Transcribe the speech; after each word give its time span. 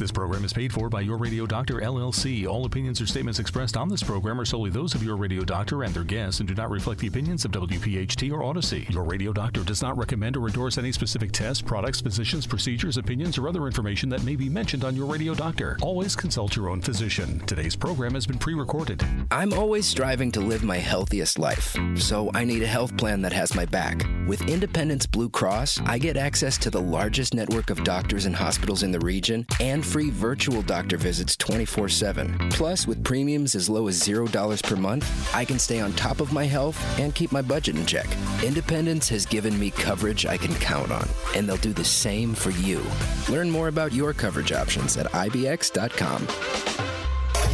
This 0.00 0.10
program 0.10 0.46
is 0.46 0.54
paid 0.54 0.72
for 0.72 0.88
by 0.88 1.02
Your 1.02 1.18
Radio 1.18 1.44
Doctor 1.44 1.74
LLC. 1.74 2.48
All 2.48 2.64
opinions 2.64 3.02
or 3.02 3.06
statements 3.06 3.38
expressed 3.38 3.76
on 3.76 3.90
this 3.90 4.02
program 4.02 4.40
are 4.40 4.46
solely 4.46 4.70
those 4.70 4.94
of 4.94 5.02
Your 5.02 5.18
Radio 5.18 5.44
Doctor 5.44 5.82
and 5.82 5.92
their 5.92 6.04
guests 6.04 6.40
and 6.40 6.48
do 6.48 6.54
not 6.54 6.70
reflect 6.70 7.02
the 7.02 7.06
opinions 7.06 7.44
of 7.44 7.50
WPHT 7.50 8.32
or 8.32 8.40
Audacy. 8.40 8.88
Your 8.88 9.04
Radio 9.04 9.30
Doctor 9.34 9.62
does 9.62 9.82
not 9.82 9.98
recommend 9.98 10.38
or 10.38 10.46
endorse 10.46 10.78
any 10.78 10.90
specific 10.90 11.32
tests, 11.32 11.60
products, 11.60 12.00
physicians, 12.00 12.46
procedures, 12.46 12.96
opinions, 12.96 13.36
or 13.36 13.46
other 13.46 13.66
information 13.66 14.08
that 14.08 14.24
may 14.24 14.36
be 14.36 14.48
mentioned 14.48 14.84
on 14.84 14.96
Your 14.96 15.04
Radio 15.04 15.34
Doctor. 15.34 15.76
Always 15.82 16.16
consult 16.16 16.56
your 16.56 16.70
own 16.70 16.80
physician. 16.80 17.38
Today's 17.40 17.76
program 17.76 18.14
has 18.14 18.26
been 18.26 18.38
pre 18.38 18.54
recorded. 18.54 19.04
I'm 19.30 19.52
always 19.52 19.86
striving 19.86 20.32
to 20.32 20.40
live 20.40 20.64
my 20.64 20.78
healthiest 20.78 21.38
life, 21.38 21.76
so 21.96 22.30
I 22.32 22.44
need 22.44 22.62
a 22.62 22.66
health 22.66 22.96
plan 22.96 23.20
that 23.20 23.34
has 23.34 23.54
my 23.54 23.66
back. 23.66 24.06
With 24.26 24.48
Independence 24.48 25.04
Blue 25.04 25.28
Cross, 25.28 25.78
I 25.84 25.98
get 25.98 26.16
access 26.16 26.56
to 26.56 26.70
the 26.70 26.80
largest 26.80 27.34
network 27.34 27.68
of 27.68 27.84
doctors 27.84 28.24
and 28.24 28.34
hospitals 28.34 28.82
in 28.82 28.92
the 28.92 29.00
region 29.00 29.44
and 29.60 29.84
free 29.90 30.10
virtual 30.10 30.62
doctor 30.62 30.96
visits 30.96 31.36
24 31.36 31.88
7. 31.88 32.50
Plus, 32.50 32.86
with 32.86 33.02
premiums 33.02 33.56
as 33.56 33.68
low 33.68 33.88
as 33.88 34.00
$0 34.00 34.62
per 34.62 34.76
month, 34.76 35.34
I 35.34 35.44
can 35.44 35.58
stay 35.58 35.80
on 35.80 35.92
top 35.94 36.20
of 36.20 36.32
my 36.32 36.44
health 36.44 36.78
and 37.00 37.14
keep 37.14 37.32
my 37.32 37.42
budget 37.42 37.76
in 37.76 37.84
check. 37.86 38.06
Independence 38.44 39.08
has 39.08 39.26
given 39.26 39.58
me 39.58 39.72
coverage 39.72 40.26
I 40.26 40.36
can 40.36 40.54
count 40.56 40.92
on, 40.92 41.08
and 41.34 41.48
they'll 41.48 41.56
do 41.56 41.72
the 41.72 41.84
same 41.84 42.34
for 42.34 42.50
you. 42.50 42.82
Learn 43.28 43.50
more 43.50 43.66
about 43.66 43.92
your 43.92 44.12
coverage 44.12 44.52
options 44.52 44.96
at 44.96 45.06
IBX.com. 45.06 47.09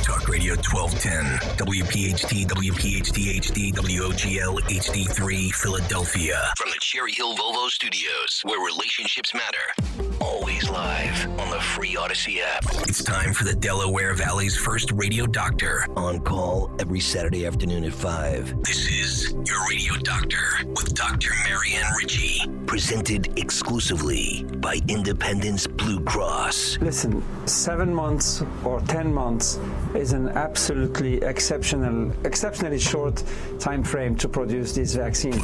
Talk 0.06 0.28
Radio 0.28 0.55
1210, 0.55 1.24
WPHT, 1.66 2.46
WPHT 2.46 3.41
HD, 3.41 3.74
WOGL 3.74 4.60
HD3, 4.60 5.52
Philadelphia. 5.52 6.52
From 6.56 6.70
the 6.70 6.79
Cherry 6.80 7.10
Hill 7.10 7.34
Volvo 7.34 7.69
Studios, 7.69 8.41
where 8.45 8.65
relationships 8.65 9.34
matter. 9.34 10.06
Always 10.20 10.70
live 10.70 11.29
on 11.41 11.51
the 11.51 11.60
free 11.60 11.96
Audacy 11.96 12.38
app. 12.41 12.65
It's 12.88 13.02
time 13.02 13.32
for 13.32 13.42
the 13.42 13.55
Delaware 13.55 14.15
Valley's 14.15 14.56
first 14.56 14.92
radio 14.92 15.27
doctor. 15.27 15.84
On 15.96 16.21
call 16.21 16.71
every 16.79 17.01
Saturday 17.01 17.45
afternoon 17.45 17.82
at 17.82 17.93
5. 17.93 18.62
This 18.62 18.88
is 18.88 19.32
Your 19.45 19.68
Radio 19.68 19.95
Doctor 20.04 20.38
with 20.68 20.95
Dr. 20.95 21.32
Marianne 21.49 21.93
Ritchie. 21.99 22.45
Presented 22.66 23.37
exclusively 23.38 24.45
by 24.59 24.79
Independence 24.87 25.66
Blue 25.66 26.01
Cross. 26.04 26.79
Listen, 26.80 27.24
seven 27.46 27.93
months 27.93 28.43
or 28.65 28.80
10 28.82 29.12
months 29.12 29.59
is 29.97 30.13
an 30.13 30.29
absolutely 30.29 31.16
exceptional, 31.23 32.13
exceptionally 32.25 32.79
short 32.79 33.23
time 33.59 33.83
frame 33.83 34.15
to 34.16 34.29
produce 34.29 34.75
this 34.75 34.95
vaccine. 34.95 35.43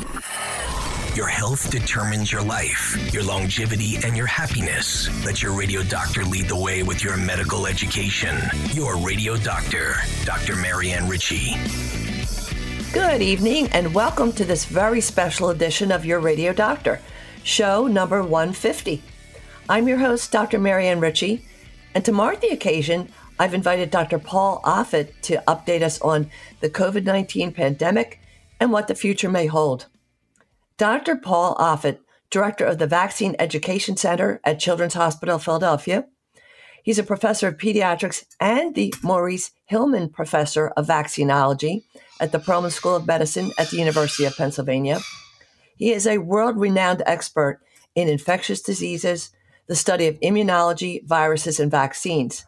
Your 1.15 1.27
health 1.27 1.71
determines 1.71 2.33
your 2.33 2.43
life, 2.43 3.13
your 3.13 3.23
longevity, 3.23 3.97
and 4.05 4.17
your 4.17 4.27
happiness. 4.27 5.09
Let 5.25 5.43
your 5.43 5.53
radio 5.53 5.83
doctor 5.83 6.25
lead 6.25 6.49
the 6.49 6.57
way 6.57 6.83
with 6.83 7.03
your 7.03 7.17
medical 7.17 7.67
education. 7.67 8.37
Your 8.73 8.97
radio 8.97 9.37
doctor, 9.37 9.97
Dr. 10.25 10.57
Marianne 10.57 11.09
Ritchie. 11.09 11.55
Good 12.93 13.23
evening, 13.23 13.69
and 13.73 13.95
welcome 13.95 14.33
to 14.33 14.45
this 14.45 14.65
very 14.65 15.01
special 15.01 15.51
edition 15.51 15.91
of 15.91 16.05
Your 16.05 16.21
Radio 16.21 16.53
Doctor, 16.53 17.01
show 17.43 17.87
number 17.87 18.23
150. 18.23 19.03
I'm 19.69 19.89
your 19.89 19.99
host, 19.99 20.31
Dr. 20.31 20.59
Marianne 20.59 21.01
Ritchie, 21.01 21.45
and 21.95 22.05
to 22.05 22.13
mark 22.13 22.41
the 22.41 22.49
occasion, 22.49 23.09
I've 23.43 23.55
invited 23.55 23.91
Dr. 23.91 24.21
Paul 24.21 24.61
Offit 24.63 25.21
to 25.23 25.43
update 25.49 25.83
us 25.83 26.01
on 26.01 26.31
the 26.61 26.71
COVID 26.71 27.03
19 27.03 27.51
pandemic 27.51 28.21
and 28.61 28.71
what 28.71 28.87
the 28.87 28.95
future 28.95 29.29
may 29.29 29.47
hold. 29.47 29.87
Dr. 30.77 31.17
Paul 31.17 31.57
Offit, 31.57 31.99
director 32.31 32.65
of 32.65 32.79
the 32.79 32.87
Vaccine 32.87 33.35
Education 33.41 33.97
Center 33.97 34.41
at 34.45 34.61
Children's 34.61 34.95
Hospital 34.95 35.41
Philadelphia, 35.41 36.07
He's 36.85 37.01
a 37.01 37.03
professor 37.03 37.49
of 37.49 37.57
pediatrics 37.57 38.25
and 38.39 38.77
the 38.77 38.95
Maurice 39.03 39.51
Hilleman 39.69 40.13
Professor 40.13 40.69
of 40.77 40.87
Vaccinology 40.87 41.83
at 42.21 42.31
the 42.31 42.39
Perelman 42.39 42.71
School 42.71 42.95
of 42.95 43.09
Medicine 43.09 43.51
at 43.59 43.71
the 43.71 43.77
University 43.77 44.25
of 44.25 44.37
Pennsylvania. 44.37 45.01
He 45.77 45.91
is 45.93 46.07
a 46.07 46.19
world 46.19 46.61
renowned 46.61 47.03
expert 47.07 47.61
in 47.97 48.09
infectious 48.09 48.63
diseases, 48.63 49.31
the 49.67 49.75
study 49.75 50.07
of 50.07 50.21
immunology, 50.21 51.05
viruses, 51.05 51.59
and 51.59 51.73
vaccines. 51.73 52.47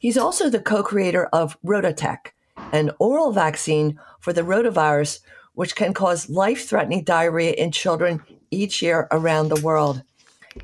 He's 0.00 0.16
also 0.16 0.48
the 0.48 0.60
co 0.60 0.82
creator 0.82 1.26
of 1.26 1.58
RotaTeq, 1.62 2.32
an 2.72 2.90
oral 2.98 3.32
vaccine 3.32 4.00
for 4.18 4.32
the 4.32 4.40
rotavirus, 4.40 5.20
which 5.52 5.76
can 5.76 5.92
cause 5.92 6.30
life 6.30 6.66
threatening 6.66 7.04
diarrhea 7.04 7.52
in 7.52 7.70
children 7.70 8.22
each 8.50 8.80
year 8.80 9.06
around 9.10 9.50
the 9.50 9.60
world. 9.60 10.02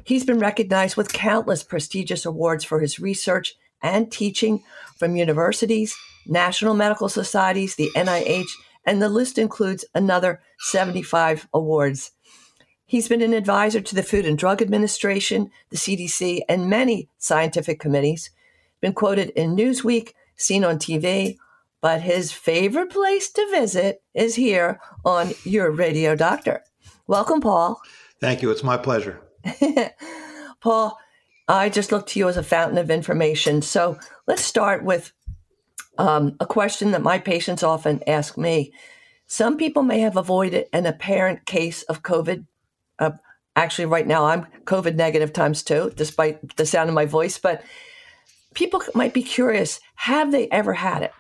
He's 0.05 0.25
been 0.25 0.39
recognized 0.39 0.97
with 0.97 1.13
countless 1.13 1.63
prestigious 1.63 2.25
awards 2.25 2.65
for 2.65 2.81
his 2.81 2.99
research 2.99 3.55
and 3.83 4.11
teaching 4.11 4.65
from 4.99 5.17
universities, 5.17 5.95
national 6.27 6.73
medical 6.73 7.11
societies, 7.11 7.75
the 7.75 7.91
NIH, 7.95 8.49
and 8.87 9.03
the 9.03 9.11
list 9.11 9.37
includes 9.37 9.85
another 9.95 10.41
75 10.61 11.47
awards. 11.53 12.13
He's 12.87 13.09
been 13.09 13.21
an 13.21 13.35
advisor 13.35 13.83
to 13.83 13.95
the 13.95 14.03
Food 14.03 14.25
and 14.25 14.39
Drug 14.39 14.63
Administration, 14.63 15.51
the 15.69 15.77
CDC, 15.77 16.41
and 16.49 16.71
many 16.71 17.11
scientific 17.19 17.79
committees. 17.79 18.31
Been 18.87 18.93
quoted 18.93 19.31
in 19.31 19.57
Newsweek, 19.57 20.13
seen 20.37 20.63
on 20.63 20.79
TV, 20.79 21.39
but 21.81 22.03
his 22.03 22.31
favorite 22.31 22.91
place 22.91 23.29
to 23.33 23.45
visit 23.51 24.01
is 24.15 24.37
here 24.37 24.79
on 25.05 25.33
Your 25.43 25.73
Radio 25.73 26.15
Doctor. 26.15 26.63
Welcome, 27.09 27.41
Paul. 27.41 27.81
Thank 28.21 28.43
you. 28.43 28.51
It's 28.53 28.63
my 28.63 28.77
pleasure. 28.77 29.21
Paul, 30.61 30.97
I 31.49 31.69
just 31.69 31.91
look 31.91 32.07
to 32.07 32.21
you 32.21 32.29
as 32.29 32.37
a 32.37 32.45
fountain 32.45 32.79
of 32.79 32.89
information. 32.89 33.61
So 33.61 33.99
let's 34.29 34.45
start 34.45 34.85
with 34.85 35.13
um, 35.99 36.37
a 36.39 36.47
question 36.47 36.93
that 36.93 37.03
my 37.03 37.19
patients 37.19 37.65
often 37.65 38.05
ask 38.07 38.39
me. 38.39 38.73
Some 39.27 39.57
people 39.57 39.83
may 39.83 39.99
have 39.99 40.17
avoided 40.17 40.67
an 40.73 40.87
apparent 40.87 41.45
case 41.45 41.83
of 41.83 42.05
COVID. 42.05 42.47
Uh, 43.01 43.11
actually, 43.57 43.87
right 43.87 44.07
now, 44.07 44.27
I'm 44.27 44.47
COVID 44.65 44.95
negative 44.95 45.33
times 45.33 45.65
two, 45.65 45.93
despite 45.97 46.55
the 46.55 46.67
sound 46.67 46.89
of 46.89 46.95
my 46.95 47.07
voice. 47.07 47.37
But 47.37 47.65
people 48.57 48.83
might 48.95 49.15
be 49.15 49.23
curious 49.23 49.79
have 49.95 50.33
they 50.33 50.49
ever 50.51 50.73
had 50.73 51.03
it? 51.03 51.13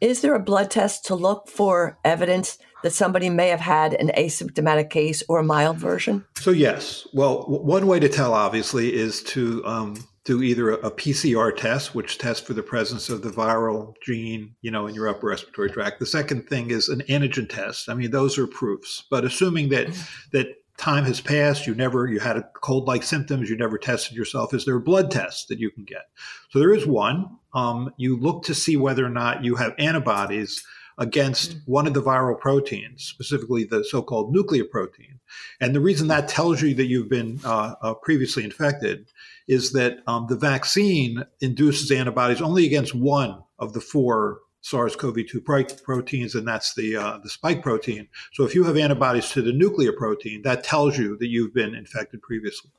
Is 0.00 0.22
there 0.22 0.34
a 0.34 0.40
blood 0.40 0.70
test 0.70 1.04
to 1.06 1.14
look 1.14 1.48
for 1.48 1.98
evidence 2.04 2.58
that 2.82 2.92
somebody 2.92 3.28
may 3.28 3.48
have 3.48 3.60
had 3.60 3.92
an 3.94 4.10
asymptomatic 4.16 4.88
case 4.88 5.22
or 5.28 5.38
a 5.38 5.44
mild 5.44 5.76
version? 5.76 6.24
So, 6.38 6.50
yes. 6.50 7.06
Well, 7.12 7.42
w- 7.42 7.62
one 7.62 7.86
way 7.86 8.00
to 8.00 8.08
tell, 8.08 8.32
obviously, 8.32 8.94
is 8.94 9.22
to 9.24 9.64
um, 9.66 10.02
do 10.24 10.42
either 10.42 10.70
a, 10.70 10.90
PCR 10.90 11.54
test, 11.54 11.94
which 11.94 12.16
tests 12.16 12.46
for 12.46 12.54
the 12.54 12.62
presence 12.62 13.10
of 13.10 13.20
the 13.20 13.30
viral 13.30 13.92
gene, 14.02 14.54
you 14.62 14.70
know, 14.70 14.86
in 14.86 14.94
your 14.94 15.08
upper 15.08 15.26
respiratory 15.26 15.70
tract. 15.70 15.98
The 15.98 16.06
second 16.06 16.48
thing 16.48 16.70
is 16.70 16.88
an 16.88 17.02
antigen 17.10 17.48
test. 17.48 17.90
I 17.90 17.94
mean, 17.94 18.10
those 18.10 18.38
are 18.38 18.46
proofs. 18.46 19.04
But 19.10 19.26
assuming 19.26 19.68
that 19.68 19.88
that 20.32 20.46
time 20.80 21.04
has 21.04 21.20
passed, 21.20 21.66
you 21.66 21.74
never 21.74 22.06
you 22.06 22.18
had 22.18 22.36
a 22.36 22.48
cold-like 22.62 23.02
symptoms, 23.02 23.50
you 23.50 23.56
never 23.56 23.78
tested 23.78 24.16
yourself. 24.16 24.54
Is 24.54 24.64
there 24.64 24.76
a 24.76 24.80
blood 24.80 25.10
test 25.10 25.48
that 25.48 25.58
you 25.58 25.70
can 25.70 25.84
get? 25.84 26.08
So 26.48 26.58
there 26.58 26.74
is 26.74 26.86
one. 26.86 27.38
Um, 27.52 27.92
you 27.96 28.16
look 28.16 28.44
to 28.44 28.54
see 28.54 28.76
whether 28.76 29.04
or 29.04 29.10
not 29.10 29.44
you 29.44 29.56
have 29.56 29.74
antibodies 29.78 30.64
against 30.98 31.50
mm-hmm. 31.50 31.72
one 31.72 31.86
of 31.86 31.94
the 31.94 32.02
viral 32.02 32.38
proteins, 32.38 33.04
specifically 33.04 33.64
the 33.64 33.84
so-called 33.84 34.34
nucleoprotein. 34.34 35.18
And 35.60 35.74
the 35.74 35.80
reason 35.80 36.08
that 36.08 36.28
tells 36.28 36.62
you 36.62 36.74
that 36.74 36.86
you've 36.86 37.08
been 37.08 37.40
uh, 37.44 37.74
uh, 37.82 37.94
previously 37.94 38.44
infected 38.44 39.10
is 39.48 39.72
that 39.72 39.98
um, 40.06 40.26
the 40.28 40.36
vaccine 40.36 41.24
induces 41.40 41.90
antibodies 41.90 42.42
only 42.42 42.66
against 42.66 42.94
one 42.94 43.42
of 43.58 43.72
the 43.72 43.80
four 43.80 44.40
SARS-CoV-2 44.62 45.82
proteins, 45.82 46.34
and 46.34 46.46
that's 46.46 46.74
the 46.74 46.96
uh, 46.96 47.18
the 47.18 47.30
spike 47.30 47.62
protein. 47.62 48.08
So 48.32 48.44
if 48.44 48.54
you 48.54 48.64
have 48.64 48.76
antibodies 48.76 49.30
to 49.30 49.42
the 49.42 49.52
nuclear 49.52 49.92
protein, 49.92 50.42
that 50.42 50.64
tells 50.64 50.98
you 50.98 51.16
that 51.18 51.28
you've 51.28 51.54
been 51.54 51.74
infected 51.74 52.22
previously. 52.22 52.70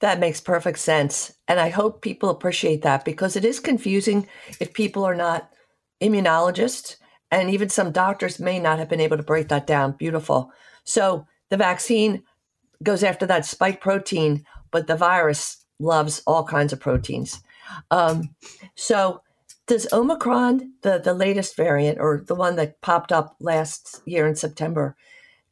That 0.00 0.20
makes 0.20 0.40
perfect 0.40 0.78
sense, 0.78 1.32
and 1.48 1.58
I 1.58 1.70
hope 1.70 2.02
people 2.02 2.30
appreciate 2.30 2.82
that 2.82 3.04
because 3.04 3.34
it 3.34 3.44
is 3.44 3.58
confusing 3.58 4.28
if 4.60 4.72
people 4.72 5.04
are 5.04 5.16
not 5.16 5.50
immunologists, 6.00 6.96
and 7.32 7.50
even 7.50 7.68
some 7.68 7.90
doctors 7.90 8.38
may 8.38 8.60
not 8.60 8.78
have 8.78 8.88
been 8.88 9.00
able 9.00 9.16
to 9.16 9.22
break 9.24 9.48
that 9.48 9.66
down. 9.66 9.92
Beautiful. 9.92 10.52
So 10.84 11.26
the 11.50 11.56
vaccine 11.56 12.22
goes 12.82 13.02
after 13.02 13.26
that 13.26 13.44
spike 13.44 13.80
protein, 13.80 14.44
but 14.70 14.86
the 14.86 14.96
virus 14.96 15.64
loves 15.80 16.22
all 16.26 16.44
kinds 16.44 16.72
of 16.72 16.80
proteins. 16.80 17.40
Um, 17.90 18.34
so 18.76 19.22
does 19.68 19.86
Omicron, 19.92 20.72
the, 20.82 20.98
the 20.98 21.14
latest 21.14 21.56
variant 21.56 21.98
or 22.00 22.24
the 22.26 22.34
one 22.34 22.56
that 22.56 22.80
popped 22.80 23.12
up 23.12 23.36
last 23.38 24.00
year 24.06 24.26
in 24.26 24.34
September, 24.34 24.96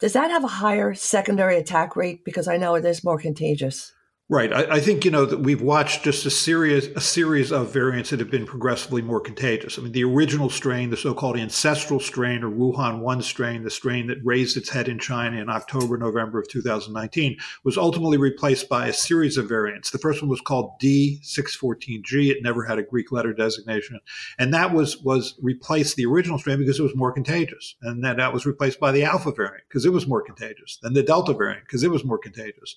does 0.00 0.14
that 0.14 0.30
have 0.30 0.44
a 0.44 0.48
higher 0.48 0.94
secondary 0.94 1.56
attack 1.56 1.96
rate? 1.96 2.24
Because 2.24 2.48
I 2.48 2.56
know 2.56 2.74
it 2.74 2.84
is 2.84 3.04
more 3.04 3.18
contagious. 3.18 3.92
Right. 4.28 4.52
I, 4.52 4.74
I, 4.74 4.80
think 4.80 5.04
you 5.04 5.12
know 5.12 5.24
that 5.24 5.38
we've 5.38 5.62
watched 5.62 6.02
just 6.02 6.26
a 6.26 6.32
series 6.32 6.88
a 6.88 7.00
series 7.00 7.52
of 7.52 7.72
variants 7.72 8.10
that 8.10 8.18
have 8.18 8.30
been 8.30 8.44
progressively 8.44 9.00
more 9.00 9.20
contagious. 9.20 9.78
I 9.78 9.82
mean, 9.82 9.92
the 9.92 10.02
original 10.02 10.50
strain, 10.50 10.90
the 10.90 10.96
so-called 10.96 11.38
ancestral 11.38 12.00
strain 12.00 12.42
or 12.42 12.50
Wuhan 12.50 12.98
one 12.98 13.22
strain, 13.22 13.62
the 13.62 13.70
strain 13.70 14.08
that 14.08 14.18
raised 14.24 14.56
its 14.56 14.68
head 14.68 14.88
in 14.88 14.98
China 14.98 15.40
in 15.40 15.48
October, 15.48 15.96
November 15.96 16.40
of 16.40 16.48
2019, 16.48 17.36
was 17.62 17.78
ultimately 17.78 18.18
replaced 18.18 18.68
by 18.68 18.88
a 18.88 18.92
series 18.92 19.36
of 19.36 19.48
variants. 19.48 19.90
The 19.90 19.98
first 19.98 20.20
one 20.20 20.28
was 20.28 20.40
called 20.40 20.72
D614G. 20.82 22.28
It 22.28 22.42
never 22.42 22.64
had 22.64 22.80
a 22.80 22.82
Greek 22.82 23.12
letter 23.12 23.32
designation, 23.32 24.00
and 24.40 24.52
that 24.52 24.72
was 24.72 24.96
was 24.96 25.38
replaced 25.40 25.94
the 25.94 26.06
original 26.06 26.40
strain 26.40 26.58
because 26.58 26.80
it 26.80 26.82
was 26.82 26.96
more 26.96 27.12
contagious, 27.12 27.76
and 27.80 28.04
then 28.04 28.16
that 28.16 28.32
was 28.32 28.44
replaced 28.44 28.80
by 28.80 28.90
the 28.90 29.04
Alpha 29.04 29.30
variant 29.30 29.68
because 29.68 29.86
it 29.86 29.92
was 29.92 30.08
more 30.08 30.20
contagious. 30.20 30.80
Then 30.82 30.94
the 30.94 31.04
Delta 31.04 31.32
variant 31.32 31.62
because 31.62 31.84
it 31.84 31.92
was 31.92 32.04
more 32.04 32.18
contagious. 32.18 32.74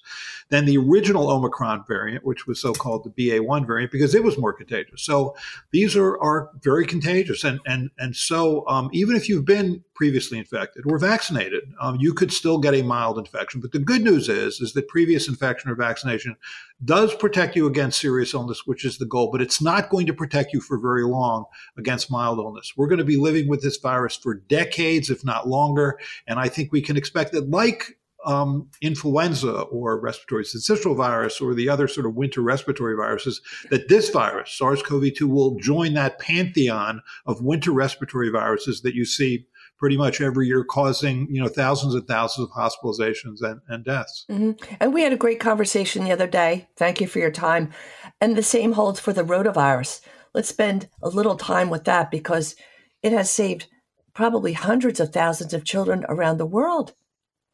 Then 0.49 0.65
the 0.65 0.77
original 0.77 1.38
Omicron 1.39 1.85
variant, 1.87 2.25
which 2.25 2.45
was 2.47 2.61
so 2.61 2.73
called 2.73 3.03
the 3.03 3.09
BA1 3.09 3.65
variant, 3.65 3.91
because 3.91 4.13
it 4.13 4.23
was 4.23 4.37
more 4.37 4.53
contagious. 4.53 5.01
So 5.01 5.35
these 5.71 5.95
are, 5.95 6.19
are 6.19 6.49
very 6.61 6.85
contagious. 6.85 7.43
And, 7.43 7.59
and, 7.65 7.89
and 7.97 8.15
so 8.15 8.67
um, 8.67 8.89
even 8.91 9.15
if 9.15 9.29
you've 9.29 9.45
been 9.45 9.83
previously 9.95 10.37
infected 10.37 10.83
or 10.85 10.97
vaccinated, 10.97 11.73
um, 11.81 11.97
you 11.99 12.13
could 12.13 12.31
still 12.31 12.57
get 12.57 12.73
a 12.73 12.81
mild 12.81 13.17
infection. 13.17 13.61
But 13.61 13.71
the 13.71 13.79
good 13.79 14.03
news 14.03 14.29
is, 14.29 14.61
is 14.61 14.73
that 14.73 14.87
previous 14.87 15.27
infection 15.27 15.69
or 15.69 15.75
vaccination 15.75 16.35
does 16.83 17.13
protect 17.15 17.55
you 17.55 17.67
against 17.67 17.99
serious 17.99 18.33
illness, 18.33 18.65
which 18.65 18.85
is 18.85 18.97
the 18.97 19.05
goal, 19.05 19.29
but 19.31 19.41
it's 19.41 19.61
not 19.61 19.89
going 19.89 20.05
to 20.05 20.13
protect 20.13 20.53
you 20.53 20.61
for 20.61 20.79
very 20.79 21.03
long 21.03 21.45
against 21.77 22.11
mild 22.11 22.39
illness. 22.39 22.73
We're 22.77 22.87
going 22.87 22.99
to 22.99 23.05
be 23.05 23.17
living 23.17 23.47
with 23.47 23.61
this 23.61 23.77
virus 23.77 24.15
for 24.15 24.35
decades, 24.35 25.09
if 25.09 25.25
not 25.25 25.47
longer. 25.47 25.99
And 26.27 26.39
I 26.39 26.47
think 26.47 26.71
we 26.71 26.81
can 26.81 26.95
expect 26.95 27.33
that, 27.33 27.49
like 27.49 27.97
um, 28.25 28.69
influenza 28.81 29.61
or 29.61 29.99
respiratory 29.99 30.43
syncytial 30.43 30.95
virus 30.95 31.39
or 31.39 31.53
the 31.53 31.69
other 31.69 31.87
sort 31.87 32.05
of 32.05 32.15
winter 32.15 32.41
respiratory 32.41 32.95
viruses, 32.95 33.41
that 33.69 33.87
this 33.87 34.09
virus, 34.09 34.51
SARS 34.51 34.81
CoV 34.83 35.13
2, 35.15 35.27
will 35.27 35.57
join 35.59 35.93
that 35.93 36.19
pantheon 36.19 37.01
of 37.25 37.41
winter 37.41 37.71
respiratory 37.71 38.29
viruses 38.29 38.81
that 38.81 38.95
you 38.95 39.05
see 39.05 39.45
pretty 39.77 39.95
much 39.95 40.19
every 40.19 40.45
year 40.45 40.63
causing 40.63 41.25
you 41.31 41.41
know 41.41 41.47
thousands 41.47 41.95
and 41.95 42.05
thousands 42.05 42.49
of 42.49 42.53
hospitalizations 42.53 43.41
and, 43.41 43.61
and 43.69 43.85
deaths. 43.85 44.25
Mm-hmm. 44.29 44.75
and 44.79 44.93
we 44.93 45.01
had 45.01 45.13
a 45.13 45.17
great 45.17 45.39
conversation 45.39 46.03
the 46.03 46.11
other 46.11 46.27
day. 46.27 46.67
Thank 46.75 47.01
you 47.01 47.07
for 47.07 47.19
your 47.19 47.31
time. 47.31 47.71
And 48.21 48.35
the 48.35 48.43
same 48.43 48.73
holds 48.73 48.99
for 48.99 49.13
the 49.13 49.23
rotavirus. 49.23 50.01
Let's 50.33 50.49
spend 50.49 50.89
a 51.01 51.09
little 51.09 51.37
time 51.37 51.69
with 51.69 51.85
that 51.85 52.11
because 52.11 52.55
it 53.01 53.13
has 53.13 53.31
saved 53.31 53.67
probably 54.13 54.53
hundreds 54.53 54.99
of 54.99 55.13
thousands 55.13 55.53
of 55.53 55.63
children 55.63 56.05
around 56.09 56.37
the 56.37 56.45
world 56.45 56.93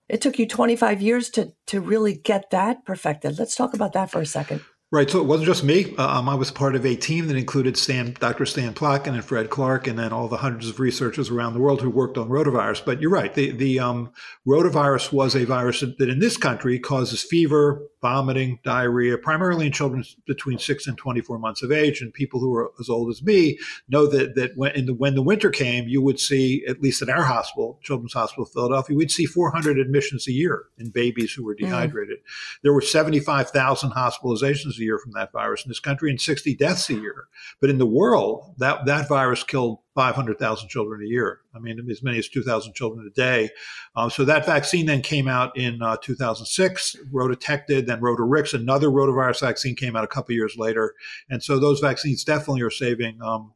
it 0.07 0.21
took 0.21 0.37
you 0.39 0.47
25 0.47 1.01
years 1.01 1.29
to 1.31 1.53
to 1.67 1.81
really 1.81 2.13
get 2.15 2.49
that 2.51 2.85
perfected. 2.85 3.39
Let's 3.39 3.55
talk 3.55 3.73
about 3.73 3.93
that 3.93 4.11
for 4.11 4.21
a 4.21 4.25
second. 4.25 4.61
Right. 4.95 5.09
So 5.09 5.19
it 5.19 5.25
wasn't 5.25 5.47
just 5.47 5.65
me. 5.65 5.93
Uh, 5.97 6.07
um, 6.07 6.29
I 6.29 6.35
was 6.35 6.51
part 6.51 6.73
of 6.73 6.85
a 6.85 6.95
team 6.95 7.27
that 7.27 7.35
included 7.35 7.75
Stan, 7.75 8.15
Dr. 8.17 8.45
Stan 8.45 8.73
Plotkin 8.73 9.13
and 9.13 9.25
Fred 9.25 9.49
Clark, 9.49 9.87
and 9.87 9.99
then 9.99 10.13
all 10.13 10.29
the 10.29 10.37
hundreds 10.37 10.69
of 10.69 10.79
researchers 10.79 11.29
around 11.29 11.53
the 11.53 11.59
world 11.59 11.81
who 11.81 11.89
worked 11.89 12.17
on 12.17 12.29
rotavirus. 12.29 12.85
But 12.85 13.01
you're 13.01 13.11
right. 13.11 13.33
The, 13.33 13.51
the 13.51 13.77
um, 13.77 14.13
rotavirus 14.47 15.11
was 15.11 15.35
a 15.35 15.43
virus 15.43 15.81
that 15.81 16.09
in 16.09 16.19
this 16.19 16.37
country 16.37 16.79
causes 16.79 17.21
fever, 17.21 17.85
vomiting, 18.01 18.59
diarrhea, 18.63 19.17
primarily 19.17 19.65
in 19.65 19.73
children 19.73 20.05
between 20.27 20.59
six 20.59 20.87
and 20.87 20.97
24 20.97 21.39
months 21.39 21.61
of 21.61 21.73
age. 21.73 22.01
And 22.01 22.13
people 22.13 22.39
who 22.39 22.53
are 22.55 22.71
as 22.79 22.87
old 22.87 23.09
as 23.09 23.21
me 23.21 23.59
know 23.89 24.07
that, 24.07 24.35
that 24.35 24.51
when, 24.55 24.71
in 24.75 24.85
the, 24.85 24.93
when 24.93 25.15
the 25.15 25.23
winter 25.23 25.49
came, 25.49 25.89
you 25.89 26.01
would 26.03 26.21
see, 26.21 26.63
at 26.69 26.81
least 26.81 27.01
at 27.01 27.09
our 27.09 27.23
hospital, 27.23 27.79
Children's 27.81 28.13
Hospital 28.13 28.45
Philadelphia, 28.45 28.95
we'd 28.95 29.11
see 29.11 29.25
400 29.25 29.77
admissions 29.77 30.27
a 30.27 30.31
year 30.31 30.65
in 30.77 30.91
babies 30.91 31.33
who 31.33 31.43
were 31.43 31.55
mm. 31.55 31.61
dehydrated. 31.61 32.19
Mm. 32.19 32.59
There 32.63 32.73
were 32.73 32.81
75,000 32.81 33.91
hospitalizations 33.91 34.79
a 34.79 34.84
year 34.85 34.97
from 34.97 35.11
that 35.13 35.31
virus 35.31 35.65
in 35.65 35.69
this 35.69 35.79
country 35.79 36.09
and 36.09 36.21
60 36.21 36.55
deaths 36.55 36.89
a 36.89 36.93
year. 36.93 37.25
But 37.59 37.69
in 37.69 37.77
the 37.77 37.85
world, 37.85 38.53
that, 38.57 38.85
that 38.85 39.09
virus 39.09 39.43
killed 39.43 39.79
500,000 39.95 40.69
children 40.69 41.01
a 41.01 41.07
year. 41.07 41.39
I 41.55 41.59
mean, 41.59 41.79
as 41.89 42.03
many 42.03 42.17
as 42.17 42.27
2,000 42.29 42.73
children 42.73 43.05
a 43.07 43.13
day. 43.15 43.49
Uh, 43.95 44.09
so 44.09 44.25
that 44.25 44.45
vaccine 44.45 44.85
then 44.85 45.01
came 45.01 45.27
out 45.27 45.57
in 45.57 45.81
uh, 45.81 45.97
2006, 45.97 46.97
Rototected, 47.13 47.87
then 47.87 48.01
Rotarix, 48.01 48.53
another 48.53 48.89
rotavirus 48.89 49.41
vaccine 49.41 49.75
came 49.75 49.95
out 49.95 50.03
a 50.03 50.07
couple 50.07 50.35
years 50.35 50.55
later. 50.57 50.93
And 51.29 51.41
so 51.41 51.59
those 51.59 51.79
vaccines 51.79 52.23
definitely 52.23 52.61
are 52.61 52.69
saving 52.69 53.21
um, 53.21 53.53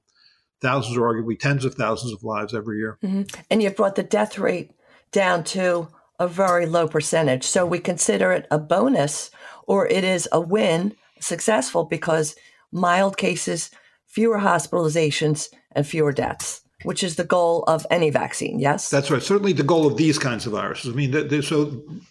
thousands 0.61 0.97
or 0.97 1.13
arguably 1.13 1.37
tens 1.37 1.65
of 1.65 1.75
thousands 1.75 2.13
of 2.13 2.23
lives 2.23 2.53
every 2.53 2.77
year. 2.77 2.97
Mm-hmm. 3.03 3.41
And 3.49 3.63
you've 3.63 3.75
brought 3.75 3.95
the 3.95 4.03
death 4.03 4.37
rate 4.37 4.71
down 5.11 5.43
to 5.43 5.89
a 6.19 6.27
very 6.27 6.65
low 6.65 6.87
percentage. 6.87 7.43
So 7.43 7.65
we 7.65 7.79
consider 7.79 8.31
it 8.31 8.47
a 8.51 8.59
bonus 8.59 9.31
or 9.65 9.87
it 9.87 10.03
is 10.03 10.27
a 10.31 10.41
win, 10.41 10.95
successful 11.19 11.85
because 11.85 12.35
mild 12.71 13.17
cases, 13.17 13.71
fewer 14.07 14.39
hospitalizations, 14.39 15.49
and 15.71 15.85
fewer 15.85 16.11
deaths 16.11 16.61
which 16.83 17.03
is 17.03 17.15
the 17.15 17.23
goal 17.23 17.63
of 17.67 17.85
any 17.89 18.09
vaccine, 18.09 18.59
yes? 18.59 18.89
That's 18.89 19.11
right. 19.11 19.21
Certainly 19.21 19.53
the 19.53 19.63
goal 19.63 19.85
of 19.85 19.97
these 19.97 20.17
kinds 20.17 20.45
of 20.45 20.53
viruses. 20.53 20.93
I 20.93 20.95
mean, 20.95 21.11
so 21.41 21.65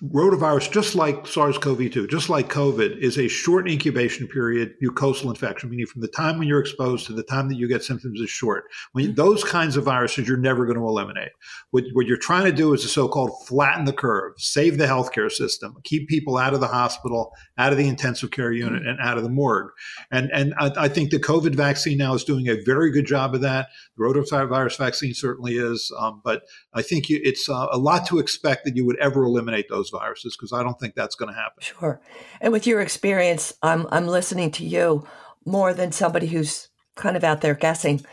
rotavirus, 0.05 0.71
just 0.71 0.95
like 0.95 1.27
SARS-CoV-2, 1.27 2.09
just 2.11 2.29
like 2.29 2.49
COVID, 2.49 2.99
is 2.99 3.19
a 3.19 3.29
short 3.29 3.69
incubation 3.69 4.29
period 4.29 4.75
mucosal 4.83 5.31
infection, 5.31 5.71
meaning 5.71 5.87
from 5.87 6.03
the 6.03 6.09
time 6.09 6.39
when 6.39 6.49
you're 6.49 6.61
exposed 6.61 7.07
to 7.07 7.13
the 7.13 7.23
time 7.23 7.49
that 7.49 7.57
you 7.57 7.67
get 7.67 7.83
symptoms 7.83 8.21
is 8.21 8.31
short. 8.31 8.65
When 8.93 9.07
you, 9.07 9.13
those 9.13 9.43
kinds 9.43 9.77
of 9.77 9.85
viruses, 9.85 10.29
you're 10.29 10.37
never 10.37 10.67
going 10.67 10.79
to 10.79 10.85
eliminate. 10.85 11.31
What, 11.71 11.85
what 11.95 12.07
you're 12.07 12.19
trying 12.19 12.45
to 12.45 12.53
do 12.53 12.75
is 12.75 12.85
a 12.85 12.89
so-called 12.89 13.33
flatten 13.47 13.85
the 13.85 13.93
curve, 13.93 14.35
save 14.37 14.79
the 14.79 14.87
healthcare 14.87 15.31
system, 15.31 15.77
keep 15.85 16.09
people 16.09 16.37
out 16.37 16.55
of 16.55 16.61
the 16.61 16.67
hospital, 16.67 17.33
out 17.57 17.73
of 17.73 17.79
the 17.79 17.89
intensive 17.89 18.31
care 18.31 18.53
unit, 18.53 18.83
mm-hmm. 18.83 18.91
and 18.91 19.01
out 19.01 19.17
of 19.17 19.23
the 19.23 19.31
morgue. 19.31 19.71
And 20.11 20.31
and 20.33 20.55
I, 20.59 20.73
I 20.77 20.89
think 20.89 21.11
the 21.11 21.19
COVID 21.19 21.55
vaccine 21.55 21.99
now 21.99 22.15
is 22.15 22.25
doing 22.25 22.49
a 22.49 22.63
very 22.65 22.91
good 22.91 23.07
job 23.07 23.35
of 23.35 23.41
that. 23.41 23.69
The 23.97 24.05
rotavirus 24.05 24.58
virus 24.59 24.77
vaccine 24.77 25.15
certainly 25.15 25.55
is, 25.57 25.93
um, 25.99 26.21
but 26.25 26.43
I 26.75 26.83
think 26.83 27.09
you, 27.09 27.21
it's 27.23 27.49
uh, 27.49 27.67
a 27.71 27.79
lot 27.79 28.07
to 28.09 28.19
expect 28.19 28.65
that 28.65 28.77
you 28.77 28.85
would 28.85 28.99
ever 28.99 29.23
eliminate 29.25 29.67
those 29.69 29.91
viruses 29.91 30.37
because 30.37 30.53
I 30.53 30.63
don't 30.63 30.79
think 30.81 30.95
that's 30.95 31.15
going 31.15 31.33
to 31.33 31.41
happen. 31.41 31.61
Sure. 31.61 32.01
And 32.41 32.53
with 32.53 32.67
your 32.67 32.81
experience, 32.81 33.53
I'm 33.63 33.87
I'm 33.91 34.07
listening 34.07 34.51
to 34.53 34.65
you 34.65 35.07
more 35.45 35.73
than 35.75 35.93
somebody 35.93 36.27
who's 36.27 36.69
kind 36.97 37.17
of 37.17 37.25
out 37.25 37.41
there 37.41 37.55
guessing. 37.55 38.05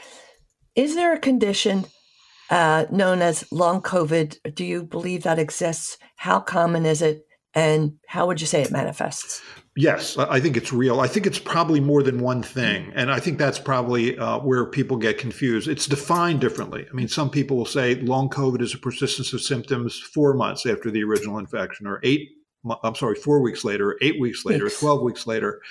Is 0.76 0.96
there 0.96 1.14
a 1.14 1.20
condition 1.20 1.86
uh, 2.50 2.86
known 2.92 3.22
as 3.22 3.52
long 3.52 3.82
COVID? 3.82 4.54
Do 4.54 4.64
you 4.64 4.84
believe 4.84 5.24
that 5.24 5.40
exists? 5.40 5.98
How 6.16 6.40
common 6.40 6.86
is 6.86 7.02
it? 7.02 7.26
And 7.54 7.94
how 8.08 8.28
would 8.28 8.42
you 8.42 8.48
say 8.48 8.62
it 8.62 8.72
manifests? 8.72 9.42
Yes, 9.78 10.18
I 10.18 10.40
think 10.40 10.56
it's 10.56 10.72
real. 10.72 11.02
I 11.02 11.08
think 11.08 11.28
it's 11.28 11.38
probably 11.38 11.82
more 11.82 12.02
than 12.02 12.22
one 12.22 12.42
thing. 12.42 12.94
And 12.96 13.12
I 13.12 13.20
think 13.20 13.38
that's 13.38 13.60
probably 13.60 14.18
uh, 14.18 14.40
where 14.40 14.66
people 14.66 14.96
get 14.96 15.18
confused. 15.18 15.68
It's 15.68 15.86
defined 15.86 16.40
differently. 16.40 16.86
I 16.90 16.94
mean, 16.94 17.10
some 17.10 17.30
people 17.30 17.58
will 17.58 17.66
say 17.66 17.96
long 17.96 18.30
COVID 18.30 18.62
is 18.62 18.74
a 18.74 18.78
persistence 18.78 19.34
of 19.34 19.42
symptoms 19.42 20.00
four 20.00 20.34
months 20.34 20.66
after 20.66 20.90
the 20.90 21.04
original 21.04 21.40
infection, 21.40 21.88
or 21.88 22.00
eight, 22.04 22.30
I'm 22.84 22.96
sorry, 22.96 23.16
four 23.16 23.42
weeks 23.42 23.66
later, 23.66 23.98
eight 24.02 24.18
weeks 24.18 24.46
later, 24.46 24.70
12 24.70 25.02
weeks 25.02 25.28
later. 25.28 25.62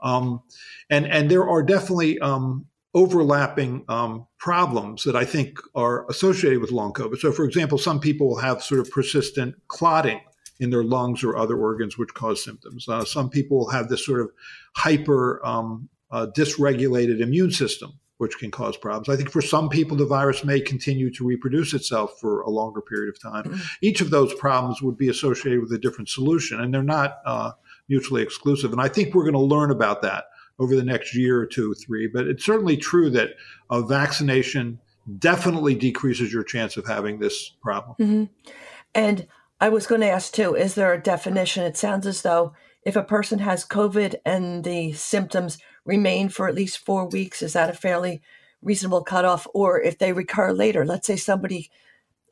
Um, 0.00 0.40
and, 0.88 1.06
and 1.06 1.30
there 1.30 1.46
are 1.46 1.62
definitely 1.62 2.18
um, 2.20 2.64
overlapping 2.94 3.84
um, 3.90 4.26
problems 4.38 5.04
that 5.04 5.16
I 5.16 5.26
think 5.26 5.58
are 5.74 6.08
associated 6.08 6.62
with 6.62 6.72
long 6.72 6.94
COVID. 6.94 7.18
So, 7.18 7.30
for 7.30 7.44
example, 7.44 7.76
some 7.76 8.00
people 8.00 8.26
will 8.26 8.40
have 8.40 8.62
sort 8.62 8.80
of 8.80 8.90
persistent 8.90 9.54
clotting 9.68 10.22
in 10.60 10.70
their 10.70 10.84
lungs 10.84 11.24
or 11.24 11.36
other 11.36 11.56
organs, 11.56 11.98
which 11.98 12.14
cause 12.14 12.44
symptoms. 12.44 12.88
Uh, 12.88 13.04
some 13.04 13.30
people 13.30 13.68
have 13.70 13.88
this 13.88 14.04
sort 14.04 14.20
of 14.20 14.30
hyper 14.76 15.44
um, 15.44 15.88
uh, 16.10 16.26
dysregulated 16.36 17.20
immune 17.20 17.50
system, 17.50 17.98
which 18.18 18.38
can 18.38 18.50
cause 18.50 18.76
problems. 18.76 19.08
I 19.08 19.16
think 19.16 19.30
for 19.30 19.40
some 19.40 19.68
people, 19.70 19.96
the 19.96 20.06
virus 20.06 20.44
may 20.44 20.60
continue 20.60 21.10
to 21.14 21.24
reproduce 21.24 21.72
itself 21.72 22.18
for 22.20 22.42
a 22.42 22.50
longer 22.50 22.82
period 22.82 23.08
of 23.08 23.20
time. 23.20 23.44
Mm-hmm. 23.44 23.60
Each 23.80 24.00
of 24.00 24.10
those 24.10 24.34
problems 24.34 24.82
would 24.82 24.98
be 24.98 25.08
associated 25.08 25.60
with 25.60 25.72
a 25.72 25.78
different 25.78 26.10
solution, 26.10 26.60
and 26.60 26.72
they're 26.72 26.82
not 26.82 27.18
uh, 27.24 27.52
mutually 27.88 28.22
exclusive. 28.22 28.72
And 28.72 28.80
I 28.80 28.88
think 28.88 29.14
we're 29.14 29.24
going 29.24 29.32
to 29.32 29.40
learn 29.40 29.70
about 29.70 30.02
that 30.02 30.24
over 30.58 30.76
the 30.76 30.84
next 30.84 31.16
year 31.16 31.40
or 31.40 31.46
two, 31.46 31.72
or 31.72 31.74
three. 31.74 32.06
But 32.06 32.26
it's 32.26 32.44
certainly 32.44 32.76
true 32.76 33.08
that 33.10 33.30
a 33.70 33.82
vaccination 33.82 34.78
definitely 35.18 35.74
decreases 35.74 36.30
your 36.32 36.44
chance 36.44 36.76
of 36.76 36.86
having 36.86 37.18
this 37.18 37.48
problem. 37.62 37.96
Mm-hmm. 37.98 38.52
And 38.94 39.26
I 39.60 39.68
was 39.68 39.86
going 39.86 40.00
to 40.00 40.10
ask 40.10 40.32
too 40.32 40.54
is 40.54 40.74
there 40.74 40.92
a 40.92 41.02
definition? 41.02 41.64
It 41.64 41.76
sounds 41.76 42.06
as 42.06 42.22
though 42.22 42.54
if 42.84 42.96
a 42.96 43.02
person 43.02 43.38
has 43.40 43.66
COVID 43.66 44.14
and 44.24 44.64
the 44.64 44.92
symptoms 44.92 45.58
remain 45.84 46.30
for 46.30 46.48
at 46.48 46.54
least 46.54 46.78
four 46.78 47.06
weeks, 47.06 47.42
is 47.42 47.52
that 47.52 47.68
a 47.68 47.74
fairly 47.74 48.22
reasonable 48.62 49.02
cutoff? 49.02 49.46
Or 49.52 49.80
if 49.80 49.98
they 49.98 50.12
recur 50.12 50.52
later, 50.52 50.86
let's 50.86 51.06
say 51.06 51.16
somebody, 51.16 51.70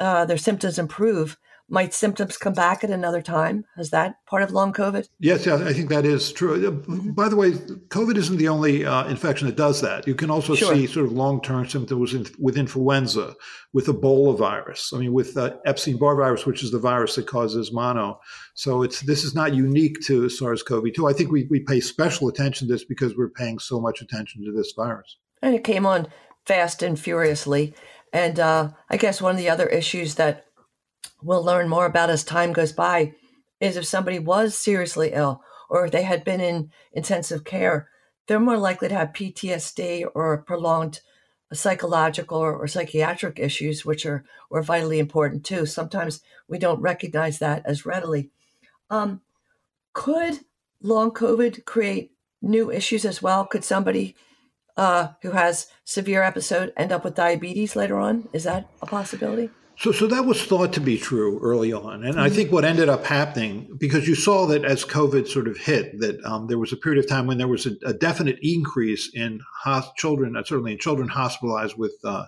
uh, 0.00 0.24
their 0.24 0.38
symptoms 0.38 0.78
improve, 0.78 1.36
might 1.68 1.92
symptoms 1.92 2.36
come 2.36 2.54
back 2.54 2.82
at 2.82 2.90
another 2.90 3.20
time? 3.20 3.64
Is 3.76 3.90
that 3.90 4.16
part 4.26 4.42
of 4.42 4.50
long 4.50 4.72
COVID? 4.72 5.06
Yes, 5.20 5.44
yeah, 5.44 5.56
I 5.56 5.72
think 5.72 5.90
that 5.90 6.06
is 6.06 6.32
true. 6.32 6.58
Mm-hmm. 6.58 7.10
By 7.10 7.28
the 7.28 7.36
way, 7.36 7.52
COVID 7.52 8.16
isn't 8.16 8.38
the 8.38 8.48
only 8.48 8.86
uh, 8.86 9.06
infection 9.08 9.46
that 9.46 9.56
does 9.56 9.80
that. 9.82 10.06
You 10.06 10.14
can 10.14 10.30
also 10.30 10.54
sure. 10.54 10.74
see 10.74 10.86
sort 10.86 11.06
of 11.06 11.12
long 11.12 11.42
term 11.42 11.68
symptoms 11.68 12.14
with 12.38 12.56
influenza, 12.56 13.34
with 13.72 13.86
Ebola 13.86 14.36
virus. 14.36 14.92
I 14.94 14.98
mean, 14.98 15.12
with 15.12 15.36
uh, 15.36 15.56
Epstein 15.66 15.98
Barr 15.98 16.16
virus, 16.16 16.46
which 16.46 16.62
is 16.62 16.70
the 16.70 16.78
virus 16.78 17.16
that 17.16 17.26
causes 17.26 17.72
mono. 17.72 18.20
So 18.54 18.82
it's 18.82 19.00
this 19.02 19.24
is 19.24 19.34
not 19.34 19.54
unique 19.54 20.00
to 20.06 20.28
SARS-CoV-2. 20.28 21.08
I 21.08 21.12
think 21.12 21.30
we, 21.30 21.46
we 21.50 21.60
pay 21.60 21.80
special 21.80 22.28
attention 22.28 22.68
to 22.68 22.74
this 22.74 22.84
because 22.84 23.16
we're 23.16 23.30
paying 23.30 23.58
so 23.58 23.80
much 23.80 24.00
attention 24.00 24.44
to 24.44 24.52
this 24.52 24.72
virus. 24.76 25.16
And 25.42 25.54
it 25.54 25.64
came 25.64 25.86
on 25.86 26.08
fast 26.46 26.82
and 26.82 26.98
furiously. 26.98 27.74
And 28.12 28.40
uh, 28.40 28.70
I 28.88 28.96
guess 28.96 29.20
one 29.20 29.32
of 29.32 29.36
the 29.38 29.50
other 29.50 29.66
issues 29.66 30.14
that 30.14 30.46
we'll 31.22 31.44
learn 31.44 31.68
more 31.68 31.86
about 31.86 32.10
as 32.10 32.24
time 32.24 32.52
goes 32.52 32.72
by 32.72 33.14
is 33.60 33.76
if 33.76 33.84
somebody 33.84 34.18
was 34.18 34.54
seriously 34.56 35.10
ill 35.12 35.42
or 35.68 35.86
if 35.86 35.92
they 35.92 36.02
had 36.02 36.24
been 36.24 36.40
in 36.40 36.70
intensive 36.92 37.44
care, 37.44 37.88
they're 38.26 38.40
more 38.40 38.58
likely 38.58 38.88
to 38.88 38.94
have 38.94 39.12
PTSD 39.12 40.04
or 40.14 40.38
prolonged 40.38 41.00
psychological 41.52 42.38
or, 42.38 42.54
or 42.54 42.66
psychiatric 42.66 43.38
issues, 43.38 43.84
which 43.84 44.04
are, 44.04 44.24
are 44.52 44.62
vitally 44.62 44.98
important 44.98 45.44
too. 45.44 45.66
Sometimes 45.66 46.20
we 46.46 46.58
don't 46.58 46.80
recognize 46.80 47.38
that 47.38 47.62
as 47.64 47.86
readily. 47.86 48.30
Um, 48.90 49.22
could 49.92 50.40
long 50.82 51.10
COVID 51.10 51.64
create 51.64 52.12
new 52.42 52.70
issues 52.70 53.04
as 53.04 53.22
well? 53.22 53.46
Could 53.46 53.64
somebody 53.64 54.14
uh, 54.76 55.08
who 55.22 55.32
has 55.32 55.66
severe 55.84 56.22
episode 56.22 56.72
end 56.76 56.92
up 56.92 57.04
with 57.04 57.14
diabetes 57.14 57.74
later 57.74 57.98
on? 57.98 58.28
Is 58.32 58.44
that 58.44 58.68
a 58.80 58.86
possibility? 58.86 59.50
So, 59.78 59.92
so 59.92 60.08
that 60.08 60.24
was 60.24 60.42
thought 60.42 60.72
to 60.72 60.80
be 60.80 60.98
true 60.98 61.38
early 61.40 61.72
on, 61.72 62.02
and 62.02 62.14
mm-hmm. 62.14 62.18
I 62.18 62.30
think 62.30 62.50
what 62.50 62.64
ended 62.64 62.88
up 62.88 63.04
happening 63.04 63.68
because 63.78 64.08
you 64.08 64.16
saw 64.16 64.44
that 64.46 64.64
as 64.64 64.84
COVID 64.84 65.28
sort 65.28 65.46
of 65.46 65.56
hit, 65.56 66.00
that 66.00 66.20
um, 66.24 66.48
there 66.48 66.58
was 66.58 66.72
a 66.72 66.76
period 66.76 66.98
of 66.98 67.08
time 67.08 67.28
when 67.28 67.38
there 67.38 67.46
was 67.46 67.64
a, 67.64 67.70
a 67.86 67.94
definite 67.94 68.40
increase 68.42 69.08
in 69.14 69.40
ho- 69.62 69.88
children, 69.96 70.36
uh, 70.36 70.42
certainly 70.42 70.72
in 70.72 70.78
children 70.78 71.08
hospitalized 71.08 71.78
with 71.78 71.94
uh, 72.02 72.24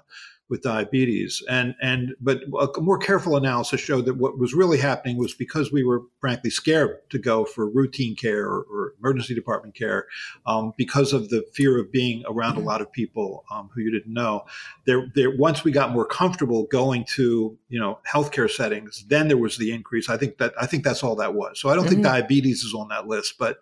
with 0.51 0.63
diabetes. 0.63 1.43
And 1.49 1.77
and 1.81 2.15
but 2.21 2.43
a 2.77 2.81
more 2.81 2.99
careful 2.99 3.37
analysis 3.37 3.81
showed 3.81 4.05
that 4.07 4.17
what 4.17 4.37
was 4.37 4.53
really 4.53 4.79
happening 4.79 5.17
was 5.17 5.33
because 5.33 5.73
we 5.73 5.85
were 5.85 6.03
frankly 6.21 6.51
scared 6.51 7.09
to 7.11 7.19
go 7.19 7.45
for 7.45 7.71
routine 7.71 8.17
care 8.17 8.45
or, 8.45 8.63
or 8.63 8.95
emergency 8.99 9.35
department 9.35 9.77
care 9.77 10.07
um, 10.47 10.75
because 10.77 11.13
of 11.13 11.31
the 11.31 11.47
fear 11.55 11.79
of 11.79 11.93
being 11.93 12.25
around 12.27 12.55
a 12.55 12.57
mm-hmm. 12.57 12.67
lot 12.67 12.81
of 12.81 12.91
people 12.93 13.45
um, 13.51 13.71
who 13.73 13.81
you 13.81 13.93
didn't 13.93 14.13
know. 14.13 14.45
There, 14.85 15.07
there 15.15 15.35
once 15.35 15.63
we 15.63 15.71
got 15.71 15.93
more 15.93 16.05
comfortable 16.05 16.65
going 16.67 17.05
to 17.15 17.57
you 17.69 17.81
know 17.81 18.01
healthcare 18.07 18.51
settings, 18.51 19.05
then 19.09 19.29
there 19.29 19.39
was 19.39 19.57
the 19.57 19.73
increase. 19.73 20.11
I 20.11 20.17
think 20.17 20.39
that 20.39 20.53
I 20.61 20.67
think 20.67 20.83
that's 20.83 21.05
all 21.05 21.15
that 21.17 21.35
was. 21.35 21.61
So 21.61 21.69
I 21.69 21.75
don't 21.75 21.85
mm-hmm. 21.85 21.95
think 21.95 22.05
diabetes 22.05 22.65
is 22.65 22.75
on 22.75 22.89
that 22.89 23.07
list, 23.07 23.39
but 23.39 23.61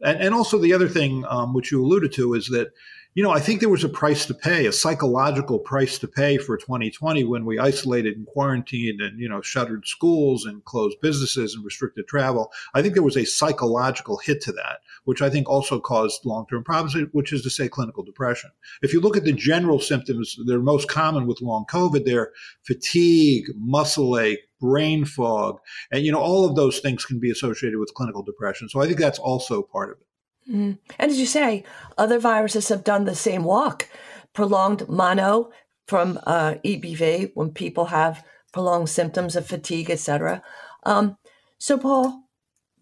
and, 0.00 0.18
and 0.18 0.34
also 0.34 0.58
the 0.58 0.72
other 0.72 0.88
thing 0.88 1.26
um, 1.28 1.52
which 1.52 1.70
you 1.70 1.84
alluded 1.84 2.12
to 2.14 2.32
is 2.32 2.48
that 2.48 2.72
you 3.14 3.22
know, 3.22 3.30
I 3.30 3.40
think 3.40 3.60
there 3.60 3.68
was 3.68 3.84
a 3.84 3.90
price 3.90 4.24
to 4.26 4.34
pay, 4.34 4.64
a 4.64 4.72
psychological 4.72 5.58
price 5.58 5.98
to 5.98 6.08
pay 6.08 6.38
for 6.38 6.56
2020 6.56 7.24
when 7.24 7.44
we 7.44 7.58
isolated 7.58 8.16
and 8.16 8.26
quarantined 8.26 9.02
and, 9.02 9.20
you 9.20 9.28
know, 9.28 9.42
shuttered 9.42 9.86
schools 9.86 10.46
and 10.46 10.64
closed 10.64 10.98
businesses 11.02 11.54
and 11.54 11.62
restricted 11.62 12.08
travel. 12.08 12.50
I 12.72 12.80
think 12.80 12.94
there 12.94 13.02
was 13.02 13.18
a 13.18 13.26
psychological 13.26 14.16
hit 14.16 14.40
to 14.42 14.52
that, 14.52 14.78
which 15.04 15.20
I 15.20 15.28
think 15.28 15.46
also 15.46 15.78
caused 15.78 16.24
long 16.24 16.46
term 16.48 16.64
problems, 16.64 16.96
which 17.12 17.34
is 17.34 17.42
to 17.42 17.50
say 17.50 17.68
clinical 17.68 18.02
depression. 18.02 18.50
If 18.80 18.94
you 18.94 19.00
look 19.00 19.18
at 19.18 19.24
the 19.24 19.32
general 19.32 19.78
symptoms 19.78 20.34
that 20.42 20.54
are 20.54 20.62
most 20.62 20.88
common 20.88 21.26
with 21.26 21.42
long 21.42 21.66
COVID, 21.70 22.06
they're 22.06 22.32
fatigue, 22.62 23.44
muscle 23.56 24.18
ache, 24.18 24.40
brain 24.58 25.04
fog, 25.04 25.58
and, 25.90 26.06
you 26.06 26.12
know, 26.12 26.20
all 26.20 26.48
of 26.48 26.56
those 26.56 26.78
things 26.78 27.04
can 27.04 27.20
be 27.20 27.30
associated 27.30 27.78
with 27.78 27.92
clinical 27.92 28.22
depression. 28.22 28.70
So 28.70 28.80
I 28.80 28.86
think 28.86 28.98
that's 28.98 29.18
also 29.18 29.60
part 29.60 29.90
of 29.90 29.98
it. 30.00 30.06
Mm. 30.50 30.78
And 30.98 31.10
as 31.10 31.18
you 31.18 31.26
say, 31.26 31.64
other 31.98 32.18
viruses 32.18 32.68
have 32.68 32.84
done 32.84 33.04
the 33.04 33.14
same 33.14 33.44
walk. 33.44 33.88
Prolonged 34.32 34.88
mono 34.88 35.50
from 35.86 36.18
uh, 36.24 36.54
EBV 36.64 37.32
when 37.34 37.50
people 37.50 37.86
have 37.86 38.24
prolonged 38.52 38.88
symptoms 38.88 39.36
of 39.36 39.46
fatigue, 39.46 39.90
etc. 39.90 40.42
Um, 40.84 41.16
so, 41.58 41.78
Paul, 41.78 42.24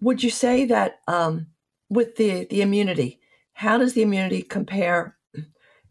would 0.00 0.22
you 0.22 0.30
say 0.30 0.64
that 0.66 1.00
um, 1.06 1.48
with 1.88 2.16
the, 2.16 2.46
the 2.46 2.62
immunity, 2.62 3.20
how 3.52 3.78
does 3.78 3.94
the 3.94 4.02
immunity 4.02 4.42
compare 4.42 5.16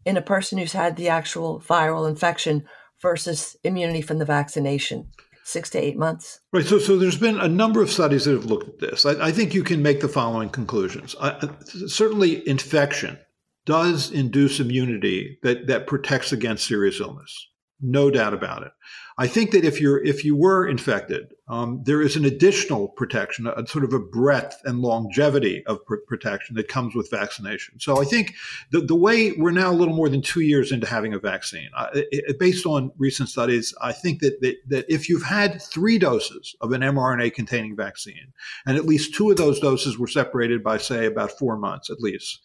in 0.04 0.16
a 0.16 0.22
person 0.22 0.58
who's 0.58 0.72
had 0.72 0.96
the 0.96 1.08
actual 1.08 1.60
viral 1.60 2.08
infection 2.08 2.64
versus 3.00 3.56
immunity 3.62 4.02
from 4.02 4.18
the 4.18 4.24
vaccination? 4.24 5.08
Six 5.44 5.70
to 5.70 5.78
eight 5.78 5.96
months. 5.96 6.40
Right. 6.52 6.64
So, 6.64 6.78
so 6.78 6.96
there's 6.96 7.18
been 7.18 7.38
a 7.38 7.48
number 7.48 7.82
of 7.82 7.90
studies 7.90 8.24
that 8.24 8.32
have 8.32 8.44
looked 8.44 8.68
at 8.68 8.78
this. 8.78 9.04
I, 9.04 9.28
I 9.28 9.32
think 9.32 9.54
you 9.54 9.62
can 9.62 9.82
make 9.82 10.00
the 10.00 10.08
following 10.08 10.48
conclusions. 10.48 11.16
I, 11.20 11.48
certainly, 11.86 12.46
infection 12.48 13.18
does 13.66 14.10
induce 14.10 14.60
immunity 14.60 15.38
that, 15.42 15.66
that 15.66 15.86
protects 15.86 16.32
against 16.32 16.66
serious 16.66 17.00
illness. 17.00 17.48
No 17.80 18.10
doubt 18.10 18.34
about 18.34 18.62
it. 18.62 18.72
I 19.18 19.26
think 19.26 19.50
that 19.50 19.64
if 19.64 19.80
you're 19.80 20.02
if 20.02 20.24
you 20.24 20.36
were 20.36 20.66
infected, 20.66 21.34
um, 21.50 21.80
there 21.82 22.00
is 22.00 22.14
an 22.14 22.24
additional 22.24 22.88
protection, 22.88 23.48
a, 23.48 23.50
a, 23.50 23.66
sort 23.66 23.82
of 23.82 23.92
a 23.92 23.98
breadth 23.98 24.60
and 24.64 24.78
longevity 24.80 25.64
of 25.66 25.84
pr- 25.84 25.96
protection 26.06 26.54
that 26.54 26.68
comes 26.68 26.94
with 26.94 27.10
vaccination. 27.10 27.80
So 27.80 28.00
I 28.00 28.04
think 28.04 28.34
the 28.70 28.80
the 28.80 28.94
way 28.94 29.32
we're 29.32 29.50
now 29.50 29.72
a 29.72 29.74
little 29.74 29.94
more 29.94 30.08
than 30.08 30.22
two 30.22 30.42
years 30.42 30.70
into 30.70 30.86
having 30.86 31.12
a 31.12 31.18
vaccine, 31.18 31.68
uh, 31.76 31.88
it, 31.92 32.38
based 32.38 32.66
on 32.66 32.92
recent 32.98 33.28
studies, 33.28 33.74
I 33.82 33.90
think 33.90 34.20
that, 34.20 34.40
that 34.40 34.56
that 34.68 34.86
if 34.88 35.08
you've 35.08 35.24
had 35.24 35.60
three 35.60 35.98
doses 35.98 36.54
of 36.60 36.70
an 36.70 36.82
mRNA 36.82 37.34
containing 37.34 37.74
vaccine, 37.74 38.32
and 38.64 38.76
at 38.76 38.86
least 38.86 39.14
two 39.14 39.30
of 39.30 39.36
those 39.36 39.58
doses 39.58 39.98
were 39.98 40.06
separated 40.06 40.62
by 40.62 40.78
say 40.78 41.04
about 41.04 41.32
four 41.32 41.56
months 41.56 41.90
at 41.90 42.00
least 42.00 42.40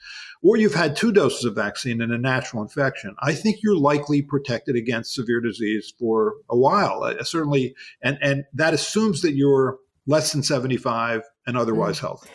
or 0.45 0.57
you've 0.57 0.75
had 0.75 0.95
two 0.95 1.11
doses 1.11 1.43
of 1.43 1.55
vaccine 1.55 2.01
and 2.01 2.11
a 2.11 2.19
natural 2.19 2.61
infection, 2.61 3.15
I 3.19 3.33
think 3.33 3.63
you're 3.63 3.75
likely 3.75 4.21
protected 4.21 4.75
against 4.75 5.15
severe 5.15 5.41
disease 5.41 5.91
for 5.97 6.35
a 6.47 6.55
while. 6.55 7.01
Uh, 7.03 7.23
certainly, 7.23 7.73
and 8.03 8.19
and 8.21 8.45
that 8.53 8.75
assumes 8.95 9.21
that 9.21 9.35
you're 9.35 9.77
less 10.07 10.31
than 10.31 10.43
75 10.43 11.21
and 11.47 11.57
otherwise 11.57 11.97
mm-hmm. 11.97 12.07
healthy. 12.07 12.29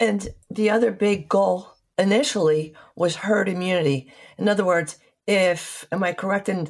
And 0.00 0.28
the 0.50 0.70
other 0.70 0.90
big 0.90 1.28
goal 1.28 1.74
initially 1.98 2.74
was 2.96 3.16
herd 3.16 3.48
immunity. 3.48 4.12
In 4.38 4.48
other 4.48 4.64
words, 4.64 4.98
if 5.26 5.86
am 5.92 6.02
I 6.02 6.12
correct 6.12 6.48
in 6.48 6.68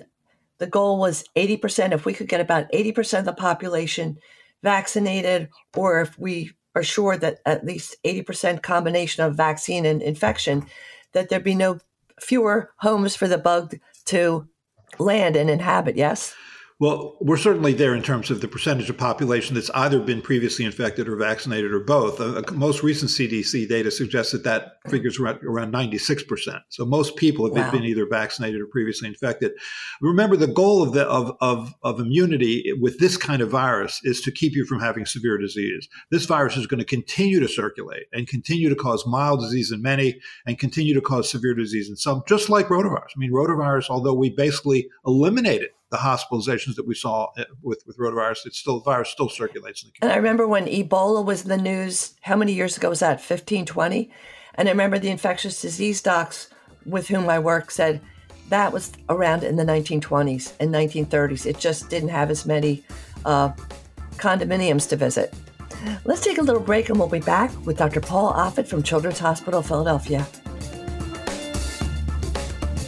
the 0.59 0.67
goal 0.67 0.99
was 0.99 1.25
80%, 1.37 1.93
if 1.93 2.05
we 2.05 2.13
could 2.13 2.29
get 2.29 2.41
about 2.41 2.71
80% 2.73 3.21
of 3.21 3.25
the 3.25 3.33
population 3.33 4.19
vaccinated, 4.63 5.49
or 5.77 6.03
if 6.03 6.17
we 6.19 6.53
are 6.77 6.85
sure 6.85 7.17
that 7.17 7.39
at 7.45 7.65
least 7.65 7.97
80% 8.05 8.63
combination 8.63 9.25
of 9.25 9.37
vaccine 9.37 9.85
and 9.85 10.01
infection, 10.03 10.67
that 11.13 11.31
there 11.31 11.41
be 11.41 11.55
no 11.55 11.79
fewer 12.21 12.73
homes 12.79 13.17
for 13.17 13.27
the 13.27 13.39
bug 13.39 13.75
to 14.07 14.47
land 14.99 15.35
and 15.35 15.51
inhabit, 15.51 15.97
yes? 15.97 16.35
Well, 16.83 17.17
we're 17.21 17.37
certainly 17.37 17.75
there 17.75 17.95
in 17.95 18.03
terms 18.03 18.29
of 18.29 18.41
the 18.41 18.49
percentage 18.49 18.91
of 18.91 18.99
population 18.99 19.55
that's 19.55 19.71
either 19.71 20.01
been 20.01 20.21
previously 20.21 20.65
infected 20.65 21.09
or 21.09 21.15
vaccinated 21.15 21.73
or 21.73 21.79
both. 21.79 22.21
Uh, 22.21 22.43
most 22.55 22.83
recent 22.83 23.13
CDC 23.13 23.69
data 23.69 23.89
suggests 23.89 24.33
that 24.33 24.43
that 24.43 24.79
figures 24.91 25.17
around, 25.21 25.39
around 25.45 25.73
96%. 25.73 26.61
So 26.71 26.85
most 26.85 27.15
people 27.15 27.47
have 27.47 27.67
wow. 27.67 27.71
been 27.71 27.85
either 27.85 28.05
vaccinated 28.05 28.61
or 28.61 28.67
previously 28.67 29.07
infected. 29.07 29.53
Remember, 30.01 30.35
the 30.35 30.49
goal 30.49 30.83
of, 30.83 30.93
the, 30.93 31.07
of, 31.07 31.37
of, 31.41 31.73
of 31.85 32.01
immunity 32.01 32.73
with 32.81 32.99
this 32.99 33.17
kind 33.17 33.43
of 33.43 33.49
virus 33.49 34.01
is 34.03 34.21
to 34.23 34.33
keep 34.33 34.55
you 34.57 34.67
from 34.67 34.81
having 34.81 35.07
severe 35.07 35.39
disease. 35.39 35.89
This 36.11 36.25
virus 36.25 36.57
is 36.57 36.67
going 36.67 36.81
to 36.81 36.85
continue 36.85 37.39
to 37.39 37.47
circulate 37.47 38.07
and 38.13 38.27
continue 38.27 38.69
to 38.69 38.75
cause 38.75 39.07
mild 39.07 39.39
disease 39.39 39.71
in 39.71 39.83
many 39.83 40.19
and 40.47 40.59
continue 40.59 40.95
to 40.95 41.01
cause 41.01 41.31
severe 41.31 41.55
disease 41.55 41.89
in 41.89 41.95
some, 41.95 42.25
just 42.27 42.51
like 42.51 42.67
rotavirus. 42.67 43.13
I 43.17 43.19
mean, 43.19 43.31
rotavirus, 43.31 43.89
although 43.89 44.15
we 44.15 44.31
basically 44.31 44.89
eliminated 45.07 45.69
the 45.93 45.99
hospitalizations 45.99 46.75
that 46.77 46.87
we 46.87 46.95
saw 46.95 47.31
eh, 47.37 47.45
with, 47.63 47.85
with 47.87 47.99
rotavirus. 47.99 48.47
It's 48.47 48.59
still, 48.59 48.79
the 48.79 48.85
virus 48.85 49.11
still 49.11 49.29
circulates 49.29 49.85
in 49.85 49.89
the 49.89 49.93
community. 49.93 50.01
And 50.03 50.13
I 50.13 50.17
remember 50.17 50.49
when 50.49 50.67
Ebola 50.67 51.25
was 51.25 51.43
in 51.43 51.51
the 51.51 51.59
news, 51.59 52.15
how 52.23 52.35
many 52.35 52.55
years 52.55 52.79
ago 52.79 52.89
was 52.89 53.01
that? 53.01 53.21
15, 53.21 53.67
20? 53.67 54.11
And 54.55 54.69
I 54.69 54.73
remember 54.73 54.99
the 54.99 55.11
infectious 55.11 55.61
disease 55.61 56.01
docs 56.01 56.49
with 56.87 57.09
whom 57.09 57.29
I 57.29 57.39
work 57.39 57.71
said 57.71 58.01
that 58.49 58.73
was 58.73 58.93
around 59.09 59.45
in 59.45 59.57
the 59.57 59.65
1920s 59.65 60.55
and 60.61 60.75
1930s. 60.75 61.47
It 61.47 61.59
just 61.59 61.91
didn't 61.91 62.09
have 62.09 62.31
as 62.31 62.47
many 62.47 62.83
uh, 63.27 63.51
condominiums 64.17 64.89
to 64.89 64.97
visit. 64.97 65.33
Let's 66.05 66.23
take 66.23 66.39
a 66.39 66.43
little 66.43 66.61
break 66.61 66.89
and 66.89 66.99
we'll 66.99 67.09
be 67.09 67.21
back 67.21 67.51
with 67.67 67.77
Dr. 67.77 68.01
Paul 68.01 68.33
Offit 68.33 68.67
from 68.67 68.83
Children's 68.83 69.19
Hospital 69.19 69.63
Philadelphia. 69.63 70.27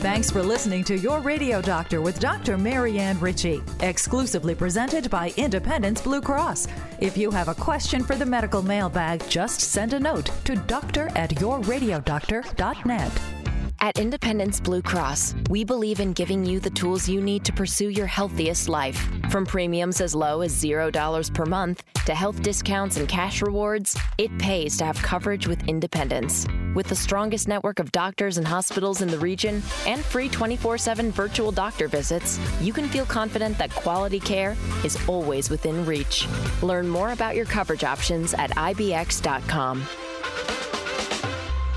Thanks 0.05 0.31
for 0.31 0.43
listening 0.43 0.85
to 0.85 0.99
Your 0.99 1.21
Radio 1.21 1.63
Doctor 1.63 2.03
with 2.03 2.21
Dr. 2.21 2.59
Marianne 2.59 3.19
Ritchie, 3.21 3.63
exclusively 3.81 4.55
presented 4.55 5.09
by 5.09 5.33
Independence 5.39 6.03
Blue 6.03 6.21
Cross. 6.21 6.69
If 7.01 7.17
you 7.17 7.31
have 7.31 7.49
a 7.49 7.55
question 7.55 8.05
for 8.05 8.15
the 8.15 8.27
medical 8.27 8.61
mailbag, 8.61 9.27
just 9.31 9.63
send 9.63 9.95
a 9.95 9.99
note 9.99 10.31
to 10.45 10.57
doctor 10.57 11.11
at 11.17 11.31
yourradiodoctor.net. 11.31 13.44
At 13.81 13.99
Independence 13.99 14.61
Blue 14.61 14.81
Cross, 14.81 15.35
we 15.51 15.65
believe 15.65 16.01
in 16.01 16.13
giving 16.13 16.45
you 16.45 16.59
the 16.59 16.71
tools 16.71 17.09
you 17.09 17.21
need 17.21 17.45
to 17.45 17.53
pursue 17.53 17.89
your 17.89 18.07
healthiest 18.07 18.69
life. 18.69 19.09
From 19.31 19.45
premiums 19.45 20.01
as 20.01 20.15
low 20.15 20.41
as 20.41 20.55
$0 20.63 21.35
per 21.35 21.45
month 21.45 21.83
to 22.07 22.15
health 22.15 22.43
discounts 22.43 22.97
and 22.97 23.09
cash 23.09 23.43
rewards, 23.43 23.99
it 24.19 24.37
pays 24.39 24.77
to 24.79 24.85
have 24.85 24.97
coverage 25.03 25.47
with 25.47 25.69
Independence. 25.69 26.47
With 26.75 26.89
the 26.89 26.97
strongest 26.97 27.47
network 27.47 27.79
of 27.79 27.93
doctors 27.93 28.39
and 28.39 28.47
hospitals 28.47 29.03
in 29.03 29.09
the 29.09 29.19
region 29.19 29.63
and 29.87 30.03
free 30.03 30.29
24 30.29 30.79
7 30.79 31.13
virtual 31.13 31.53
doctor 31.53 31.89
visits, 31.89 32.41
you 32.61 32.73
can 32.73 32.89
feel 32.89 33.07
confident 33.07 33.59
that 33.59 33.71
quality 33.71 34.21
care 34.21 34.57
is 34.83 34.99
always 35.09 35.51
within 35.51 35.85
reach. 35.85 36.27
Learn 36.63 36.89
more 36.89 37.13
about 37.13 37.37
your 37.37 37.47
coverage 37.47 37.85
options 37.85 38.35
at 38.35 38.51
IBX.com. 38.51 39.87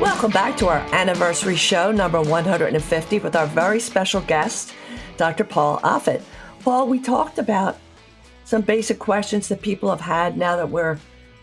Welcome 0.00 0.30
back 0.30 0.56
to 0.58 0.68
our 0.68 0.78
anniversary 0.94 1.56
show, 1.56 1.90
number 1.90 2.22
150, 2.22 3.18
with 3.18 3.34
our 3.34 3.48
very 3.48 3.80
special 3.80 4.20
guest, 4.20 4.72
Dr. 5.16 5.42
Paul 5.42 5.80
Offit. 5.80 6.22
Paul, 6.60 6.86
we 6.86 7.00
talked 7.00 7.38
about 7.38 7.78
some 8.44 8.62
basic 8.62 9.00
questions 9.00 9.48
that 9.48 9.60
people 9.60 9.90
have 9.90 10.00
had 10.00 10.38
now 10.38 10.54
that 10.54 10.70
we're 10.70 11.00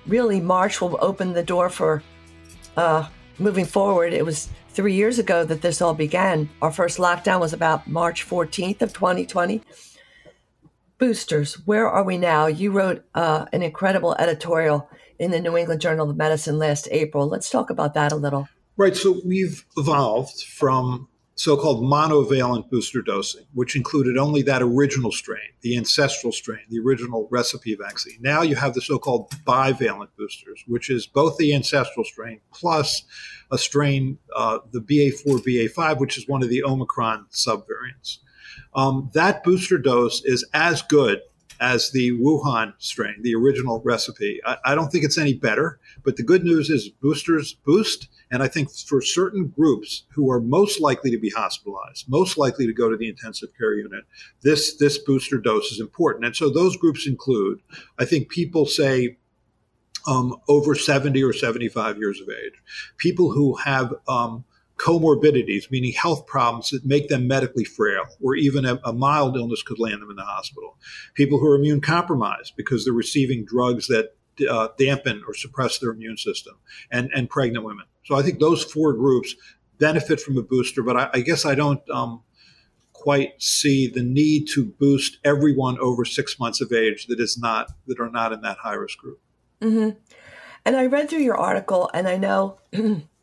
really 0.08 0.40
March 0.40 0.80
will 0.80 0.98
open 1.02 1.34
the 1.34 1.44
door 1.44 1.70
for 1.70 2.02
uh, 2.78 3.10
moving 3.40 3.66
forward. 3.66 4.14
It 4.14 4.24
was 4.24 4.48
three 4.70 4.94
years 4.94 5.20
ago 5.20 5.44
that 5.44 5.62
this 5.62 5.82
all 5.82 5.94
began. 5.94 6.50
Our 6.62 6.72
first 6.72 6.98
lockdown 6.98 7.42
was 7.42 7.52
about 7.52 7.90
March 7.90 8.26
14th 8.26 8.82
of 8.82 8.94
2020. 8.94 9.62
Boosters, 10.98 11.56
where 11.68 11.90
are 11.90 12.06
we 12.06 12.18
now? 12.18 12.46
You 12.46 12.72
wrote 12.72 13.04
uh, 13.16 13.48
an 13.52 13.64
incredible 13.64 14.16
editorial 14.18 14.90
in 15.20 15.32
the 15.32 15.40
New 15.40 15.58
England 15.58 15.82
Journal 15.82 16.10
of 16.10 16.18
Medicine 16.18 16.58
last 16.58 16.88
April. 16.92 17.28
Let's 17.28 17.50
talk 17.50 17.70
about 17.70 17.94
that 17.94 18.12
a 18.12 18.16
little. 18.16 18.48
Right. 18.78 18.96
So 18.96 19.22
we've 19.26 19.66
evolved 19.78 20.44
from 20.44 21.08
so 21.36 21.58
called 21.58 21.84
monovalent 21.84 22.70
booster 22.70 23.02
dosing, 23.02 23.46
which 23.54 23.76
included 23.76 24.18
only 24.18 24.42
that 24.44 24.62
original 24.62 25.12
strain, 25.12 25.50
the 25.62 25.78
ancestral 25.78 26.32
strain, 26.32 26.62
the 26.70 26.80
original 26.80 27.28
recipe 27.30 27.76
vaccine. 27.76 28.18
Now 28.22 28.42
you 28.42 28.56
have 28.56 28.74
the 28.74 28.82
so 28.82 28.98
called 28.98 29.32
bivalent 29.46 30.10
boosters, 30.18 30.64
which 30.68 30.90
is 30.90 31.06
both 31.06 31.38
the 31.38 31.54
ancestral 31.54 32.06
strain 32.06 32.40
plus 32.54 33.04
a 33.52 33.58
strain, 33.58 34.18
uh, 34.36 34.60
the 34.72 34.80
BA4, 34.80 35.40
BA5, 35.40 36.00
which 36.00 36.18
is 36.18 36.28
one 36.28 36.42
of 36.42 36.50
the 36.50 36.64
Omicron 36.64 37.28
subvariants. 37.32 38.20
Um, 38.74 39.10
that 39.14 39.44
booster 39.44 39.78
dose 39.78 40.24
is 40.24 40.48
as 40.54 40.82
good 40.82 41.20
as 41.60 41.92
the 41.92 42.12
Wuhan 42.12 42.74
strain, 42.78 43.16
the 43.22 43.36
original 43.36 43.82
recipe. 43.84 44.42
I, 44.46 44.58
I, 44.66 44.76
don't 44.76 44.92
think 44.92 45.04
it's 45.04 45.18
any 45.18 45.34
better, 45.34 45.80
but 46.04 46.18
the 46.18 46.24
good 46.24 46.44
news 46.44 46.70
is 46.70 46.90
boosters 46.90 47.54
boost. 47.54 48.08
And 48.32 48.42
I 48.44 48.48
think 48.48 48.72
for 48.72 49.02
certain 49.02 49.48
groups 49.48 50.04
who 50.14 50.32
are 50.32 50.42
most 50.42 50.82
likely 50.82 51.12
to 51.12 51.20
be 51.20 51.30
hospitalized, 51.30 52.10
most 52.10 52.38
likely 52.38 52.66
to 52.66 52.74
go 52.74 52.90
to 52.90 52.98
the 52.98 53.08
intensive 53.08 53.50
care 53.58 53.76
unit, 53.76 54.04
this, 54.42 54.76
this 54.78 54.98
booster 54.98 55.38
dose 55.38 55.72
is 55.72 55.80
important. 55.80 56.26
And 56.26 56.36
so 56.36 56.50
those 56.50 56.76
groups 56.78 57.08
include, 57.08 57.62
I 58.00 58.06
think 58.06 58.30
people 58.30 58.66
say, 58.66 59.18
um, 60.08 60.36
over 60.48 60.76
70 60.76 61.24
or 61.24 61.34
75 61.34 61.98
years 61.98 62.22
of 62.22 62.30
age, 62.30 62.62
people 62.98 63.32
who 63.32 63.56
have 63.56 63.94
um, 64.08 64.46
comorbidities, 64.78 65.72
meaning 65.72 65.94
health 65.94 66.28
problems 66.28 66.70
that 66.70 66.86
make 66.86 67.08
them 67.08 67.28
medically 67.28 67.64
frail, 67.64 68.04
or 68.22 68.36
even 68.36 68.66
a, 68.66 68.80
a, 68.84 68.92
mild 68.92 69.38
illness 69.38 69.64
could 69.64 69.80
land 69.80 70.02
them 70.02 70.10
in 70.10 70.18
the 70.18 70.24
hospital. 70.24 70.78
People 71.14 71.40
who 71.40 71.48
are 71.48 71.56
immune 71.56 71.80
compromised 71.80 72.54
because 72.58 72.84
they're 72.84 72.94
receiving 72.94 73.46
drugs 73.46 73.88
that 73.88 74.16
uh, 74.50 74.68
dampen 74.78 75.24
or 75.28 75.34
suppress 75.34 75.80
their 75.80 75.92
immune 75.92 76.18
system, 76.18 76.56
and, 76.92 77.10
and 77.16 77.30
pregnant 77.30 77.64
women. 77.64 77.86
So 78.04 78.16
I 78.16 78.22
think 78.22 78.40
those 78.40 78.64
four 78.64 78.94
groups 78.94 79.36
benefit 79.80 80.20
from 80.20 80.38
a 80.38 80.44
booster, 80.44 80.84
but 80.84 80.98
I, 80.98 81.10
I 81.14 81.20
guess 81.22 81.46
I 81.46 81.56
don't 81.56 81.88
um, 81.90 82.22
quite 82.92 83.42
see 83.42 83.88
the 83.88 84.04
need 84.04 84.48
to 84.56 84.66
boost 84.66 85.20
everyone 85.24 85.80
over 85.80 86.04
six 86.04 86.38
months 86.40 86.60
of 86.60 86.74
age 86.74 87.08
that 87.08 87.20
is 87.20 87.38
not 87.38 87.72
that 87.88 88.00
are 88.00 88.10
not 88.10 88.34
in 88.34 88.42
that 88.42 88.58
high 88.58 88.74
risk 88.74 88.98
group. 88.98 89.22
Mm-hmm. 89.62 89.98
And 90.66 90.76
I 90.76 90.88
read 90.88 91.10
through 91.10 91.20
your 91.20 91.38
article, 91.38 91.90
and 91.94 92.08
I 92.08 92.18
know. 92.18 92.60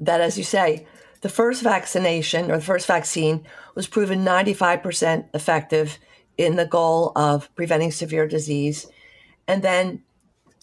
that, 0.00 0.20
as 0.20 0.38
you 0.38 0.44
say, 0.44 0.86
the 1.20 1.28
first 1.28 1.62
vaccination 1.62 2.50
or 2.50 2.58
the 2.58 2.64
first 2.64 2.86
vaccine 2.86 3.44
was 3.74 3.86
proven 3.86 4.24
95% 4.24 5.24
effective 5.34 5.98
in 6.36 6.56
the 6.56 6.66
goal 6.66 7.12
of 7.16 7.52
preventing 7.56 7.90
severe 7.90 8.28
disease. 8.28 8.86
And 9.46 9.62
then 9.62 10.02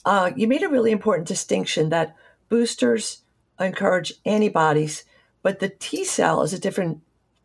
uh, 0.06 0.32
you 0.36 0.48
made 0.48 0.64
a 0.64 0.70
really 0.70 0.92
important 0.92 1.28
distinction 1.28 1.90
that 1.90 2.16
boosters 2.48 3.22
encourage 3.60 4.14
antibodies, 4.26 5.04
but 5.42 5.60
the 5.60 5.70
T 5.70 6.06
cell 6.06 6.42
is 6.42 6.54
a 6.54 6.60
different 6.60 7.02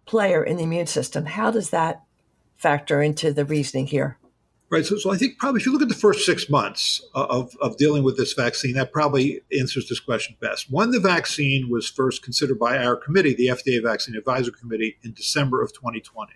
player 0.07 0.43
in 0.43 0.57
the 0.57 0.65
immune 0.65 0.87
system. 0.87 1.25
How 1.25 1.51
does 1.51 1.71
that 1.71 2.03
factor 2.57 3.03
into 3.03 3.33
the 3.33 3.45
reasoning 3.45 3.87
here? 3.87 4.19
Right. 4.71 4.87
So, 4.87 4.97
so 4.99 5.11
I 5.11 5.17
think 5.17 5.37
probably 5.37 5.61
if 5.61 5.67
you 5.67 5.73
look 5.73 5.83
at 5.83 5.89
the 5.89 5.95
first 5.97 6.25
six 6.25 6.49
months 6.49 7.03
uh, 7.17 7.27
of, 7.29 7.57
of 7.61 7.77
dealing 7.77 8.05
with 8.05 8.17
this 8.17 8.35
vaccine, 8.35 8.75
that 8.75 8.93
probably 8.93 9.41
answers 9.59 9.89
this 9.89 9.99
question 9.99 10.37
best. 10.41 10.71
When 10.71 10.93
the 10.93 11.01
vaccine 11.01 11.69
was 11.69 11.89
first 11.89 12.23
considered 12.23 12.61
by 12.61 12.79
our 12.79 12.95
committee, 12.95 13.35
the 13.35 13.49
FDA 13.49 13.83
Vaccine 13.83 14.15
Advisory 14.15 14.53
Committee, 14.53 14.97
in 15.03 15.13
December 15.13 15.61
of 15.61 15.73
2020, 15.73 16.35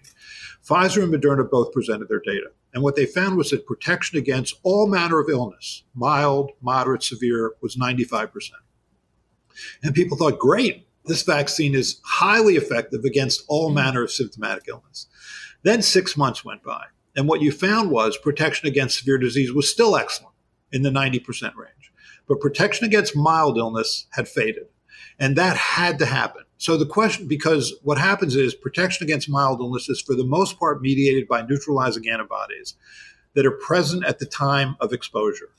Pfizer 0.68 1.04
and 1.04 1.14
Moderna 1.14 1.48
both 1.48 1.72
presented 1.72 2.08
their 2.08 2.18
data. 2.18 2.48
And 2.72 2.82
what 2.82 2.96
they 2.96 3.06
found 3.06 3.36
was 3.36 3.50
that 3.50 3.66
protection 3.68 4.18
against 4.18 4.58
all 4.64 4.88
manner 4.88 5.20
of 5.20 5.30
illness, 5.30 5.84
mild, 5.94 6.50
moderate, 6.60 7.04
severe, 7.04 7.52
was 7.62 7.76
95%. 7.76 8.50
And 9.84 9.94
people 9.94 10.16
thought, 10.16 10.40
great, 10.40 10.88
this 11.04 11.22
vaccine 11.22 11.76
is 11.76 12.00
highly 12.04 12.56
effective 12.56 13.04
against 13.04 13.44
all 13.46 13.70
manner 13.70 14.02
of 14.02 14.10
symptomatic 14.10 14.64
illness. 14.66 15.06
Then 15.62 15.82
six 15.82 16.16
months 16.16 16.44
went 16.44 16.64
by 16.64 16.86
and 17.16 17.28
what 17.28 17.42
you 17.42 17.52
found 17.52 17.90
was 17.90 18.16
protection 18.16 18.68
against 18.68 18.98
severe 18.98 19.18
disease 19.18 19.52
was 19.52 19.70
still 19.70 19.96
excellent 19.96 20.34
in 20.72 20.82
the 20.82 20.90
90% 20.90 21.54
range. 21.56 21.92
But 22.26 22.40
protection 22.40 22.86
against 22.86 23.16
mild 23.16 23.58
illness 23.58 24.06
had 24.12 24.28
faded. 24.28 24.64
And 25.18 25.36
that 25.36 25.56
had 25.56 25.98
to 26.00 26.06
happen. 26.06 26.42
So 26.58 26.76
the 26.76 26.86
question, 26.86 27.28
because 27.28 27.74
what 27.82 27.98
happens 27.98 28.34
is 28.34 28.54
protection 28.54 29.04
against 29.04 29.28
mild 29.28 29.60
illness 29.60 29.88
is 29.88 30.00
for 30.00 30.14
the 30.14 30.24
most 30.24 30.58
part 30.58 30.80
mediated 30.80 31.28
by 31.28 31.42
neutralizing 31.42 32.08
antibodies 32.08 32.74
that 33.34 33.46
are 33.46 33.52
present 33.52 34.04
at 34.04 34.18
the 34.18 34.26
time 34.26 34.76
of 34.80 34.92
exposure. 34.92 35.50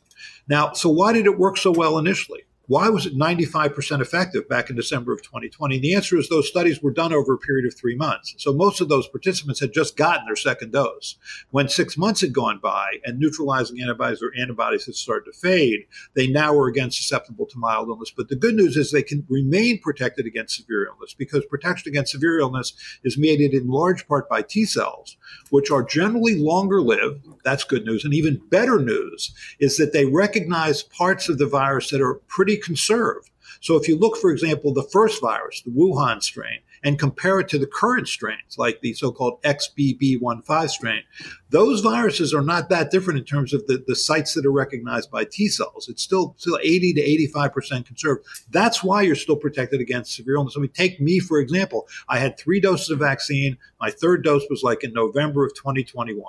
Now, 0.47 0.73
so 0.73 0.89
why 0.89 1.13
did 1.13 1.25
it 1.25 1.37
work 1.37 1.57
so 1.57 1.71
well 1.71 1.97
initially? 1.97 2.43
Why 2.67 2.89
was 2.89 3.05
it 3.05 3.15
95% 3.15 4.01
effective 4.01 4.49
back 4.49 4.69
in 4.69 4.75
December 4.75 5.13
of 5.13 5.21
2020? 5.21 5.75
And 5.75 5.83
the 5.83 5.93
answer 5.93 6.17
is 6.17 6.29
those 6.29 6.47
studies 6.47 6.81
were 6.81 6.91
done 6.91 7.13
over 7.13 7.33
a 7.33 7.37
period 7.37 7.67
of 7.67 7.77
three 7.77 7.95
months. 7.95 8.33
So 8.37 8.53
most 8.53 8.81
of 8.81 8.89
those 8.89 9.07
participants 9.07 9.59
had 9.59 9.71
just 9.71 9.95
gotten 9.95 10.25
their 10.25 10.35
second 10.35 10.71
dose. 10.71 11.15
When 11.51 11.69
six 11.69 11.95
months 11.95 12.21
had 12.21 12.33
gone 12.33 12.59
by 12.61 12.95
and 13.03 13.19
neutralizing 13.19 13.81
antibodies 13.81 14.23
or 14.23 14.31
antibodies 14.39 14.85
had 14.85 14.95
started 14.95 15.31
to 15.31 15.37
fade, 15.37 15.85
they 16.15 16.27
now 16.27 16.53
were 16.53 16.67
again 16.67 16.89
susceptible 16.89 17.45
to 17.45 17.59
mild 17.59 17.87
illness. 17.89 18.11
But 18.15 18.29
the 18.29 18.35
good 18.35 18.55
news 18.55 18.77
is 18.77 18.91
they 18.91 19.03
can 19.03 19.25
remain 19.29 19.79
protected 19.79 20.25
against 20.25 20.55
severe 20.55 20.87
illness 20.87 21.13
because 21.13 21.45
protection 21.45 21.89
against 21.89 22.13
severe 22.13 22.39
illness 22.39 22.73
is 23.03 23.17
mediated 23.17 23.61
in 23.61 23.69
large 23.69 24.07
part 24.07 24.27
by 24.27 24.41
T 24.41 24.65
cells, 24.65 25.17
which 25.51 25.69
are 25.69 25.83
generally 25.83 26.35
longer 26.35 26.81
lived. 26.81 27.27
That's 27.43 27.63
good 27.63 27.85
news. 27.85 28.03
And 28.03 28.13
even 28.13 28.41
better 28.49 28.79
news 28.79 29.33
is 29.59 29.77
that 29.77 29.93
they 29.93 30.05
recognize 30.05 30.81
parts 30.81 31.29
of 31.29 31.37
the 31.37 31.45
virus 31.45 31.91
that 31.91 32.01
are 32.01 32.15
pretty 32.27 32.54
conserved. 32.57 33.29
So 33.61 33.75
if 33.75 33.87
you 33.87 33.97
look, 33.97 34.17
for 34.17 34.31
example, 34.31 34.73
the 34.73 34.83
first 34.83 35.21
virus, 35.21 35.61
the 35.61 35.71
Wuhan 35.71 36.21
strain, 36.21 36.59
and 36.83 36.99
compare 36.99 37.39
it 37.39 37.49
to 37.49 37.57
the 37.57 37.65
current 37.65 38.07
strains, 38.07 38.59
like 38.59 38.81
the 38.81 38.93
so-called 38.93 39.41
XBB.1.5 39.41 40.69
strain, 40.69 41.01
those 41.49 41.81
viruses 41.81 42.31
are 42.31 42.43
not 42.43 42.69
that 42.69 42.91
different 42.91 43.17
in 43.17 43.25
terms 43.25 43.53
of 43.53 43.65
the, 43.65 43.83
the 43.87 43.95
sites 43.95 44.35
that 44.35 44.45
are 44.45 44.51
recognized 44.51 45.09
by 45.09 45.25
T 45.25 45.47
cells. 45.47 45.89
It's 45.89 46.03
still 46.03 46.35
still 46.37 46.59
80 46.61 46.93
to 46.93 47.29
85% 47.31 47.85
conserved. 47.87 48.25
That's 48.51 48.83
why 48.83 49.01
you're 49.01 49.15
still 49.15 49.35
protected 49.35 49.81
against 49.81 50.15
severe 50.15 50.35
illness. 50.35 50.55
I 50.55 50.59
mean, 50.59 50.69
take 50.69 50.99
me, 51.01 51.19
for 51.19 51.39
example. 51.39 51.87
I 52.07 52.19
had 52.19 52.37
three 52.37 52.59
doses 52.59 52.91
of 52.91 52.99
vaccine. 52.99 53.57
My 53.79 53.89
third 53.89 54.23
dose 54.23 54.45
was 54.49 54.61
like 54.61 54.83
in 54.83 54.93
November 54.93 55.45
of 55.45 55.55
2021. 55.55 56.23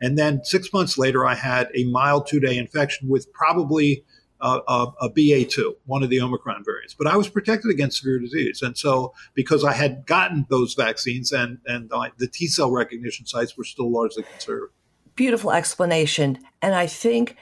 And 0.00 0.18
then 0.18 0.44
six 0.44 0.72
months 0.72 0.98
later, 0.98 1.26
I 1.26 1.34
had 1.34 1.68
a 1.76 1.84
mild 1.84 2.26
two-day 2.26 2.56
infection 2.56 3.08
with 3.08 3.32
probably 3.32 4.04
a, 4.42 4.92
a 5.00 5.10
BA2, 5.10 5.74
one 5.86 6.02
of 6.02 6.10
the 6.10 6.20
Omicron 6.20 6.64
variants. 6.64 6.94
But 6.94 7.06
I 7.06 7.16
was 7.16 7.28
protected 7.28 7.70
against 7.70 7.98
severe 7.98 8.18
disease. 8.18 8.62
And 8.62 8.76
so, 8.76 9.14
because 9.34 9.64
I 9.64 9.72
had 9.72 10.04
gotten 10.06 10.46
those 10.50 10.74
vaccines 10.74 11.32
and, 11.32 11.58
and 11.66 11.90
the 12.18 12.26
T 12.26 12.46
cell 12.48 12.70
recognition 12.70 13.26
sites 13.26 13.56
were 13.56 13.64
still 13.64 13.90
largely 13.90 14.24
conserved. 14.24 14.72
Beautiful 15.14 15.52
explanation. 15.52 16.38
And 16.60 16.74
I 16.74 16.86
think 16.86 17.36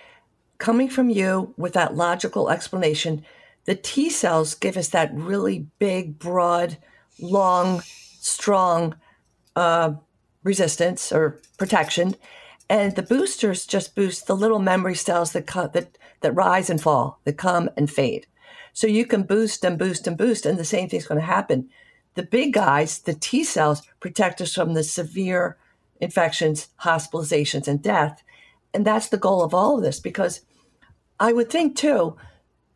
coming 0.59 0.89
from 0.89 1.09
you 1.09 1.55
with 1.57 1.73
that 1.73 1.95
logical 1.97 2.51
explanation, 2.51 3.25
the 3.65 3.75
T 3.75 4.11
cells 4.11 4.55
give 4.55 4.77
us 4.77 4.89
that 4.89 5.11
really 5.15 5.67
big, 5.79 6.19
broad, 6.19 6.77
long, 7.21 7.81
strong 8.21 8.95
uh, 9.57 9.95
resistance 10.43 11.13
or 11.13 11.41
protection. 11.59 12.15
And 12.69 12.95
the 12.95 13.03
boosters 13.03 13.67
just 13.67 13.97
boost 13.97 14.27
the 14.27 14.37
little 14.37 14.61
memory 14.61 14.95
cells 14.95 15.33
that, 15.33 15.47
co- 15.47 15.69
that 15.69 15.99
that 16.21 16.33
rise 16.33 16.71
and 16.71 16.81
fall, 16.81 17.21
that 17.25 17.39
come 17.39 17.71
and 17.77 17.91
fade. 17.91 18.27
So 18.73 18.87
you 18.87 19.05
can 19.07 19.23
boost 19.23 19.65
and 19.65 19.79
boost 19.79 20.07
and 20.07 20.17
boost, 20.17 20.47
and 20.47 20.59
the 20.59 20.65
same 20.65 20.89
thing's 20.89 21.07
going 21.07 21.21
to 21.21 21.27
happen. 21.27 21.69
The 22.15 22.23
big 22.23 22.53
guys, 22.53 22.99
the 22.99 23.15
T 23.15 23.45
cells, 23.45 23.83
protect 24.01 24.41
us 24.41 24.55
from 24.55 24.75
the 24.75 24.85
severe 24.85 25.57
infections, 26.01 26.69
hospitalizations, 26.83 27.69
and 27.69 27.83
death. 27.83 28.23
And 28.73 28.87
that's 28.87 29.09
the 29.09 29.19
goal 29.19 29.43
of 29.43 29.55
all 29.55 29.77
of 29.77 29.83
this 29.83 30.01
because 30.01 30.41
I 31.19 31.33
would 31.33 31.51
think 31.51 31.77
too 31.77 32.17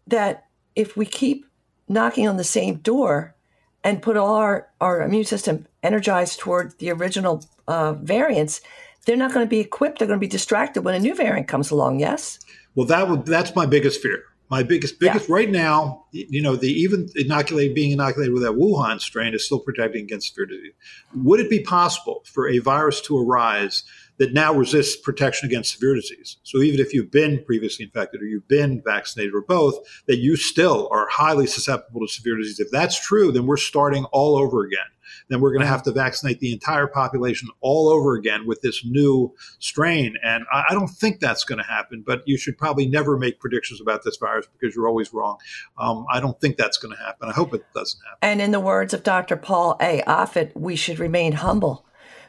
that 0.07 0.47
if 0.75 0.97
we 0.97 1.07
keep 1.07 1.47
knocking 1.89 2.29
on 2.29 2.37
the 2.37 2.45
same 2.45 2.77
door 2.77 3.35
and 3.83 4.03
put 4.03 4.17
all 4.17 4.35
our, 4.35 4.69
our 4.81 5.03
immune 5.03 5.25
system 5.25 5.67
energized 5.83 6.39
toward 6.39 6.79
the 6.79 6.91
original 6.91 7.45
uh, 7.69 7.93
variants, 7.95 8.61
they're 9.05 9.17
not 9.17 9.33
going 9.33 9.47
to 9.47 9.51
be 9.51 9.61
equipped. 9.61 9.99
They're 9.99 10.09
going 10.09 10.19
to 10.19 10.27
be 10.27 10.31
distracted 10.31 10.83
when 10.83 10.95
a 10.95 11.01
new 11.01 11.15
variant 11.15 11.49
comes 11.49 11.71
along. 11.71 12.01
Yes. 12.01 12.39
Well, 12.75 12.87
that 12.87 13.09
would 13.09 13.27
that's 13.27 13.55
my 13.55 13.67
biggest 13.67 14.01
fear. 14.01 14.25
My 14.51 14.63
biggest 14.63 15.01
biggest 15.01 15.29
yeah. 15.29 15.35
right 15.35 15.51
now, 15.51 16.05
you 16.13 16.43
know, 16.43 16.55
the 16.55 16.69
even 16.69 17.09
inoculated 17.17 17.75
being 17.75 17.93
inoculated 17.93 18.35
with 18.35 18.43
that 18.43 18.53
Wuhan 18.53 19.01
strain 19.01 19.35
is 19.35 19.45
still 19.45 19.59
protecting 19.59 20.05
against 20.05 20.29
severe 20.29 20.47
disease. 20.47 20.75
Would 21.15 21.41
it 21.41 21.51
be 21.51 21.61
possible 21.61 22.23
for 22.27 22.49
a 22.49 22.59
virus 22.59 23.01
to 23.03 23.19
arise 23.19 23.85
that 24.19 24.35
now 24.35 24.53
resists 24.53 24.97
protection 24.97 25.49
against 25.49 25.73
severe 25.73 25.95
disease? 25.95 26.37
So 26.43 26.59
even 26.59 26.79
if 26.79 26.93
you've 26.93 27.11
been 27.11 27.43
previously 27.45 27.87
infected 27.87 28.21
or 28.21 28.27
you've 28.27 28.47
been 28.47 28.83
vaccinated 28.85 29.35
or 29.35 29.41
both, 29.41 29.77
that 30.07 30.19
you 30.19 30.37
still 30.37 30.89
are 30.93 31.09
highly 31.09 31.47
susceptible 31.47 32.03
to 32.03 32.09
severe 32.13 32.37
disease. 32.37 32.61
If 32.61 32.71
that's 32.71 33.01
true, 33.01 33.33
then 33.33 33.47
we're 33.47 33.57
starting 33.57 34.05
all 34.13 34.37
over 34.37 34.63
again 34.65 34.87
then 35.29 35.41
we're 35.41 35.53
going 35.53 35.63
to 35.63 35.67
have 35.67 35.83
to 35.85 35.93
vaccinate 35.93 36.41
the 36.41 36.53
entire 36.53 36.87
population 36.87 37.49
all 37.61 37.89
over 37.89 38.15
again 38.15 38.47
with 38.47 38.61
this 38.61 38.85
new 38.85 39.35
strain. 39.59 40.15
And 40.23 40.45
I, 40.53 40.65
I 40.71 40.75
don't 40.75 40.89
think 40.89 41.21
that's 41.21 41.45
going 41.45 41.59
to 41.59 41.65
happen, 41.65 42.03
but 42.07 42.23
you 42.27 42.37
should 42.37 42.59
probably 42.59 42.87
never 42.87 43.17
make 43.17 43.41
predictions 43.41 43.81
about 43.81 44.05
this 44.05 44.17
virus 44.17 44.47
because 44.59 44.75
you're 44.75 44.89
always 44.89 45.13
wrong. 45.13 45.39
Um, 45.79 46.07
I 46.13 46.21
don't 46.21 46.39
think 46.41 46.57
that's 46.57 46.79
going 46.79 46.95
to 46.95 47.03
happen. 47.03 47.29
I 47.29 47.33
hope 47.33 47.55
it 47.55 47.65
doesn't 47.75 48.01
happen. 48.05 48.19
And 48.23 48.41
in 48.41 48.51
the 48.51 48.61
words 48.61 48.93
of 48.93 49.03
Dr. 49.03 49.37
Paul 49.37 49.77
A. 49.81 50.03
Offit, 50.03 50.53
we 50.55 50.77
should 50.77 50.99
remain 50.99 51.33
humble 51.33 51.87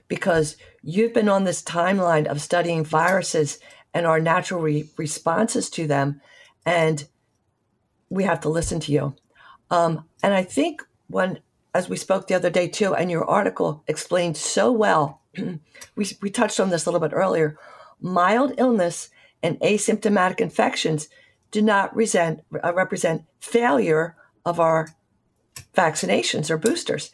because 0.07 0.55
you've 0.81 1.13
been 1.13 1.29
on 1.29 1.43
this 1.43 1.61
timeline 1.61 2.27
of 2.27 2.41
studying 2.41 2.83
viruses 2.83 3.59
and 3.93 4.05
our 4.05 4.19
natural 4.19 4.61
re- 4.61 4.89
responses 4.97 5.69
to 5.71 5.87
them. 5.87 6.21
And 6.65 7.05
we 8.09 8.23
have 8.23 8.39
to 8.41 8.49
listen 8.49 8.79
to 8.81 8.91
you. 8.91 9.15
Um, 9.71 10.05
and 10.21 10.33
I 10.33 10.43
think 10.43 10.83
when 11.07 11.39
as 11.75 11.89
we 11.89 11.97
spoke 11.97 12.27
the 12.27 12.33
other 12.33 12.49
day 12.49 12.69
too, 12.69 12.95
and 12.95 13.11
your 13.11 13.29
article 13.29 13.83
explained 13.85 14.37
so 14.37 14.71
well. 14.71 15.19
we, 15.95 16.07
we 16.21 16.29
touched 16.29 16.61
on 16.61 16.69
this 16.69 16.85
a 16.85 16.89
little 16.89 17.05
bit 17.05 17.13
earlier. 17.13 17.59
Mild 17.99 18.53
illness 18.57 19.09
and 19.43 19.59
asymptomatic 19.59 20.39
infections 20.39 21.09
do 21.51 21.61
not 21.61 21.93
resent, 21.93 22.39
uh, 22.63 22.73
represent 22.73 23.25
failure 23.41 24.15
of 24.45 24.57
our 24.57 24.87
vaccinations 25.75 26.49
or 26.49 26.57
boosters. 26.57 27.11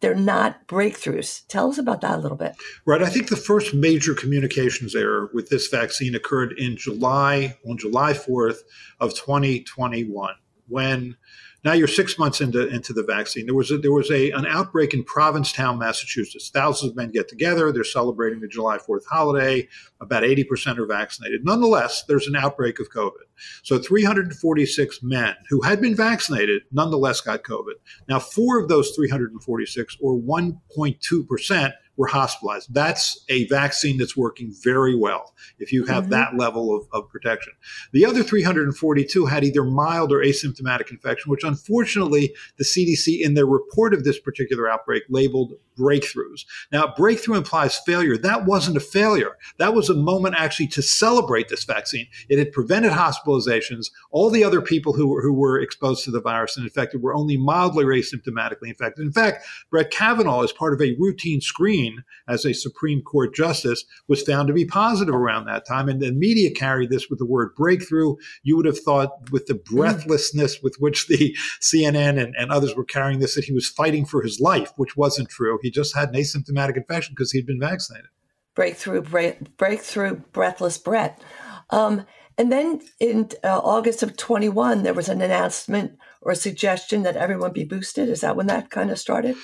They're 0.00 0.14
not 0.14 0.68
breakthroughs. 0.68 1.46
Tell 1.48 1.70
us 1.70 1.78
about 1.78 2.02
that 2.02 2.18
a 2.18 2.20
little 2.20 2.36
bit. 2.36 2.54
Right. 2.84 3.02
I 3.02 3.08
think 3.08 3.30
the 3.30 3.36
first 3.36 3.72
major 3.72 4.14
communications 4.14 4.94
error 4.94 5.30
with 5.32 5.48
this 5.48 5.68
vaccine 5.68 6.14
occurred 6.14 6.52
in 6.58 6.76
July, 6.76 7.56
on 7.66 7.78
July 7.78 8.12
4th 8.12 8.58
of 9.00 9.14
2021, 9.14 10.34
when 10.68 11.16
now 11.64 11.72
you're 11.72 11.88
six 11.88 12.18
months 12.18 12.40
into 12.40 12.66
into 12.68 12.92
the 12.92 13.04
vaccine. 13.04 13.46
There 13.46 13.54
was 13.54 13.70
a, 13.70 13.78
there 13.78 13.92
was 13.92 14.10
a 14.10 14.30
an 14.32 14.46
outbreak 14.46 14.94
in 14.94 15.04
Provincetown, 15.04 15.78
Massachusetts. 15.78 16.50
Thousands 16.50 16.90
of 16.90 16.96
men 16.96 17.10
get 17.10 17.28
together. 17.28 17.70
They're 17.72 17.84
celebrating 17.84 18.40
the 18.40 18.48
July 18.48 18.78
Fourth 18.78 19.06
holiday. 19.06 19.68
About 20.00 20.24
eighty 20.24 20.44
percent 20.44 20.78
are 20.78 20.86
vaccinated. 20.86 21.44
Nonetheless, 21.44 22.04
there's 22.04 22.26
an 22.26 22.36
outbreak 22.36 22.80
of 22.80 22.90
COVID. 22.90 23.26
So 23.62 23.78
346 23.78 25.02
men 25.02 25.34
who 25.48 25.62
had 25.62 25.80
been 25.80 25.94
vaccinated 25.94 26.62
nonetheless 26.72 27.20
got 27.20 27.42
COVID. 27.42 27.74
Now, 28.08 28.18
four 28.18 28.58
of 28.60 28.68
those 28.68 28.90
346, 28.94 29.96
or 30.00 30.14
1.2 30.16 31.28
percent, 31.28 31.74
were 31.96 32.06
hospitalized. 32.06 32.72
That's 32.72 33.22
a 33.28 33.46
vaccine 33.48 33.98
that's 33.98 34.16
working 34.16 34.52
very 34.62 34.96
well 34.96 35.34
if 35.58 35.72
you 35.72 35.84
have 35.86 36.04
mm-hmm. 36.04 36.12
that 36.12 36.36
level 36.36 36.74
of, 36.74 36.86
of, 36.92 37.08
protection. 37.10 37.52
The 37.92 38.06
other 38.06 38.22
342 38.22 39.26
had 39.26 39.44
either 39.44 39.64
mild 39.64 40.12
or 40.12 40.18
asymptomatic 40.18 40.90
infection, 40.90 41.30
which 41.30 41.44
unfortunately 41.44 42.34
the 42.56 42.64
CDC 42.64 43.20
in 43.20 43.34
their 43.34 43.46
report 43.46 43.92
of 43.92 44.04
this 44.04 44.18
particular 44.18 44.70
outbreak 44.70 45.02
labeled 45.10 45.52
breakthroughs. 45.82 46.44
Now, 46.70 46.94
breakthrough 46.96 47.36
implies 47.36 47.78
failure. 47.78 48.16
That 48.16 48.44
wasn't 48.44 48.76
a 48.76 48.80
failure. 48.80 49.36
That 49.58 49.74
was 49.74 49.90
a 49.90 49.94
moment 49.94 50.36
actually 50.38 50.68
to 50.68 50.82
celebrate 50.82 51.48
this 51.48 51.64
vaccine. 51.64 52.06
It 52.28 52.38
had 52.38 52.52
prevented 52.52 52.92
hospitalizations. 52.92 53.90
All 54.10 54.30
the 54.30 54.44
other 54.44 54.60
people 54.60 54.92
who 54.92 55.08
were, 55.08 55.22
who 55.22 55.32
were 55.32 55.60
exposed 55.60 56.04
to 56.04 56.10
the 56.10 56.20
virus 56.20 56.56
and 56.56 56.64
infected 56.64 57.02
were 57.02 57.14
only 57.14 57.36
mildly 57.36 57.84
asymptomatically 57.84 58.68
infected. 58.68 59.04
In 59.04 59.12
fact, 59.12 59.44
Brett 59.70 59.90
Kavanaugh, 59.90 60.42
as 60.42 60.52
part 60.52 60.72
of 60.72 60.80
a 60.80 60.94
routine 60.98 61.40
screen 61.40 62.04
as 62.28 62.44
a 62.44 62.54
Supreme 62.54 63.02
Court 63.02 63.34
justice, 63.34 63.84
was 64.08 64.22
found 64.22 64.48
to 64.48 64.54
be 64.54 64.64
positive 64.64 65.14
around 65.14 65.46
that 65.46 65.66
time. 65.66 65.88
And 65.88 66.00
the 66.00 66.12
media 66.12 66.50
carried 66.50 66.90
this 66.90 67.08
with 67.10 67.18
the 67.18 67.26
word 67.26 67.54
breakthrough. 67.56 68.16
You 68.42 68.56
would 68.56 68.66
have 68.66 68.78
thought, 68.78 69.30
with 69.30 69.46
the 69.46 69.54
breathlessness 69.54 70.62
with 70.62 70.76
which 70.78 71.08
the 71.08 71.36
CNN 71.60 72.22
and, 72.22 72.34
and 72.36 72.50
others 72.50 72.74
were 72.74 72.84
carrying 72.84 73.18
this, 73.18 73.34
that 73.34 73.44
he 73.44 73.52
was 73.52 73.68
fighting 73.68 74.04
for 74.04 74.22
his 74.22 74.40
life, 74.40 74.72
which 74.76 74.96
wasn't 74.96 75.28
true. 75.28 75.58
He 75.62 75.70
just 75.72 75.96
had 75.96 76.10
an 76.10 76.14
asymptomatic 76.14 76.76
infection 76.76 77.14
because 77.16 77.32
he'd 77.32 77.46
been 77.46 77.60
vaccinated. 77.60 78.08
Breakthrough, 78.54 79.02
break, 79.02 79.56
breakthrough, 79.56 80.16
breathless 80.32 80.78
Brett. 80.78 81.22
Um, 81.70 82.04
and 82.38 82.50
then 82.50 82.80
in 83.00 83.30
uh, 83.44 83.58
August 83.58 84.02
of 84.02 84.16
21, 84.16 84.82
there 84.82 84.94
was 84.94 85.08
an 85.08 85.20
announcement 85.20 85.98
or 86.20 86.32
a 86.32 86.36
suggestion 86.36 87.02
that 87.02 87.16
everyone 87.16 87.52
be 87.52 87.64
boosted. 87.64 88.08
Is 88.08 88.20
that 88.20 88.36
when 88.36 88.46
that 88.46 88.70
kind 88.70 88.90
of 88.90 88.98
started? 88.98 89.36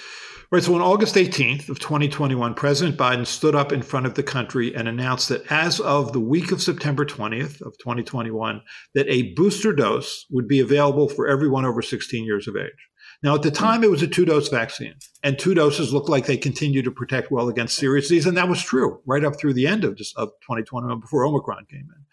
Right. 0.50 0.62
So 0.62 0.74
on 0.74 0.80
August 0.80 1.14
18th 1.14 1.68
of 1.68 1.78
2021, 1.78 2.54
President 2.54 2.96
Biden 2.96 3.26
stood 3.26 3.54
up 3.54 3.70
in 3.70 3.82
front 3.82 4.06
of 4.06 4.14
the 4.14 4.22
country 4.22 4.74
and 4.74 4.88
announced 4.88 5.28
that 5.28 5.44
as 5.52 5.78
of 5.78 6.14
the 6.14 6.20
week 6.20 6.52
of 6.52 6.62
September 6.62 7.04
20th 7.04 7.60
of 7.60 7.76
2021, 7.78 8.62
that 8.94 9.06
a 9.08 9.34
booster 9.34 9.74
dose 9.74 10.24
would 10.30 10.48
be 10.48 10.60
available 10.60 11.06
for 11.10 11.28
everyone 11.28 11.66
over 11.66 11.82
16 11.82 12.24
years 12.24 12.48
of 12.48 12.56
age. 12.56 12.88
Now, 13.22 13.34
at 13.34 13.42
the 13.42 13.50
time, 13.50 13.82
it 13.82 13.90
was 13.90 14.02
a 14.02 14.06
two 14.06 14.24
dose 14.24 14.48
vaccine, 14.48 14.94
and 15.24 15.38
two 15.38 15.54
doses 15.54 15.92
looked 15.92 16.08
like 16.08 16.26
they 16.26 16.36
continued 16.36 16.84
to 16.84 16.92
protect 16.92 17.32
well 17.32 17.48
against 17.48 17.76
serious 17.76 18.04
disease. 18.04 18.26
And 18.26 18.36
that 18.36 18.48
was 18.48 18.62
true 18.62 19.00
right 19.06 19.24
up 19.24 19.38
through 19.38 19.54
the 19.54 19.66
end 19.66 19.84
of, 19.84 19.96
just, 19.96 20.16
of 20.16 20.28
2021 20.42 21.00
before 21.00 21.26
Omicron 21.26 21.66
came 21.68 21.80
in. 21.80 22.04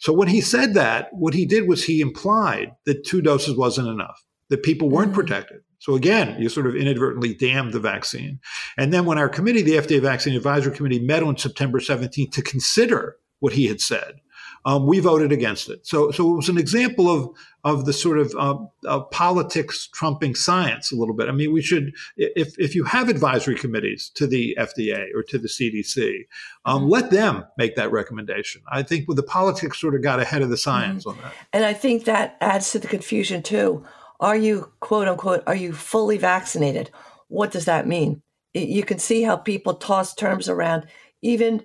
So 0.00 0.12
when 0.12 0.28
he 0.28 0.40
said 0.40 0.74
that, 0.74 1.10
what 1.12 1.34
he 1.34 1.46
did 1.46 1.68
was 1.68 1.84
he 1.84 2.00
implied 2.00 2.72
that 2.86 3.04
two 3.04 3.22
doses 3.22 3.56
wasn't 3.56 3.88
enough, 3.88 4.24
that 4.50 4.64
people 4.64 4.88
weren't 4.88 5.12
mm-hmm. 5.12 5.20
protected. 5.20 5.60
So 5.80 5.94
again, 5.94 6.40
you 6.40 6.48
sort 6.48 6.66
of 6.66 6.74
inadvertently 6.74 7.34
damned 7.34 7.72
the 7.72 7.80
vaccine. 7.80 8.40
And 8.76 8.92
then 8.92 9.04
when 9.04 9.18
our 9.18 9.28
committee, 9.28 9.62
the 9.62 9.76
FDA 9.76 10.00
Vaccine 10.00 10.34
Advisory 10.34 10.74
Committee, 10.74 10.98
met 10.98 11.22
on 11.22 11.36
September 11.36 11.78
17th 11.78 12.32
to 12.32 12.42
consider 12.42 13.16
what 13.38 13.52
he 13.52 13.66
had 13.66 13.80
said, 13.80 14.20
um, 14.64 14.86
we 14.86 15.00
voted 15.00 15.32
against 15.32 15.68
it. 15.68 15.86
So, 15.86 16.10
so 16.10 16.32
it 16.32 16.36
was 16.36 16.48
an 16.48 16.58
example 16.58 17.10
of 17.10 17.30
of 17.64 17.84
the 17.84 17.92
sort 17.92 18.18
of 18.18 18.34
uh, 18.38 18.56
uh, 18.86 19.00
politics 19.00 19.88
trumping 19.92 20.34
science 20.34 20.92
a 20.92 20.96
little 20.96 21.14
bit. 21.14 21.28
I 21.28 21.32
mean, 21.32 21.52
we 21.52 21.60
should, 21.60 21.92
if 22.16 22.58
if 22.58 22.74
you 22.74 22.84
have 22.84 23.08
advisory 23.08 23.56
committees 23.56 24.10
to 24.14 24.26
the 24.26 24.56
FDA 24.58 25.06
or 25.14 25.22
to 25.24 25.38
the 25.38 25.48
CDC, 25.48 26.26
um, 26.64 26.82
mm-hmm. 26.82 26.90
let 26.90 27.10
them 27.10 27.44
make 27.56 27.76
that 27.76 27.90
recommendation. 27.90 28.62
I 28.70 28.82
think 28.82 29.08
with 29.08 29.16
the 29.16 29.22
politics 29.22 29.80
sort 29.80 29.94
of 29.94 30.02
got 30.02 30.20
ahead 30.20 30.42
of 30.42 30.50
the 30.50 30.56
science 30.56 31.04
mm-hmm. 31.04 31.18
on 31.18 31.24
that. 31.24 31.34
And 31.52 31.64
I 31.64 31.72
think 31.72 32.04
that 32.04 32.36
adds 32.40 32.70
to 32.72 32.78
the 32.78 32.88
confusion 32.88 33.42
too. 33.42 33.84
are 34.20 34.36
you, 34.36 34.72
quote 34.80 35.08
unquote, 35.08 35.42
are 35.46 35.54
you 35.54 35.72
fully 35.72 36.18
vaccinated? 36.18 36.90
What 37.28 37.50
does 37.50 37.66
that 37.66 37.86
mean? 37.86 38.22
You 38.54 38.82
can 38.82 38.98
see 38.98 39.22
how 39.22 39.36
people 39.36 39.74
toss 39.74 40.14
terms 40.14 40.48
around, 40.48 40.86
even 41.22 41.64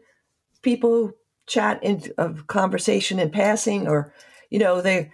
people 0.61 0.91
who 0.91 1.15
chat 1.47 1.83
in 1.83 2.01
a 2.17 2.33
conversation 2.47 3.19
in 3.19 3.29
passing, 3.29 3.87
or, 3.87 4.13
you 4.49 4.59
know, 4.59 4.81
they, 4.81 5.11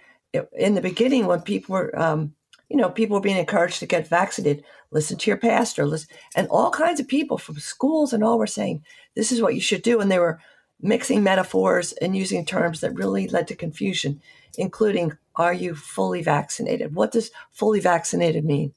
in 0.52 0.74
the 0.74 0.80
beginning 0.80 1.26
when 1.26 1.42
people 1.42 1.74
were, 1.74 1.98
um, 1.98 2.34
you 2.68 2.76
know, 2.76 2.88
people 2.88 3.14
were 3.14 3.20
being 3.20 3.36
encouraged 3.36 3.80
to 3.80 3.86
get 3.86 4.06
vaccinated, 4.06 4.64
listen 4.92 5.18
to 5.18 5.30
your 5.30 5.36
pastor, 5.36 5.86
listen, 5.86 6.08
and 6.36 6.46
all 6.48 6.70
kinds 6.70 7.00
of 7.00 7.08
people 7.08 7.36
from 7.36 7.56
schools 7.58 8.12
and 8.12 8.22
all 8.22 8.38
were 8.38 8.46
saying, 8.46 8.84
this 9.16 9.32
is 9.32 9.42
what 9.42 9.54
you 9.54 9.60
should 9.60 9.82
do. 9.82 10.00
And 10.00 10.10
they 10.10 10.20
were 10.20 10.40
mixing 10.80 11.22
metaphors 11.22 11.92
and 11.94 12.16
using 12.16 12.44
terms 12.44 12.80
that 12.80 12.94
really 12.94 13.26
led 13.28 13.48
to 13.48 13.56
confusion, 13.56 14.20
including, 14.56 15.16
are 15.34 15.52
you 15.52 15.74
fully 15.74 16.22
vaccinated? 16.22 16.94
What 16.94 17.12
does 17.12 17.30
fully 17.50 17.80
vaccinated 17.80 18.44
mean? 18.44 18.72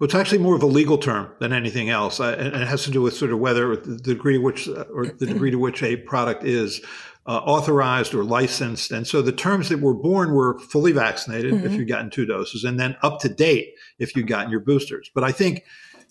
Well, 0.00 0.06
it's 0.06 0.14
actually 0.14 0.38
more 0.38 0.56
of 0.56 0.62
a 0.62 0.66
legal 0.66 0.96
term 0.96 1.30
than 1.40 1.52
anything 1.52 1.90
else, 1.90 2.20
uh, 2.20 2.34
and 2.38 2.54
it 2.54 2.66
has 2.66 2.84
to 2.84 2.90
do 2.90 3.02
with 3.02 3.12
sort 3.12 3.32
of 3.32 3.38
whether 3.38 3.76
the 3.76 3.98
degree 3.98 4.38
which 4.38 4.66
uh, 4.66 4.84
or 4.90 5.04
the 5.04 5.26
degree 5.26 5.50
to 5.50 5.58
which 5.58 5.82
a 5.82 5.96
product 5.96 6.42
is 6.42 6.80
uh, 7.26 7.36
authorized 7.36 8.14
or 8.14 8.24
licensed. 8.24 8.92
And 8.92 9.06
so 9.06 9.20
the 9.20 9.30
terms 9.30 9.68
that 9.68 9.80
were 9.80 9.92
born 9.92 10.32
were 10.32 10.58
fully 10.58 10.92
vaccinated 10.92 11.52
mm-hmm. 11.52 11.66
if 11.66 11.72
you've 11.72 11.86
gotten 11.86 12.08
two 12.08 12.24
doses, 12.24 12.64
and 12.64 12.80
then 12.80 12.96
up 13.02 13.20
to 13.20 13.28
date 13.28 13.74
if 13.98 14.16
you've 14.16 14.26
gotten 14.26 14.50
your 14.50 14.60
boosters. 14.60 15.10
But 15.14 15.22
I 15.22 15.32
think 15.32 15.64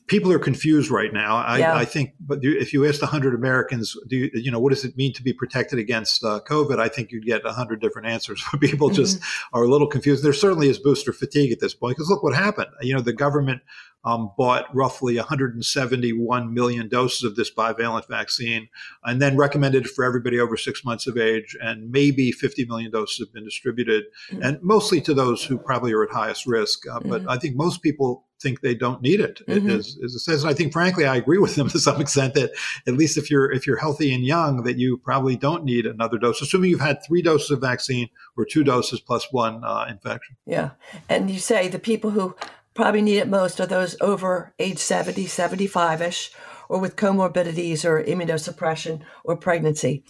people 0.10 0.32
are 0.32 0.39
confused 0.39 0.89
right 0.89 1.13
now. 1.13 1.38
I, 1.38 1.60
yeah. 1.60 1.76
I 1.76 1.86
think, 1.86 2.15
but 2.19 2.39
if 2.41 2.74
you 2.74 2.86
asked 2.86 3.02
100 3.02 3.36
Americans, 3.36 3.95
do 4.08 4.17
you, 4.17 4.32
you, 4.34 4.52
know, 4.52 4.60
what 4.60 4.74
does 4.74 4.84
it 4.84 4.98
mean 4.98 5.13
to 5.13 5.24
be 5.24 5.32
protected 5.32 5.78
against 5.78 6.24
uh, 6.24 6.41
COVID? 6.48 6.80
I 6.80 6.89
think 6.89 7.12
you'd 7.12 7.26
get 7.26 7.43
100 7.43 7.80
different 7.80 8.08
answers. 8.08 8.43
people 8.60 8.89
mm-hmm. 8.89 8.95
just 8.95 9.22
are 9.54 9.63
a 9.63 9.67
little 9.69 9.88
confused. 9.88 10.24
There 10.24 10.34
certainly 10.34 10.67
is 10.67 10.80
booster 10.80 11.13
fatigue 11.13 11.52
at 11.52 11.60
this 11.60 11.76
point 11.76 11.95
because 11.95 12.10
look 12.10 12.24
what 12.24 12.36
happened. 12.36 12.69
You 12.82 12.95
know, 12.95 13.02
the 13.02 13.13
government 13.13 13.62
um, 14.04 14.32
bought 14.38 14.74
roughly 14.74 15.15
171 15.17 16.54
million 16.54 16.88
doses 16.88 17.24
of 17.24 17.36
this 17.36 17.54
bivalent 17.54 18.08
vaccine 18.08 18.69
and 19.04 19.22
then 19.22 19.38
recommended 19.38 19.86
it 19.86 19.91
for 19.91 20.04
everybody 20.04 20.39
over 20.39 20.58
six 20.58 20.84
months 20.84 21.06
of 21.06 21.17
age. 21.17 21.56
And 21.62 21.91
maybe 21.91 22.32
50 22.32 22.65
million 22.65 22.91
doses 22.91 23.19
have 23.19 23.34
been 23.34 23.45
distributed, 23.45 24.06
mm-hmm. 24.32 24.41
and 24.41 24.63
mostly 24.63 25.02
to 25.02 25.13
those 25.13 25.43
who 25.43 25.58
probably 25.60 25.93
are 25.93 26.04
at 26.04 26.12
highest 26.12 26.48
risk. 26.48 26.88
Uh, 26.88 27.00
mm-hmm. 27.00 27.10
But 27.10 27.30
I 27.30 27.38
think 27.38 27.56
most 27.56 27.84
people 27.84 28.26
think 28.41 28.62
they 28.62 28.75
don't 28.75 29.02
need 29.02 29.19
it, 29.19 29.41
mm-hmm. 29.47 29.69
as, 29.69 29.97
as, 30.04 30.15
it 30.15 30.19
says. 30.19 30.43
And 30.43 30.49
I 30.49 30.54
think, 30.54 30.73
frankly, 30.73 31.06
I 31.06 31.15
agree 31.15 31.38
with 31.38 31.56
them 31.56 31.69
to 31.69 31.80
some 31.80 32.02
extent 32.02 32.34
that 32.36 32.52
at 32.88 32.95
least 32.95 33.17
if 33.17 33.30
you're 33.30 33.52
if 33.52 33.65
you're 33.67 33.78
healthy 33.78 34.13
and 34.13 34.23
young, 34.23 34.63
that 34.63 34.78
you 34.78 34.97
probably 34.97 35.36
don't 35.36 35.63
need 35.63 35.86
another 35.86 36.17
dose, 36.17 36.41
assuming 36.41 36.69
you've 36.69 36.80
had 36.80 37.04
three 37.06 37.21
doses 37.21 37.52
of 37.52 37.62
vaccine 37.62 38.10
or 38.38 38.45
two 38.45 38.63
doses 38.63 38.99
plus 38.99 39.28
one 39.32 39.63
uh, 39.63 39.86
infection. 39.89 40.36
Yeah, 40.45 40.71
and 41.08 41.30
you 41.30 41.39
say 41.39 41.67
the 41.67 41.80
people 41.80 42.12
who 42.12 42.36
probably 42.73 43.02
need 43.02 43.17
it 43.17 43.28
most 43.28 43.60
are 43.60 43.65
those 43.65 43.97
over 43.99 44.54
age 44.60 44.78
70, 44.78 45.25
75 45.25 46.02
ish, 46.02 46.32
or 46.69 46.80
with 46.80 46.95
comorbidities 46.95 47.84
or 47.84 48.04
immunosuppression 48.04 49.02
or 49.25 49.36
pregnancy. 49.36 50.04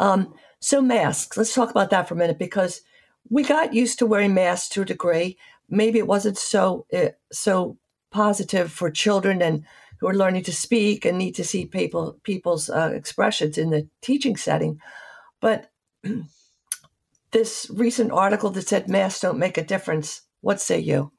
Um, 0.00 0.34
so, 0.58 0.80
masks, 0.80 1.36
let's 1.36 1.54
talk 1.54 1.70
about 1.70 1.90
that 1.90 2.08
for 2.08 2.14
a 2.14 2.16
minute 2.16 2.38
because 2.38 2.80
we 3.28 3.44
got 3.44 3.74
used 3.74 3.98
to 3.98 4.06
wearing 4.06 4.34
masks 4.34 4.68
to 4.70 4.82
a 4.82 4.84
degree. 4.84 5.38
Maybe 5.68 5.98
it 5.98 6.06
wasn't 6.06 6.38
so 6.38 6.86
uh, 6.92 7.10
so 7.32 7.78
positive 8.10 8.72
for 8.72 8.90
children 8.90 9.42
and 9.42 9.64
who 9.98 10.08
are 10.08 10.14
learning 10.14 10.44
to 10.44 10.52
speak 10.52 11.04
and 11.04 11.18
need 11.18 11.34
to 11.34 11.44
see 11.44 11.66
people 11.66 12.18
people's 12.22 12.70
uh, 12.70 12.92
expressions 12.94 13.58
in 13.58 13.70
the 13.70 13.88
teaching 14.02 14.36
setting. 14.36 14.80
But 15.40 15.70
this 17.32 17.70
recent 17.74 18.12
article 18.12 18.50
that 18.50 18.68
said 18.68 18.88
masks 18.88 19.20
don't 19.20 19.38
make 19.38 19.58
a 19.58 19.64
difference. 19.64 20.22
What 20.40 20.60
say 20.60 20.78
you? 20.78 21.12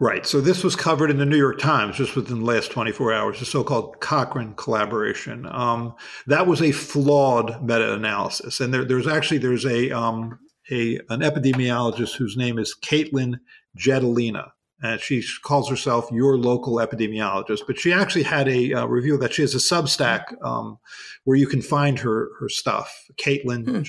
Right. 0.00 0.24
So 0.24 0.40
this 0.40 0.62
was 0.62 0.76
covered 0.76 1.10
in 1.10 1.18
the 1.18 1.26
New 1.26 1.36
York 1.36 1.58
Times 1.58 1.96
just 1.96 2.14
within 2.14 2.40
the 2.40 2.44
last 2.44 2.70
24 2.70 3.12
hours, 3.12 3.40
the 3.40 3.44
so-called 3.44 3.98
Cochrane 3.98 4.54
collaboration. 4.54 5.44
Um, 5.50 5.96
that 6.28 6.46
was 6.46 6.62
a 6.62 6.70
flawed 6.70 7.60
meta-analysis, 7.62 8.60
and 8.60 8.72
there, 8.72 8.84
there's 8.84 9.08
actually 9.08 9.38
there's 9.38 9.66
a 9.66 9.90
um, 9.90 10.38
a 10.70 10.98
an 11.08 11.20
epidemiologist 11.20 12.14
whose 12.14 12.36
name 12.36 12.58
is 12.58 12.76
Katelyn 12.80 13.40
Jetelina. 13.76 14.50
And 14.80 15.00
she 15.00 15.24
calls 15.42 15.68
herself 15.68 16.08
your 16.12 16.38
local 16.38 16.76
epidemiologist, 16.76 17.62
but 17.66 17.80
she 17.80 17.92
actually 17.92 18.22
had 18.22 18.46
a 18.46 18.72
uh, 18.74 18.86
review 18.86 19.16
that 19.18 19.34
she 19.34 19.42
has 19.42 19.52
a 19.52 19.58
Substack 19.58 20.40
um, 20.44 20.78
where 21.24 21.36
you 21.36 21.48
can 21.48 21.62
find 21.62 21.98
her 21.98 22.28
her 22.38 22.48
stuff. 22.48 23.06
Katelyn 23.16 23.64
hmm. 23.64 23.80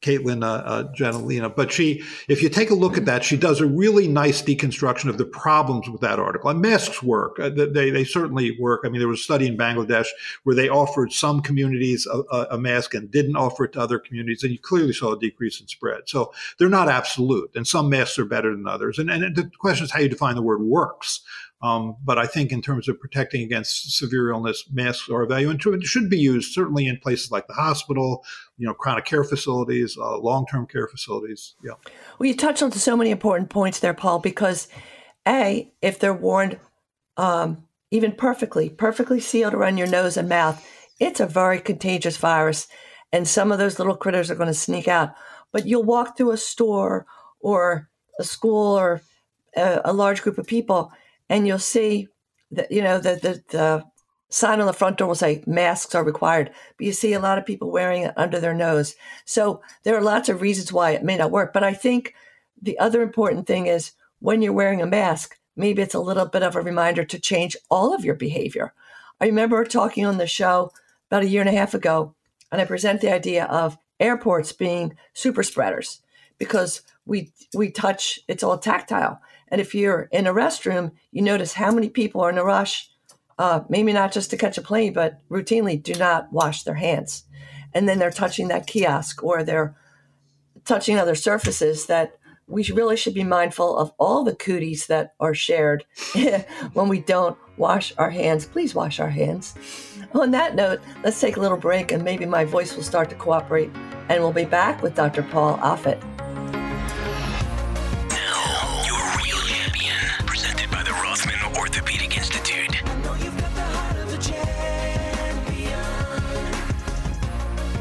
Katelyn 0.00 0.44
uh, 0.44 1.42
uh, 1.42 1.48
But 1.48 1.72
she, 1.72 2.04
if 2.28 2.40
you 2.40 2.48
take 2.48 2.70
a 2.70 2.74
look 2.74 2.96
at 2.96 3.04
that, 3.06 3.24
she 3.24 3.36
does 3.36 3.60
a 3.60 3.66
really 3.66 4.06
nice 4.06 4.40
deconstruction 4.40 5.08
of 5.08 5.18
the 5.18 5.24
problems 5.24 5.88
with 5.88 6.00
that 6.02 6.20
article. 6.20 6.50
And 6.50 6.60
masks 6.60 7.02
work; 7.02 7.38
uh, 7.40 7.50
they 7.50 7.90
they 7.90 8.04
certainly 8.04 8.56
work. 8.60 8.82
I 8.84 8.90
mean, 8.90 9.00
there 9.00 9.08
was 9.08 9.20
a 9.20 9.24
study 9.24 9.48
in 9.48 9.56
Bangladesh 9.56 10.06
where 10.44 10.54
they 10.54 10.68
offered 10.68 11.12
some 11.12 11.40
communities 11.40 12.06
a, 12.06 12.46
a 12.52 12.58
mask 12.58 12.94
and 12.94 13.10
didn't 13.10 13.36
offer 13.36 13.64
it 13.64 13.72
to 13.72 13.80
other 13.80 13.98
communities, 13.98 14.44
and 14.44 14.52
you 14.52 14.58
clearly 14.58 14.92
saw 14.92 15.14
a 15.14 15.18
decrease 15.18 15.60
in 15.60 15.66
spread. 15.66 16.02
So 16.06 16.32
they're 16.58 16.68
not 16.68 16.88
absolute, 16.88 17.50
and 17.56 17.66
some 17.66 17.90
masks 17.90 18.18
are 18.20 18.24
better 18.24 18.54
than 18.54 18.68
others. 18.68 18.98
And 18.98 19.10
and 19.10 19.34
the 19.34 19.50
question 19.58 19.84
is 19.84 19.90
how 19.90 20.00
you 20.00 20.08
define 20.08 20.36
the 20.36 20.42
word 20.42 20.62
works. 20.62 21.22
Um, 21.60 21.96
but 22.04 22.18
I 22.18 22.26
think 22.26 22.52
in 22.52 22.62
terms 22.62 22.88
of 22.88 23.00
protecting 23.00 23.42
against 23.42 23.96
severe 23.96 24.30
illness, 24.30 24.64
masks 24.72 25.08
are 25.10 25.22
a 25.22 25.26
value 25.26 25.50
and 25.50 25.60
should 25.84 26.08
be 26.08 26.18
used 26.18 26.52
certainly 26.52 26.86
in 26.86 26.98
places 26.98 27.32
like 27.32 27.48
the 27.48 27.54
hospital, 27.54 28.24
you 28.58 28.66
know, 28.66 28.74
chronic 28.74 29.04
care 29.04 29.24
facilities, 29.24 29.96
uh, 29.96 30.18
long-term 30.18 30.66
care 30.66 30.86
facilities. 30.86 31.54
Yeah. 31.64 31.72
Well, 32.18 32.26
you 32.26 32.36
touched 32.36 32.62
on 32.62 32.72
so 32.72 32.96
many 32.96 33.10
important 33.10 33.50
points 33.50 33.80
there, 33.80 33.94
Paul, 33.94 34.18
because 34.18 34.68
a 35.26 35.70
if 35.80 35.98
they're 35.98 36.14
worn 36.14 36.58
um, 37.16 37.64
even 37.90 38.12
perfectly, 38.12 38.68
perfectly 38.68 39.20
sealed 39.20 39.54
around 39.54 39.78
your 39.78 39.86
nose 39.86 40.16
and 40.16 40.28
mouth, 40.28 40.66
it's 41.00 41.20
a 41.20 41.26
very 41.26 41.60
contagious 41.60 42.16
virus, 42.16 42.68
and 43.12 43.26
some 43.26 43.52
of 43.52 43.58
those 43.58 43.78
little 43.78 43.96
critters 43.96 44.30
are 44.30 44.34
going 44.34 44.48
to 44.48 44.54
sneak 44.54 44.88
out. 44.88 45.14
But 45.52 45.66
you'll 45.66 45.84
walk 45.84 46.16
through 46.16 46.32
a 46.32 46.36
store 46.36 47.06
or 47.40 47.88
a 48.18 48.24
school 48.24 48.78
or 48.78 49.00
a, 49.56 49.80
a 49.86 49.92
large 49.92 50.22
group 50.22 50.38
of 50.38 50.46
people 50.46 50.92
and 51.28 51.46
you'll 51.46 51.58
see 51.58 52.08
that 52.50 52.70
you 52.72 52.82
know 52.82 52.98
the, 52.98 53.16
the 53.16 53.42
the 53.56 53.84
sign 54.30 54.60
on 54.60 54.66
the 54.66 54.72
front 54.72 54.98
door 54.98 55.08
will 55.08 55.14
say 55.14 55.42
masks 55.46 55.94
are 55.94 56.04
required, 56.04 56.50
but 56.76 56.86
you 56.86 56.92
see 56.92 57.12
a 57.12 57.20
lot 57.20 57.38
of 57.38 57.46
people 57.46 57.70
wearing 57.70 58.02
it 58.02 58.14
under 58.16 58.40
their 58.40 58.54
nose. 58.54 58.94
So 59.24 59.62
there 59.84 59.96
are 59.96 60.02
lots 60.02 60.28
of 60.28 60.40
reasons 60.40 60.72
why 60.72 60.90
it 60.90 61.02
may 61.02 61.16
not 61.16 61.30
work. 61.30 61.52
But 61.52 61.64
I 61.64 61.72
think 61.72 62.14
the 62.60 62.78
other 62.78 63.02
important 63.02 63.46
thing 63.46 63.66
is 63.66 63.92
when 64.20 64.42
you're 64.42 64.52
wearing 64.52 64.82
a 64.82 64.86
mask, 64.86 65.38
maybe 65.56 65.82
it's 65.82 65.94
a 65.94 66.00
little 66.00 66.26
bit 66.26 66.42
of 66.42 66.56
a 66.56 66.60
reminder 66.60 67.04
to 67.04 67.18
change 67.18 67.56
all 67.70 67.94
of 67.94 68.04
your 68.04 68.14
behavior. 68.14 68.74
I 69.20 69.26
remember 69.26 69.64
talking 69.64 70.04
on 70.04 70.18
the 70.18 70.26
show 70.26 70.72
about 71.10 71.22
a 71.22 71.28
year 71.28 71.40
and 71.40 71.48
a 71.48 71.58
half 71.58 71.74
ago, 71.74 72.14
and 72.52 72.60
I 72.60 72.64
present 72.64 73.00
the 73.00 73.12
idea 73.12 73.44
of 73.46 73.78
airports 73.98 74.52
being 74.52 74.96
super 75.12 75.42
spreaders 75.42 76.00
because 76.38 76.82
we 77.04 77.32
we 77.54 77.70
touch 77.70 78.20
it's 78.28 78.44
all 78.44 78.58
tactile 78.58 79.20
and 79.50 79.60
if 79.60 79.74
you're 79.74 80.08
in 80.12 80.26
a 80.26 80.34
restroom, 80.34 80.92
you 81.10 81.22
notice 81.22 81.54
how 81.54 81.72
many 81.72 81.88
people 81.88 82.20
are 82.20 82.30
in 82.30 82.38
a 82.38 82.44
rush, 82.44 82.90
uh, 83.38 83.60
maybe 83.68 83.92
not 83.92 84.12
just 84.12 84.30
to 84.30 84.36
catch 84.36 84.58
a 84.58 84.62
plane, 84.62 84.92
but 84.92 85.20
routinely 85.28 85.80
do 85.80 85.94
not 85.94 86.32
wash 86.32 86.64
their 86.64 86.74
hands. 86.74 87.24
And 87.74 87.88
then 87.88 87.98
they're 87.98 88.10
touching 88.10 88.48
that 88.48 88.66
kiosk 88.66 89.22
or 89.22 89.42
they're 89.42 89.76
touching 90.64 90.98
other 90.98 91.14
surfaces 91.14 91.86
that 91.86 92.18
we 92.48 92.64
really 92.72 92.96
should 92.96 93.14
be 93.14 93.24
mindful 93.24 93.76
of 93.76 93.92
all 93.98 94.24
the 94.24 94.34
cooties 94.34 94.86
that 94.86 95.14
are 95.20 95.34
shared 95.34 95.84
when 96.72 96.88
we 96.88 97.00
don't 97.00 97.36
wash 97.58 97.92
our 97.98 98.10
hands. 98.10 98.46
Please 98.46 98.74
wash 98.74 99.00
our 99.00 99.10
hands. 99.10 99.54
On 100.14 100.30
that 100.30 100.54
note, 100.54 100.80
let's 101.04 101.20
take 101.20 101.36
a 101.36 101.40
little 101.40 101.58
break 101.58 101.92
and 101.92 102.02
maybe 102.02 102.24
my 102.24 102.44
voice 102.44 102.74
will 102.74 102.82
start 102.82 103.10
to 103.10 103.16
cooperate. 103.16 103.70
And 104.08 104.22
we'll 104.22 104.32
be 104.32 104.46
back 104.46 104.82
with 104.82 104.94
Dr. 104.94 105.22
Paul 105.22 105.58
Offit. 105.58 106.02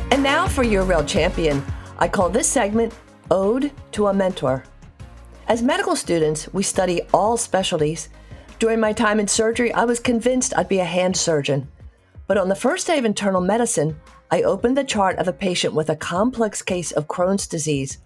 And 0.09 0.23
now 0.23 0.47
for 0.47 0.63
your 0.63 0.83
real 0.83 1.03
champion. 1.03 1.61
I 1.99 2.07
call 2.07 2.29
this 2.29 2.47
segment 2.47 2.93
Ode 3.29 3.71
to 3.91 4.07
a 4.07 4.13
Mentor. 4.13 4.63
As 5.47 5.61
medical 5.61 5.97
students, 5.97 6.51
we 6.53 6.63
study 6.63 7.01
all 7.13 7.35
specialties. 7.35 8.07
During 8.57 8.79
my 8.79 8.93
time 8.93 9.19
in 9.19 9.27
surgery, 9.27 9.73
I 9.73 9.83
was 9.83 9.99
convinced 9.99 10.53
I'd 10.55 10.69
be 10.69 10.79
a 10.79 10.85
hand 10.85 11.17
surgeon. 11.17 11.67
But 12.25 12.37
on 12.37 12.47
the 12.47 12.55
first 12.55 12.87
day 12.87 12.97
of 12.97 13.03
internal 13.03 13.41
medicine, 13.41 13.99
I 14.31 14.43
opened 14.43 14.77
the 14.77 14.83
chart 14.85 15.17
of 15.17 15.27
a 15.27 15.33
patient 15.33 15.73
with 15.73 15.89
a 15.89 15.95
complex 15.95 16.61
case 16.61 16.91
of 16.91 17.07
Crohn's 17.07 17.45
disease. 17.45 17.97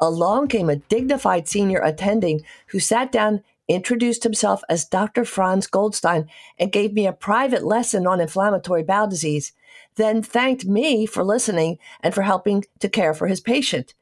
Along 0.00 0.46
came 0.46 0.70
a 0.70 0.76
dignified 0.76 1.48
senior 1.48 1.80
attending 1.80 2.42
who 2.68 2.78
sat 2.78 3.10
down, 3.10 3.42
introduced 3.68 4.22
himself 4.22 4.62
as 4.68 4.84
Dr. 4.84 5.24
Franz 5.24 5.66
Goldstein, 5.66 6.28
and 6.58 6.72
gave 6.72 6.92
me 6.92 7.06
a 7.06 7.12
private 7.12 7.64
lesson 7.64 8.06
on 8.06 8.20
inflammatory 8.20 8.82
bowel 8.82 9.06
disease 9.06 9.52
then 9.98 10.22
thanked 10.22 10.64
me 10.64 11.04
for 11.04 11.22
listening 11.22 11.76
and 12.00 12.14
for 12.14 12.22
helping 12.22 12.64
to 12.78 12.88
care 12.88 13.12
for 13.12 13.26
his 13.26 13.40
patient. 13.40 13.94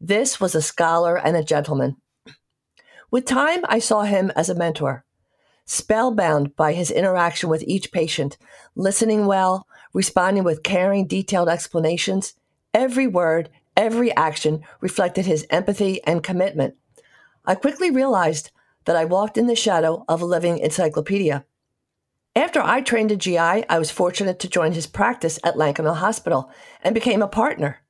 This 0.00 0.40
was 0.40 0.54
a 0.54 0.62
scholar 0.62 1.16
and 1.18 1.36
a 1.36 1.44
gentleman. 1.44 1.96
With 3.10 3.26
time, 3.26 3.64
I 3.68 3.80
saw 3.80 4.02
him 4.02 4.30
as 4.36 4.48
a 4.48 4.54
mentor, 4.54 5.04
spellbound 5.66 6.54
by 6.54 6.72
his 6.72 6.90
interaction 6.90 7.50
with 7.50 7.64
each 7.66 7.90
patient, 7.90 8.38
listening 8.76 9.26
well, 9.26 9.66
responding 9.92 10.44
with 10.44 10.62
caring, 10.62 11.06
detailed 11.06 11.48
explanations. 11.48 12.34
Every 12.72 13.08
word, 13.08 13.50
every 13.76 14.14
action 14.14 14.62
reflected 14.80 15.26
his 15.26 15.44
empathy 15.50 16.02
and 16.04 16.22
commitment. 16.22 16.76
I 17.44 17.56
quickly 17.56 17.90
realized 17.90 18.52
that 18.84 18.96
I 18.96 19.04
walked 19.04 19.36
in 19.36 19.46
the 19.46 19.54
shadow 19.54 20.04
of 20.08 20.20
a 20.20 20.26
living 20.26 20.58
encyclopedia. 20.58 21.44
After 22.36 22.60
I 22.62 22.80
trained 22.80 23.10
in 23.10 23.18
GI, 23.18 23.38
I 23.38 23.78
was 23.78 23.90
fortunate 23.90 24.38
to 24.40 24.48
join 24.48 24.72
his 24.72 24.86
practice 24.86 25.38
at 25.42 25.56
Lankenau 25.56 25.96
Hospital 25.96 26.50
and 26.82 26.94
became 26.94 27.22
a 27.22 27.28
partner. 27.28 27.80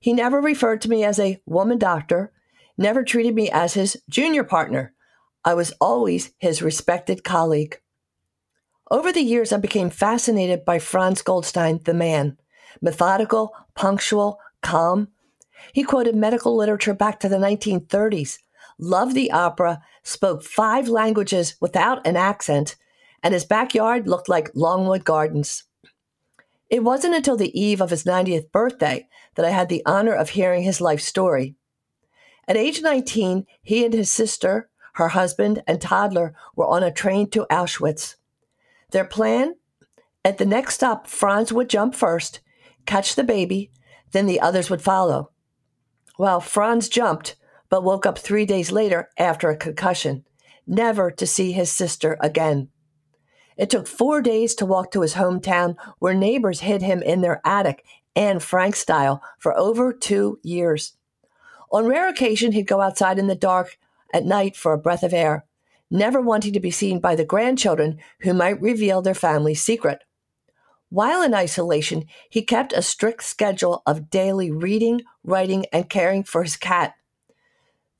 He 0.00 0.12
never 0.12 0.40
referred 0.40 0.80
to 0.82 0.88
me 0.88 1.04
as 1.04 1.18
a 1.18 1.40
woman 1.46 1.78
doctor, 1.78 2.32
never 2.76 3.04
treated 3.04 3.34
me 3.34 3.50
as 3.50 3.74
his 3.74 4.02
junior 4.08 4.42
partner. 4.42 4.92
I 5.44 5.54
was 5.54 5.72
always 5.80 6.32
his 6.38 6.62
respected 6.62 7.22
colleague. 7.22 7.80
Over 8.90 9.12
the 9.12 9.22
years, 9.22 9.52
I 9.52 9.58
became 9.58 9.88
fascinated 9.88 10.64
by 10.64 10.80
Franz 10.80 11.22
Goldstein, 11.22 11.80
the 11.84 11.94
man. 11.94 12.36
Methodical, 12.82 13.54
punctual, 13.76 14.40
calm. 14.62 15.08
He 15.72 15.84
quoted 15.84 16.16
medical 16.16 16.56
literature 16.56 16.94
back 16.94 17.20
to 17.20 17.28
the 17.28 17.36
1930s, 17.36 18.38
loved 18.78 19.14
the 19.14 19.30
opera, 19.30 19.80
spoke 20.02 20.42
five 20.42 20.88
languages 20.88 21.56
without 21.60 22.06
an 22.06 22.16
accent, 22.16 22.76
and 23.22 23.34
his 23.34 23.44
backyard 23.44 24.08
looked 24.08 24.28
like 24.28 24.50
Longwood 24.54 25.04
Gardens. 25.04 25.64
It 26.68 26.84
wasn't 26.84 27.16
until 27.16 27.36
the 27.36 27.58
eve 27.58 27.80
of 27.80 27.90
his 27.90 28.04
90th 28.04 28.52
birthday 28.52 29.08
that 29.34 29.44
I 29.44 29.50
had 29.50 29.68
the 29.68 29.82
honor 29.84 30.14
of 30.14 30.30
hearing 30.30 30.62
his 30.62 30.80
life 30.80 31.00
story. 31.00 31.56
At 32.46 32.56
age 32.56 32.80
19, 32.80 33.46
he 33.62 33.84
and 33.84 33.92
his 33.92 34.10
sister, 34.10 34.70
her 34.94 35.08
husband, 35.08 35.62
and 35.66 35.80
toddler 35.80 36.34
were 36.54 36.66
on 36.66 36.82
a 36.82 36.92
train 36.92 37.28
to 37.30 37.46
Auschwitz. 37.50 38.16
Their 38.90 39.04
plan? 39.04 39.54
At 40.24 40.38
the 40.38 40.46
next 40.46 40.74
stop, 40.74 41.06
Franz 41.06 41.52
would 41.52 41.68
jump 41.70 41.94
first, 41.94 42.40
catch 42.86 43.14
the 43.14 43.24
baby, 43.24 43.70
then 44.12 44.26
the 44.26 44.40
others 44.40 44.70
would 44.70 44.82
follow. 44.82 45.30
Well, 46.18 46.40
Franz 46.40 46.88
jumped, 46.88 47.36
but 47.70 47.84
woke 47.84 48.04
up 48.04 48.18
three 48.18 48.44
days 48.44 48.70
later 48.70 49.08
after 49.16 49.48
a 49.48 49.56
concussion, 49.56 50.24
never 50.66 51.10
to 51.10 51.26
see 51.26 51.52
his 51.52 51.72
sister 51.72 52.18
again. 52.20 52.68
It 53.56 53.70
took 53.70 53.86
four 53.86 54.20
days 54.20 54.54
to 54.56 54.66
walk 54.66 54.90
to 54.92 55.02
his 55.02 55.14
hometown, 55.14 55.76
where 55.98 56.14
neighbors 56.14 56.60
hid 56.60 56.82
him 56.82 57.02
in 57.02 57.20
their 57.20 57.40
attic, 57.44 57.84
Anne 58.16 58.40
Frank 58.40 58.74
style, 58.74 59.22
for 59.38 59.56
over 59.56 59.92
two 59.92 60.38
years. 60.42 60.96
On 61.70 61.86
rare 61.86 62.08
occasion, 62.08 62.52
he'd 62.52 62.66
go 62.66 62.80
outside 62.80 63.18
in 63.18 63.28
the 63.28 63.34
dark 63.34 63.78
at 64.12 64.24
night 64.24 64.56
for 64.56 64.72
a 64.72 64.78
breath 64.78 65.02
of 65.02 65.14
air, 65.14 65.44
never 65.90 66.20
wanting 66.20 66.52
to 66.52 66.60
be 66.60 66.70
seen 66.70 67.00
by 67.00 67.14
the 67.14 67.24
grandchildren 67.24 67.98
who 68.22 68.34
might 68.34 68.60
reveal 68.60 69.02
their 69.02 69.14
family's 69.14 69.62
secret. 69.62 70.02
While 70.88 71.22
in 71.22 71.34
isolation, 71.34 72.06
he 72.28 72.42
kept 72.42 72.72
a 72.72 72.82
strict 72.82 73.22
schedule 73.22 73.82
of 73.86 74.10
daily 74.10 74.50
reading, 74.50 75.02
writing, 75.22 75.66
and 75.72 75.88
caring 75.88 76.24
for 76.24 76.42
his 76.42 76.56
cat. 76.56 76.94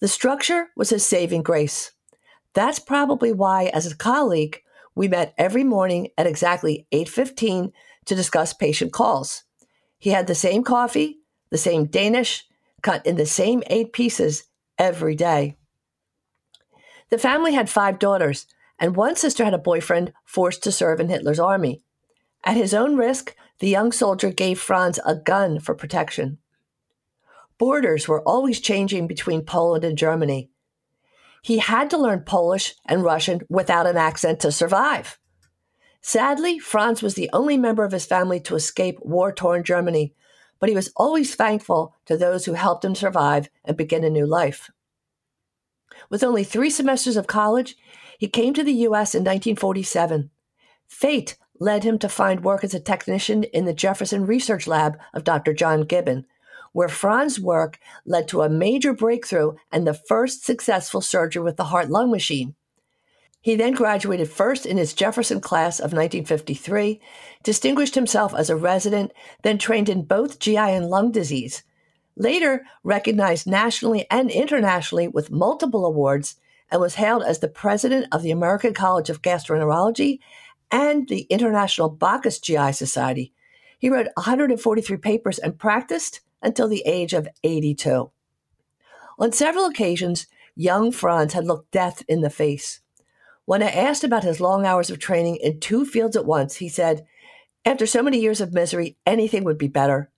The 0.00 0.08
structure 0.08 0.68
was 0.76 0.90
his 0.90 1.04
saving 1.04 1.42
grace. 1.42 1.92
That's 2.54 2.78
probably 2.78 3.32
why, 3.32 3.66
as 3.66 3.86
a 3.86 3.96
colleague, 3.96 4.60
we 4.94 5.08
met 5.08 5.34
every 5.38 5.62
morning 5.62 6.08
at 6.18 6.26
exactly 6.26 6.86
8:15 6.90 7.72
to 8.06 8.14
discuss 8.14 8.52
patient 8.52 8.92
calls. 8.92 9.44
He 9.98 10.10
had 10.10 10.26
the 10.26 10.34
same 10.34 10.64
coffee, 10.64 11.20
the 11.50 11.58
same 11.58 11.84
Danish, 11.84 12.46
cut 12.82 13.04
in 13.06 13.16
the 13.16 13.26
same 13.26 13.62
8 13.66 13.92
pieces 13.92 14.44
every 14.78 15.14
day. 15.14 15.58
The 17.10 17.18
family 17.18 17.52
had 17.52 17.68
5 17.68 17.98
daughters, 17.98 18.46
and 18.78 18.96
one 18.96 19.16
sister 19.16 19.44
had 19.44 19.54
a 19.54 19.58
boyfriend 19.58 20.12
forced 20.24 20.62
to 20.64 20.72
serve 20.72 21.00
in 21.00 21.10
Hitler's 21.10 21.40
army. 21.40 21.82
At 22.42 22.56
his 22.56 22.72
own 22.72 22.96
risk, 22.96 23.36
the 23.58 23.68
young 23.68 23.92
soldier 23.92 24.30
gave 24.30 24.58
Franz 24.58 24.98
a 25.04 25.14
gun 25.14 25.60
for 25.60 25.74
protection. 25.74 26.38
Borders 27.60 28.08
were 28.08 28.22
always 28.22 28.58
changing 28.58 29.06
between 29.06 29.44
Poland 29.44 29.84
and 29.84 29.98
Germany. 29.98 30.48
He 31.42 31.58
had 31.58 31.90
to 31.90 31.98
learn 31.98 32.22
Polish 32.22 32.74
and 32.86 33.04
Russian 33.04 33.42
without 33.50 33.86
an 33.86 33.98
accent 33.98 34.40
to 34.40 34.50
survive. 34.50 35.18
Sadly, 36.00 36.58
Franz 36.58 37.02
was 37.02 37.16
the 37.16 37.28
only 37.34 37.58
member 37.58 37.84
of 37.84 37.92
his 37.92 38.06
family 38.06 38.40
to 38.40 38.54
escape 38.54 38.98
war 39.02 39.30
torn 39.30 39.62
Germany, 39.62 40.14
but 40.58 40.70
he 40.70 40.74
was 40.74 40.90
always 40.96 41.34
thankful 41.34 41.94
to 42.06 42.16
those 42.16 42.46
who 42.46 42.54
helped 42.54 42.82
him 42.82 42.94
survive 42.94 43.50
and 43.62 43.76
begin 43.76 44.04
a 44.04 44.10
new 44.10 44.26
life. 44.26 44.70
With 46.08 46.24
only 46.24 46.44
three 46.44 46.70
semesters 46.70 47.18
of 47.18 47.26
college, 47.26 47.76
he 48.18 48.26
came 48.26 48.54
to 48.54 48.64
the 48.64 48.72
U.S. 48.88 49.14
in 49.14 49.20
1947. 49.20 50.30
Fate 50.88 51.36
led 51.58 51.84
him 51.84 51.98
to 51.98 52.08
find 52.08 52.42
work 52.42 52.64
as 52.64 52.72
a 52.72 52.80
technician 52.80 53.44
in 53.44 53.66
the 53.66 53.74
Jefferson 53.74 54.24
Research 54.24 54.66
Lab 54.66 54.98
of 55.12 55.24
Dr. 55.24 55.52
John 55.52 55.82
Gibbon, 55.82 56.24
where 56.72 56.88
Franz's 56.88 57.40
work 57.40 57.78
led 58.04 58.28
to 58.28 58.42
a 58.42 58.48
major 58.48 58.92
breakthrough 58.92 59.54
and 59.72 59.86
the 59.86 59.94
first 59.94 60.44
successful 60.44 61.00
surgery 61.00 61.42
with 61.42 61.56
the 61.56 61.64
heart 61.64 61.90
lung 61.90 62.10
machine. 62.10 62.54
He 63.42 63.56
then 63.56 63.72
graduated 63.72 64.30
first 64.30 64.66
in 64.66 64.76
his 64.76 64.92
Jefferson 64.92 65.40
class 65.40 65.78
of 65.78 65.92
1953, 65.92 67.00
distinguished 67.42 67.94
himself 67.94 68.34
as 68.34 68.50
a 68.50 68.56
resident, 68.56 69.12
then 69.42 69.56
trained 69.56 69.88
in 69.88 70.04
both 70.04 70.38
GI 70.38 70.58
and 70.58 70.90
lung 70.90 71.10
disease. 71.10 71.62
Later, 72.16 72.66
recognized 72.84 73.46
nationally 73.46 74.06
and 74.10 74.30
internationally 74.30 75.08
with 75.08 75.30
multiple 75.30 75.86
awards, 75.86 76.36
and 76.70 76.80
was 76.80 76.96
hailed 76.96 77.22
as 77.22 77.38
the 77.38 77.48
president 77.48 78.06
of 78.12 78.22
the 78.22 78.30
American 78.30 78.74
College 78.74 79.10
of 79.10 79.22
Gastroenterology 79.22 80.20
and 80.70 81.08
the 81.08 81.22
International 81.22 81.90
Bockus 81.90 82.40
GI 82.40 82.72
Society. 82.72 83.32
He 83.78 83.88
wrote 83.88 84.08
143 84.16 84.98
papers 84.98 85.38
and 85.38 85.58
practiced 85.58 86.20
until 86.42 86.68
the 86.68 86.82
age 86.86 87.12
of 87.12 87.28
82. 87.44 88.10
On 89.18 89.32
several 89.32 89.66
occasions, 89.66 90.26
young 90.54 90.92
Franz 90.92 91.32
had 91.32 91.46
looked 91.46 91.70
death 91.70 92.02
in 92.08 92.20
the 92.20 92.30
face. 92.30 92.80
When 93.44 93.62
I 93.62 93.70
asked 93.70 94.04
about 94.04 94.24
his 94.24 94.40
long 94.40 94.64
hours 94.64 94.90
of 94.90 94.98
training 94.98 95.36
in 95.36 95.60
two 95.60 95.84
fields 95.84 96.16
at 96.16 96.24
once, 96.24 96.56
he 96.56 96.68
said, 96.68 97.06
After 97.64 97.86
so 97.86 98.02
many 98.02 98.20
years 98.20 98.40
of 98.40 98.52
misery, 98.52 98.96
anything 99.04 99.44
would 99.44 99.58
be 99.58 99.68
better. 99.68 100.10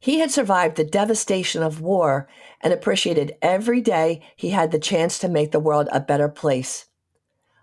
He 0.00 0.20
had 0.20 0.30
survived 0.30 0.76
the 0.76 0.84
devastation 0.84 1.62
of 1.62 1.80
war 1.80 2.28
and 2.60 2.72
appreciated 2.72 3.36
every 3.42 3.80
day 3.80 4.22
he 4.36 4.50
had 4.50 4.70
the 4.70 4.78
chance 4.78 5.18
to 5.18 5.28
make 5.28 5.50
the 5.50 5.60
world 5.60 5.88
a 5.90 6.00
better 6.00 6.28
place. 6.28 6.86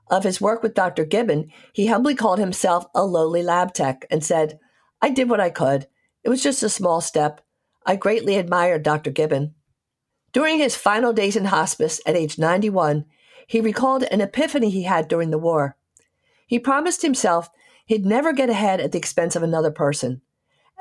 Of 0.10 0.24
his 0.24 0.42
work 0.42 0.62
with 0.62 0.74
Dr. 0.74 1.06
Gibbon, 1.06 1.52
he 1.74 1.88
humbly 1.88 2.14
called 2.14 2.40
himself 2.40 2.86
a 2.94 3.06
lowly 3.06 3.42
lab 3.42 3.74
tech 3.74 4.06
and 4.10 4.24
said, 4.24 4.60
I 5.02 5.10
did 5.10 5.30
what 5.30 5.40
I 5.40 5.50
could. 5.50 5.88
It 6.24 6.30
was 6.30 6.44
just 6.44 6.64
a 6.64 6.70
small 6.70 7.02
step. 7.02 7.42
I 7.86 7.96
greatly 7.96 8.38
admired 8.38 8.84
Dr. 8.84 9.12
Gibbon. 9.12 9.54
During 10.34 10.58
his 10.58 10.76
final 10.76 11.14
days 11.14 11.36
in 11.36 11.46
hospice 11.46 12.02
at 12.06 12.16
age 12.16 12.40
91, 12.40 13.06
he 13.48 13.62
recalled 13.62 14.04
an 14.04 14.22
epiphany 14.22 14.70
he 14.70 14.84
had 14.84 15.08
during 15.08 15.30
the 15.30 15.38
war. 15.38 15.78
He 16.48 16.60
promised 16.60 17.04
himself 17.04 17.50
he'd 17.86 18.06
never 18.06 18.34
get 18.34 18.50
ahead 18.50 18.80
at 18.80 18.92
the 18.92 18.98
expense 18.98 19.36
of 19.36 19.44
another 19.44 19.72
person, 19.72 20.22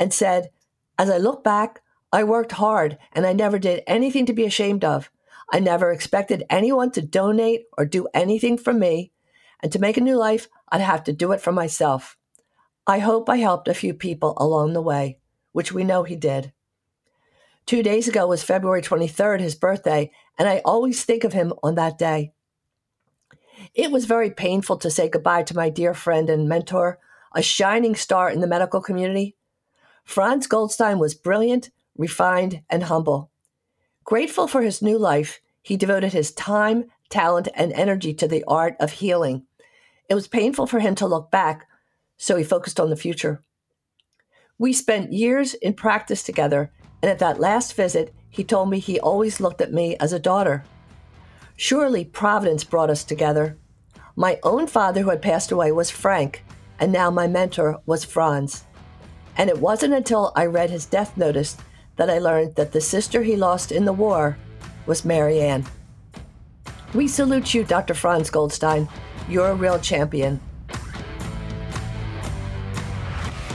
and 0.01 0.12
said, 0.12 0.51
As 0.99 1.11
I 1.11 1.19
look 1.19 1.45
back, 1.45 1.83
I 2.12 2.25
worked 2.25 2.53
hard 2.53 2.97
and 3.12 3.27
I 3.27 3.33
never 3.33 3.59
did 3.59 3.83
anything 3.87 4.25
to 4.27 4.33
be 4.33 4.45
ashamed 4.45 4.85
of. 4.85 5.11
I 5.53 5.61
never 5.61 5.93
expected 5.93 6.45
anyone 6.49 6.90
to 6.93 7.03
donate 7.03 7.64
or 7.77 7.85
do 7.85 8.09
anything 8.14 8.57
for 8.57 8.73
me, 8.73 9.12
and 9.62 9.71
to 9.73 9.79
make 9.79 9.97
a 9.97 10.01
new 10.01 10.17
life, 10.17 10.49
I'd 10.71 10.81
have 10.81 11.05
to 11.05 11.12
do 11.12 11.33
it 11.33 11.40
for 11.40 11.53
myself. 11.53 12.17
I 12.87 12.99
hope 12.99 13.29
I 13.29 13.37
helped 13.37 13.69
a 13.69 13.75
few 13.75 13.95
people 13.95 14.35
along 14.38 14.73
the 14.73 14.83
way, 14.83 15.19
which 15.53 15.73
we 15.73 15.85
know 15.85 16.03
he 16.03 16.17
did. 16.17 16.53
Two 17.66 17.83
days 17.83 18.09
ago 18.09 18.27
was 18.27 18.42
February 18.42 18.83
23rd, 18.83 19.40
his 19.40 19.55
birthday, 19.55 20.11
and 20.38 20.46
I 20.48 20.61
always 20.66 21.05
think 21.05 21.24
of 21.24 21.33
him 21.33 21.55
on 21.62 21.77
that 21.77 21.96
day. 21.96 22.33
It 23.74 23.90
was 23.90 24.05
very 24.05 24.31
painful 24.31 24.77
to 24.79 24.90
say 24.90 25.09
goodbye 25.09 25.44
to 25.44 25.57
my 25.57 25.70
dear 25.70 25.94
friend 25.94 26.29
and 26.29 26.48
mentor, 26.48 26.98
a 27.35 27.40
shining 27.40 27.94
star 27.94 28.31
in 28.31 28.40
the 28.40 28.46
medical 28.46 28.83
community. 28.83 29.35
Franz 30.05 30.46
Goldstein 30.46 30.98
was 30.98 31.14
brilliant, 31.14 31.70
refined, 31.96 32.61
and 32.68 32.83
humble. 32.83 33.31
Grateful 34.05 34.46
for 34.46 34.61
his 34.61 34.83
new 34.83 34.98
life, 34.98 35.40
he 35.62 35.79
devoted 35.79 36.12
his 36.12 36.33
time, 36.33 36.85
talent, 37.09 37.48
and 37.55 37.72
energy 37.72 38.12
to 38.12 38.29
the 38.29 38.44
art 38.46 38.77
of 38.79 38.92
healing. 38.92 39.46
It 40.11 40.14
was 40.14 40.29
painful 40.29 40.66
for 40.66 40.81
him 40.81 40.94
to 40.96 41.07
look 41.07 41.31
back, 41.31 41.66
so 42.18 42.37
he 42.37 42.44
focused 42.44 42.79
on 42.79 42.90
the 42.90 42.96
future. 42.96 43.42
We 44.59 44.74
spent 44.74 45.14
years 45.14 45.55
in 45.55 45.72
practice 45.72 46.22
together 46.22 46.70
and 47.05 47.11
at 47.11 47.19
that 47.19 47.38
last 47.38 47.75
visit, 47.75 48.14
he 48.31 48.43
told 48.43 48.71
me 48.71 48.79
he 48.79 48.99
always 48.99 49.38
looked 49.38 49.61
at 49.61 49.75
me 49.75 49.95
as 50.01 50.14
a 50.14 50.19
daughter. 50.19 50.64
Surely 51.55 52.03
Providence 52.03 52.64
brought 52.64 52.88
us 52.88 53.05
together. 53.05 53.59
My 54.17 54.38
own 54.43 54.67
father, 54.67 55.03
who 55.03 55.11
had 55.11 55.21
passed 55.21 55.53
away, 55.53 55.71
was 55.71 55.90
Frank, 55.90 56.43
and 56.81 56.90
now 56.90 57.11
my 57.11 57.27
mentor 57.27 57.79
was 57.85 58.07
Franz. 58.07 58.64
And 59.37 59.51
it 59.51 59.59
wasn't 59.59 59.93
until 59.93 60.33
I 60.35 60.47
read 60.47 60.71
his 60.71 60.87
death 60.87 61.14
notice 61.14 61.59
that 61.97 62.09
I 62.09 62.21
learned 62.21 62.55
that 62.55 62.73
the 62.73 62.81
sister 62.81 63.23
he 63.23 63.37
lost 63.37 63.71
in 63.71 63.85
the 63.85 63.92
war 63.92 64.38
was 64.87 65.05
Marianne. 65.05 65.67
We 66.94 67.07
salute 67.07 67.52
you, 67.52 67.65
Dr. 67.65 67.92
Franz 67.92 68.31
Goldstein. 68.31 68.88
You're 69.29 69.50
a 69.50 69.55
real 69.55 69.79
champion. 69.79 70.40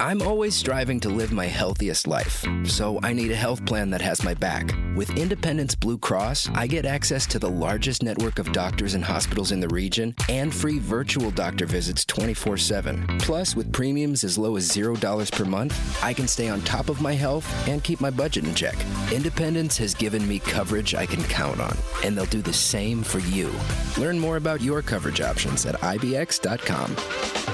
I'm 0.00 0.22
always 0.22 0.54
striving 0.56 0.98
to 1.00 1.08
live 1.08 1.30
my 1.30 1.46
healthiest 1.46 2.08
life, 2.08 2.44
so 2.64 2.98
I 3.04 3.12
need 3.12 3.30
a 3.30 3.36
health 3.36 3.64
plan 3.64 3.90
that 3.90 4.00
has 4.00 4.24
my 4.24 4.34
back. 4.34 4.74
With 4.96 5.16
Independence 5.16 5.76
Blue 5.76 5.98
Cross, 5.98 6.48
I 6.52 6.66
get 6.66 6.84
access 6.84 7.26
to 7.26 7.38
the 7.38 7.48
largest 7.48 8.02
network 8.02 8.38
of 8.40 8.52
doctors 8.52 8.94
and 8.94 9.04
hospitals 9.04 9.52
in 9.52 9.60
the 9.60 9.68
region 9.68 10.14
and 10.28 10.52
free 10.52 10.80
virtual 10.80 11.30
doctor 11.30 11.64
visits 11.64 12.04
24 12.04 12.56
7. 12.56 13.18
Plus, 13.20 13.54
with 13.54 13.72
premiums 13.72 14.24
as 14.24 14.36
low 14.36 14.56
as 14.56 14.68
$0 14.68 15.30
per 15.30 15.44
month, 15.44 16.02
I 16.02 16.12
can 16.12 16.26
stay 16.26 16.48
on 16.48 16.60
top 16.62 16.88
of 16.88 17.00
my 17.00 17.12
health 17.12 17.46
and 17.68 17.84
keep 17.84 18.00
my 18.00 18.10
budget 18.10 18.44
in 18.44 18.54
check. 18.54 18.76
Independence 19.12 19.76
has 19.78 19.94
given 19.94 20.26
me 20.26 20.40
coverage 20.40 20.94
I 20.94 21.06
can 21.06 21.22
count 21.24 21.60
on, 21.60 21.76
and 22.02 22.16
they'll 22.16 22.26
do 22.26 22.42
the 22.42 22.52
same 22.52 23.04
for 23.04 23.20
you. 23.20 23.52
Learn 23.96 24.18
more 24.18 24.38
about 24.38 24.60
your 24.60 24.82
coverage 24.82 25.20
options 25.20 25.66
at 25.66 25.76
IBX.com. 25.76 27.53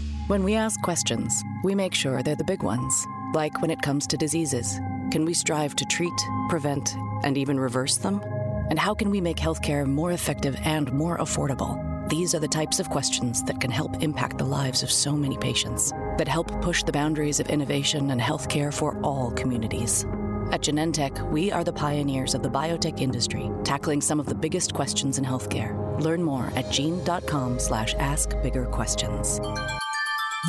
When 0.27 0.43
we 0.43 0.55
ask 0.55 0.81
questions, 0.81 1.43
we 1.63 1.75
make 1.75 1.93
sure 1.93 2.23
they're 2.23 2.35
the 2.35 2.43
big 2.43 2.63
ones, 2.63 3.05
like 3.33 3.61
when 3.61 3.71
it 3.71 3.81
comes 3.81 4.07
to 4.07 4.17
diseases. 4.17 4.79
Can 5.11 5.25
we 5.25 5.33
strive 5.33 5.75
to 5.75 5.85
treat, 5.85 6.13
prevent, 6.47 6.95
and 7.23 7.37
even 7.37 7.59
reverse 7.59 7.97
them? 7.97 8.21
And 8.69 8.79
how 8.79 8.93
can 8.93 9.09
we 9.09 9.19
make 9.19 9.37
healthcare 9.37 9.85
more 9.85 10.13
effective 10.13 10.55
and 10.63 10.93
more 10.93 11.17
affordable? 11.17 12.07
These 12.07 12.33
are 12.33 12.39
the 12.39 12.47
types 12.47 12.79
of 12.79 12.89
questions 12.89 13.43
that 13.43 13.59
can 13.59 13.71
help 13.71 14.01
impact 14.01 14.37
the 14.37 14.45
lives 14.45 14.83
of 14.83 14.91
so 14.91 15.11
many 15.13 15.37
patients, 15.37 15.91
that 16.17 16.27
help 16.27 16.61
push 16.61 16.83
the 16.83 16.93
boundaries 16.93 17.39
of 17.39 17.49
innovation 17.49 18.11
and 18.11 18.21
healthcare 18.21 18.73
for 18.73 19.01
all 19.01 19.31
communities. 19.31 20.05
At 20.51 20.61
Genentech, 20.61 21.29
we 21.31 21.51
are 21.51 21.63
the 21.63 21.73
pioneers 21.73 22.35
of 22.35 22.43
the 22.43 22.49
biotech 22.49 23.01
industry, 23.01 23.49
tackling 23.63 24.01
some 24.01 24.19
of 24.19 24.27
the 24.27 24.35
biggest 24.35 24.73
questions 24.73 25.17
in 25.17 25.25
healthcare. 25.25 25.75
Learn 25.99 26.23
more 26.23 26.51
at 26.55 26.71
gene.com 26.71 27.59
slash 27.59 27.95
ask 27.95 28.29
bigger 28.41 28.65
questions. 28.65 29.39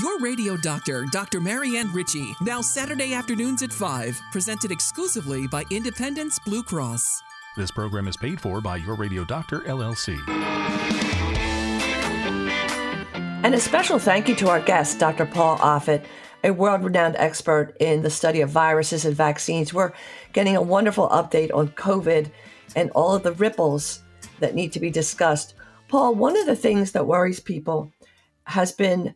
Your 0.01 0.19
radio 0.21 0.57
doctor, 0.57 1.05
Dr. 1.13 1.39
Marianne 1.39 1.93
Ritchie, 1.93 2.35
now 2.41 2.63
Saturday 2.63 3.13
afternoons 3.13 3.63
at 3.63 3.71
5, 3.71 4.19
presented 4.33 4.71
exclusively 4.71 5.47
by 5.47 5.65
Independence 5.71 6.39
Blue 6.39 6.63
Cross. 6.63 7.23
This 7.59 7.71
program 7.71 8.09
is 8.09 8.17
paid 8.17 8.41
for 8.41 8.63
by 8.63 8.79
Your 8.79 8.95
Radio 8.95 9.23
Doctor, 9.23 9.61
LLC. 9.61 10.19
And 13.45 13.55
a 13.55 13.61
special 13.61 13.99
thank 13.99 14.31
you 14.31 14.35
to 14.37 14.49
our 14.49 14.61
guest, 14.61 14.99
Dr. 14.99 15.27
Paul 15.27 15.59
Offit, 15.59 16.07
a 16.43 16.53
world 16.53 16.85
renowned 16.85 17.17
expert 17.19 17.77
in 17.79 18.01
the 18.01 18.09
study 18.09 18.41
of 18.41 18.49
viruses 18.49 19.05
and 19.05 19.15
vaccines. 19.15 19.75
We're 19.75 19.93
getting 20.33 20.57
a 20.57 20.63
wonderful 20.63 21.11
update 21.11 21.53
on 21.53 21.69
COVID 21.69 22.31
and 22.75 22.91
all 22.93 23.15
of 23.15 23.25
the 23.25 23.33
ripples 23.33 24.01
that 24.41 24.55
need 24.55 24.73
to 24.73 24.81
be 24.81 24.91
discussed. 24.91 25.53
Paul, 25.89 26.15
one 26.15 26.39
of 26.39 26.47
the 26.47 26.57
things 26.57 26.93
that 26.93 27.07
worries 27.07 27.41
people 27.41 27.93
has 28.45 28.73
been 28.73 29.15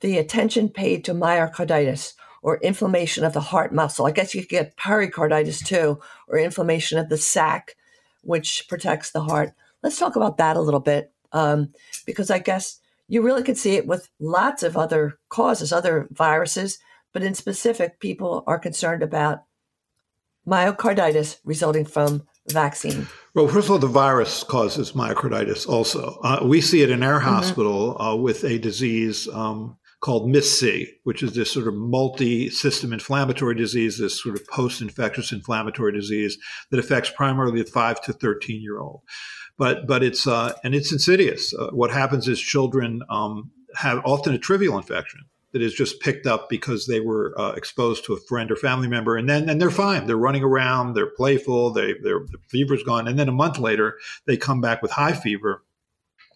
the 0.00 0.18
attention 0.18 0.68
paid 0.68 1.04
to 1.04 1.14
myocarditis 1.14 2.14
or 2.42 2.58
inflammation 2.58 3.24
of 3.24 3.32
the 3.32 3.40
heart 3.40 3.74
muscle. 3.74 4.06
I 4.06 4.12
guess 4.12 4.34
you 4.34 4.42
could 4.42 4.50
get 4.50 4.76
pericarditis 4.76 5.62
too, 5.62 6.00
or 6.28 6.38
inflammation 6.38 6.98
of 6.98 7.08
the 7.08 7.18
sac, 7.18 7.76
which 8.22 8.66
protects 8.68 9.10
the 9.10 9.22
heart. 9.22 9.52
Let's 9.82 9.98
talk 9.98 10.16
about 10.16 10.36
that 10.38 10.56
a 10.56 10.60
little 10.60 10.80
bit, 10.80 11.12
um, 11.32 11.72
because 12.06 12.30
I 12.30 12.38
guess 12.38 12.80
you 13.08 13.22
really 13.22 13.42
could 13.42 13.58
see 13.58 13.76
it 13.76 13.86
with 13.86 14.08
lots 14.20 14.62
of 14.62 14.76
other 14.76 15.18
causes, 15.30 15.72
other 15.72 16.08
viruses, 16.10 16.78
but 17.12 17.22
in 17.22 17.34
specific, 17.34 18.00
people 18.00 18.44
are 18.46 18.58
concerned 18.58 19.02
about 19.02 19.44
myocarditis 20.46 21.38
resulting 21.44 21.84
from 21.84 22.26
vaccine. 22.48 23.06
Well, 23.34 23.48
first 23.48 23.66
of 23.66 23.72
all, 23.72 23.78
the 23.78 23.86
virus 23.86 24.44
causes 24.44 24.92
myocarditis 24.92 25.66
also. 25.66 26.18
Uh, 26.22 26.40
we 26.44 26.60
see 26.60 26.82
it 26.82 26.90
in 26.90 27.02
our 27.02 27.18
mm-hmm. 27.18 27.28
hospital 27.28 28.00
uh, 28.00 28.14
with 28.16 28.44
a 28.44 28.58
disease 28.58 29.26
um, 29.28 29.76
called 30.00 30.28
MIS-C, 30.28 30.86
which 31.04 31.22
is 31.22 31.34
this 31.34 31.52
sort 31.52 31.66
of 31.66 31.74
multi-system 31.74 32.92
inflammatory 32.92 33.54
disease, 33.54 33.98
this 33.98 34.22
sort 34.22 34.36
of 34.36 34.46
post-infectious 34.46 35.32
inflammatory 35.32 35.92
disease 35.92 36.38
that 36.70 36.78
affects 36.78 37.10
primarily 37.10 37.62
the 37.62 37.70
five 37.70 38.00
to 38.02 38.12
thirteen 38.12 38.62
year 38.62 38.78
old. 38.78 39.02
But 39.56 39.86
but 39.86 40.02
it's 40.02 40.26
uh, 40.26 40.52
and 40.62 40.74
it's 40.74 40.92
insidious. 40.92 41.52
Uh, 41.52 41.70
what 41.70 41.90
happens 41.90 42.28
is 42.28 42.40
children 42.40 43.00
um, 43.10 43.50
have 43.76 44.00
often 44.04 44.34
a 44.34 44.38
trivial 44.38 44.76
infection 44.76 45.22
that 45.52 45.62
is 45.62 45.74
just 45.74 46.00
picked 46.00 46.26
up 46.26 46.48
because 46.48 46.86
they 46.86 47.00
were 47.00 47.34
uh, 47.38 47.52
exposed 47.52 48.04
to 48.04 48.12
a 48.12 48.20
friend 48.28 48.50
or 48.50 48.56
family 48.56 48.86
member, 48.86 49.16
and 49.16 49.28
then 49.28 49.48
and 49.48 49.60
they're 49.60 49.70
fine. 49.70 50.06
They're 50.06 50.16
running 50.16 50.44
around, 50.44 50.94
they're 50.94 51.10
playful, 51.16 51.72
they 51.72 51.94
their 52.02 52.20
fever's 52.48 52.82
gone, 52.82 53.08
and 53.08 53.18
then 53.18 53.28
a 53.28 53.32
month 53.32 53.58
later 53.58 53.98
they 54.26 54.36
come 54.36 54.60
back 54.60 54.82
with 54.82 54.92
high 54.92 55.14
fever 55.14 55.64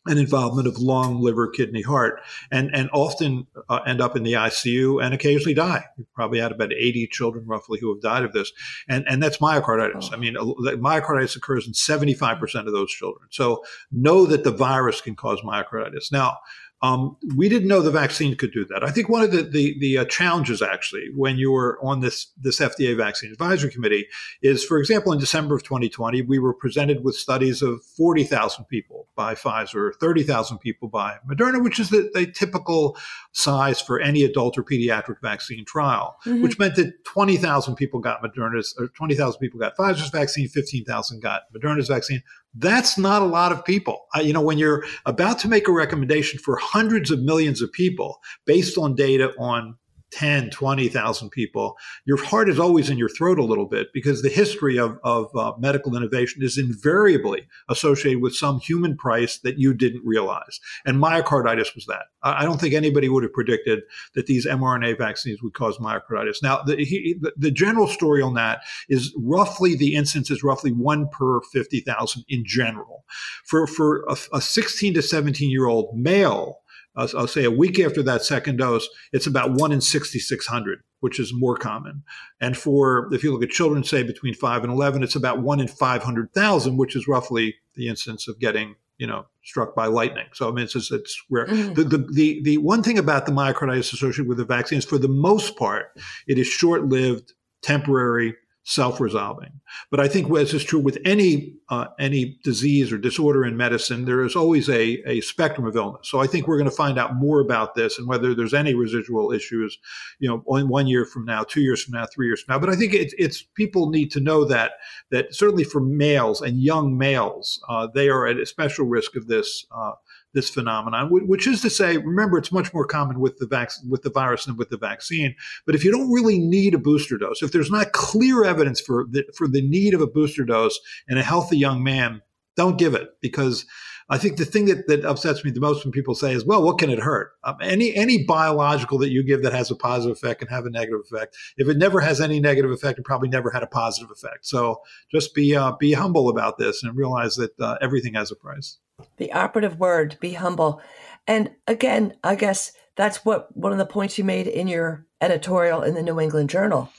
and 0.07 0.19
involvement 0.19 0.67
of 0.67 0.79
lung, 0.79 1.21
liver, 1.21 1.49
kidney, 1.49 1.83
heart, 1.83 2.21
and 2.51 2.75
and 2.75 2.91
often 2.93 3.47
uh, 3.69 3.81
end 3.87 4.01
up 4.01 4.17
in 4.17 4.23
the 4.23 4.33
ICU 4.33 5.03
and 5.03 5.15
occasionally 5.15 5.55
die. 5.55 5.85
We've 5.97 6.13
probably 6.15 6.41
had 6.41 6.53
about 6.53 6.73
80 6.73 7.09
children 7.09 7.47
roughly 7.47 7.79
who 7.81 7.93
have 7.93 8.03
died 8.03 8.25
of 8.25 8.33
this, 8.33 8.53
and 8.89 9.05
and 9.09 9.23
that's 9.23 9.39
myocarditis. 9.39 10.09
Oh. 10.11 10.15
I 10.15 10.17
mean, 10.17 10.35
myocarditis 10.35 11.37
occurs 11.37 11.67
in 11.67 11.73
75% 11.73 12.67
of 12.67 12.73
those 12.73 12.91
children. 12.91 13.29
So 13.31 13.65
know 13.91 14.27
that 14.27 14.45
the 14.45 14.51
virus 14.51 15.01
can 15.01 15.15
cause 15.15 15.41
myocarditis. 15.43 16.11
Now, 16.11 16.39
um, 16.83 17.17
we 17.37 17.49
didn't 17.49 17.69
know 17.69 17.81
the 17.81 17.93
vaccine 17.93 18.35
could 18.35 18.53
do 18.53 18.65
that. 18.67 18.83
I 18.83 18.91
think 18.91 19.09
one 19.09 19.23
of 19.23 19.31
the 19.31 19.43
the, 19.43 19.79
the 19.79 19.99
uh, 19.99 20.05
challenges 20.07 20.61
actually 20.61 21.09
when 21.15 21.39
you 21.39 21.53
were 21.53 21.79
on 21.83 22.01
this 22.01 22.33
this 22.37 22.59
FDA 22.59 22.97
vaccine 22.97 23.31
advisory 23.31 23.71
committee 23.71 24.09
is, 24.43 24.65
for 24.65 24.79
example, 24.79 25.13
in 25.13 25.19
December 25.19 25.55
of 25.55 25.63
2020, 25.63 26.23
we 26.23 26.41
were 26.41 26.53
presented 26.53 27.05
with 27.05 27.15
studies 27.15 27.63
of 27.63 27.85
40,000 27.97 28.65
people 28.65 29.07
by 29.15 29.35
Pfizer, 29.35 29.93
30,000 30.01 30.59
people 30.59 30.89
by 30.89 31.19
Moderna, 31.31 31.63
which 31.63 31.79
is 31.79 31.91
the, 31.91 32.11
the, 32.15 32.33
typical 32.33 32.97
size 33.33 33.81
for 33.81 34.01
any 34.01 34.25
adult 34.25 34.57
or 34.57 34.65
pediatric 34.65 35.21
vaccine 35.21 35.65
trial, 35.65 36.17
mm-hmm. 36.25 36.43
which 36.43 36.59
meant 36.59 36.77
that 36.77 37.05
20,000 37.05 37.77
people 37.77 38.01
got 38.01 38.23
Moderna's, 38.23 38.75
or 38.79 38.89
20,000 38.89 39.39
people 39.39 39.61
got 39.61 39.77
Pfizer's 39.77 40.09
vaccine, 40.09 40.49
15,000 40.49 41.21
got 41.21 41.43
Moderna's 41.55 41.89
vaccine. 41.89 42.23
That's 42.55 42.99
not 42.99 43.23
a 43.23 43.27
lot 43.27 43.53
of 43.53 43.65
people. 43.65 44.07
I, 44.15 44.21
you 44.21 44.33
know, 44.33 44.43
when 44.43 44.59
you're 44.59 44.85
about 45.07 45.39
to 45.41 45.49
make 45.49 45.69
a 45.69 45.73
recommendation 45.73 46.39
for 46.39 46.57
hundreds 46.57 47.11
of 47.11 47.21
millions 47.21 47.63
of 47.63 47.73
people 47.73 48.21
based 48.45 48.77
on 48.77 48.95
data 48.95 49.33
on 49.39 49.77
10, 50.13 50.51
20,000 50.51 51.31
people, 51.31 51.77
your 52.05 52.23
heart 52.23 52.49
is 52.49 52.59
always 52.59 52.91
in 52.91 52.99
your 52.99 53.09
throat 53.09 53.39
a 53.39 53.45
little 53.45 53.67
bit 53.67 53.89
because 53.93 54.23
the 54.23 54.29
history 54.29 54.79
of, 54.79 54.99
of 55.03 55.35
uh, 55.35 55.53
medical 55.59 55.97
innovation 55.97 56.43
is 56.43 56.59
invariably 56.59 57.49
associated 57.69 58.23
with 58.23 58.35
some 58.35 58.61
human 58.61 58.97
price 58.97 59.39
that 59.39 59.59
you 59.59 59.75
didn't 59.75 60.03
realize. 60.05 60.61
And 60.85 60.99
myocarditis 60.99 61.75
was 61.75 61.87
that. 61.87 62.05
I, 62.23 62.43
I 62.43 62.45
don't 62.45 62.61
think 62.61 62.75
anybody 62.75 63.09
would 63.09 63.23
have 63.23 63.33
predicted 63.33 63.81
that 64.15 64.27
these 64.27 64.47
mRNA 64.47 64.99
vaccines 64.99 65.43
would 65.43 65.55
cause 65.55 65.79
myocarditis. 65.79 66.43
Now, 66.43 66.63
the, 66.63 66.77
he, 66.77 67.17
the, 67.21 67.33
the 67.37 67.51
general 67.51 67.87
story 67.87 68.23
on 68.23 68.35
that 68.35 68.63
is 68.89 69.15
roughly 69.17 69.75
the 69.75 69.95
incidence 69.95 70.31
is 70.31 70.43
roughly 70.43 70.73
one 70.73 71.09
per 71.09 71.41
50,000 71.53 72.25
in 72.29 72.45
general. 72.47 73.05
For, 73.47 73.67
for 73.67 74.05
a, 74.09 74.17
a 74.35 74.41
16 74.41 74.95
to 74.95 75.03
17 75.03 75.51
year 75.51 75.67
old 75.67 75.97
male, 75.97 76.62
I'll, 76.97 77.09
I'll, 77.17 77.27
say 77.27 77.45
a 77.45 77.51
week 77.51 77.79
after 77.81 78.03
that 78.03 78.23
second 78.23 78.57
dose, 78.59 78.89
it's 79.13 79.27
about 79.27 79.53
one 79.53 79.73
in 79.73 79.81
6,600, 79.81 80.81
which 81.01 81.19
is 81.19 81.33
more 81.35 81.57
common. 81.57 82.03
And 82.41 82.57
for, 82.57 83.09
if 83.13 83.23
you 83.23 83.33
look 83.33 83.43
at 83.43 83.51
children, 83.51 83.83
say 83.85 84.03
between 84.03 84.35
five 84.35 84.63
and 84.63 84.73
11, 84.73 85.03
it's 85.03 85.17
about 85.17 85.41
one 85.43 85.61
in 85.61 85.69
500,000, 85.69 86.77
which 86.77 86.95
is 86.95 87.09
roughly 87.09 87.57
the 87.75 87.89
instance 87.89 88.29
of 88.29 88.39
getting, 88.39 88.75
you 88.99 89.07
know, 89.07 89.27
struck 89.43 89.75
by 89.75 89.87
lightning. 89.87 90.27
So, 90.35 90.49
I 90.49 90.53
mean, 90.53 90.65
it's, 90.65 90.75
just, 90.75 90.93
it's 90.93 91.21
rare. 91.31 91.47
mm-hmm. 91.47 91.75
the, 91.75 91.85
the, 91.85 92.09
the, 92.13 92.43
the 92.43 92.59
one 92.59 92.83
thing 92.83 92.99
about 92.99 93.27
the 93.27 93.33
myocarditis 93.33 93.93
associated 93.93 94.29
with 94.29 94.39
the 94.39 94.45
vaccine 94.45 94.79
is 94.79 94.85
for 94.85 94.99
the 94.99 95.09
most 95.09 95.57
part, 95.57 95.99
it 96.27 96.39
is 96.39 96.47
short 96.47 96.87
lived, 96.89 97.33
temporary, 97.63 98.35
self-resolving. 98.65 99.61
But 99.91 100.01
I 100.01 100.09
think, 100.09 100.31
as 100.37 100.55
is 100.55 100.65
true 100.65 100.79
with 100.79 100.99
any 101.05 101.57
uh, 101.69 101.87
any 101.99 102.39
disease 102.45 102.93
or 102.93 102.99
disorder 102.99 103.45
in 103.45 103.57
medicine, 103.57 104.05
there 104.05 104.23
is 104.23 104.37
always 104.37 104.69
a, 104.69 105.03
a 105.07 105.21
spectrum 105.23 105.67
of 105.67 105.75
illness. 105.75 106.09
So 106.09 106.21
I 106.21 106.27
think 106.27 106.47
we're 106.47 106.59
going 106.59 106.71
to 106.71 106.77
find 106.77 106.99
out 106.99 107.17
more 107.17 107.41
about 107.41 107.75
this 107.75 107.99
and 107.99 108.07
whether 108.07 108.35
there's 108.35 108.55
any 108.55 108.75
residual 108.75 109.33
issues, 109.33 109.79
you 110.19 110.29
know, 110.29 110.43
one, 110.45 110.69
one 110.69 110.87
year 110.87 111.05
from 111.05 111.25
now, 111.25 111.43
two 111.43 111.63
years 111.63 111.83
from 111.83 111.95
now, 111.95 112.07
three 112.07 112.27
years 112.27 112.43
from 112.43 112.55
now. 112.55 112.59
But 112.59 112.71
I 112.71 112.77
think 112.77 112.95
it, 112.95 113.15
it's 113.19 113.43
people 113.43 113.91
need 113.91 114.11
to 114.13 114.21
know 114.21 114.45
that 114.45 114.73
that 115.11 115.35
certainly 115.35 115.65
for 115.65 115.81
males 115.81 116.41
and 116.41 116.63
young 116.63 116.97
males, 116.97 117.61
uh, 117.69 117.89
they 117.93 118.09
are 118.09 118.27
at 118.27 118.39
a 118.39 118.47
special 118.47 118.87
risk 118.87 119.17
of 119.17 119.27
this. 119.27 119.67
Uh, 119.75 119.93
this 120.35 120.51
phenomenon, 120.51 121.09
which 121.11 121.47
is 121.47 121.61
to 121.61 121.71
say, 121.71 121.99
remember, 121.99 122.39
it's 122.39 122.53
much 122.53 122.73
more 122.73 122.87
common 122.87 123.21
with 123.21 123.37
the 123.39 123.47
vac- 123.47 123.73
with 123.89 124.03
the 124.03 124.11
virus 124.11 124.47
than 124.47 124.57
with 124.57 124.71
the 124.71 124.79
vaccine. 124.79 125.35
But 125.67 125.75
if 125.75 125.85
you 125.85 125.91
don't 125.91 126.11
really 126.11 126.39
need 126.39 126.75
a 126.75 126.79
booster 126.79 127.19
dose, 127.19 127.43
if 127.43 127.53
there's 127.53 127.71
not 127.71 127.93
clear 127.93 128.45
evidence 128.45 128.81
for 128.81 129.07
the, 129.09 129.25
for 129.37 129.47
the 129.47 129.67
need 129.67 129.95
of 129.95 130.01
a 130.01 130.07
booster 130.07 130.45
dose 130.45 130.79
in 131.09 131.19
a 131.19 131.23
healthy 131.23 131.59
young 131.59 131.83
man, 131.83 132.23
don't 132.57 132.79
give 132.79 132.95
it 132.95 133.11
because 133.21 133.67
I 134.09 134.19
think 134.19 134.37
the 134.37 134.45
thing 134.45 134.67
that, 134.67 134.87
that 134.89 135.05
upsets 135.05 135.45
me 135.45 135.51
the 135.51 135.61
most 135.61 135.85
when 135.85 135.93
people 135.93 136.15
say 136.15 136.33
is, 136.33 136.45
well, 136.45 136.63
what 136.63 136.79
can 136.79 136.91
it 136.91 136.99
hurt? 136.99 137.33
Um, 137.45 137.57
any 137.61 137.95
any 137.95 138.25
biological 138.25 138.99
that 138.99 139.11
you 139.11 139.23
give 139.23 139.43
that 139.43 139.53
has 139.53 139.71
a 139.71 139.77
positive 139.77 140.17
effect 140.17 140.41
can 140.41 140.49
have 140.49 140.67
a 140.67 140.71
negative 140.71 141.01
effect. 141.11 141.37
If 141.57 141.69
it 141.69 141.79
never 141.79 142.01
has 142.01 142.21
any 142.21 142.41
negative 142.41 142.71
effect, 142.71 142.99
it 142.99 143.05
probably 143.05 143.29
never 143.29 143.51
had 143.51 143.63
a 143.63 143.67
positive 143.69 144.11
effect. 144.11 144.47
So 144.47 144.83
just 145.11 145.35
be 145.35 145.57
uh, 145.57 145.73
be 145.79 145.93
humble 145.93 146.29
about 146.29 146.59
this 146.59 146.83
and 146.83 146.97
realize 146.97 147.37
that 147.37 147.59
uh, 147.61 147.79
everything 147.81 148.15
has 148.15 148.31
a 148.31 148.37
price. 148.37 148.79
The 149.17 149.33
operative 149.33 149.79
word, 149.79 150.17
be 150.21 150.35
humble. 150.35 150.81
And 151.27 151.51
again, 151.67 152.15
I 152.23 152.35
guess 152.35 152.73
that's 152.97 153.25
what 153.25 153.57
one 153.57 153.73
of 153.73 153.79
the 153.79 153.87
points 153.87 154.19
you 154.19 154.25
made 154.25 154.47
in 154.47 154.69
your 154.69 155.07
editorial 155.21 155.83
in 155.83 155.95
the 155.95 156.03
New 156.03 156.21
England 156.21 156.51
Journal. 156.51 156.91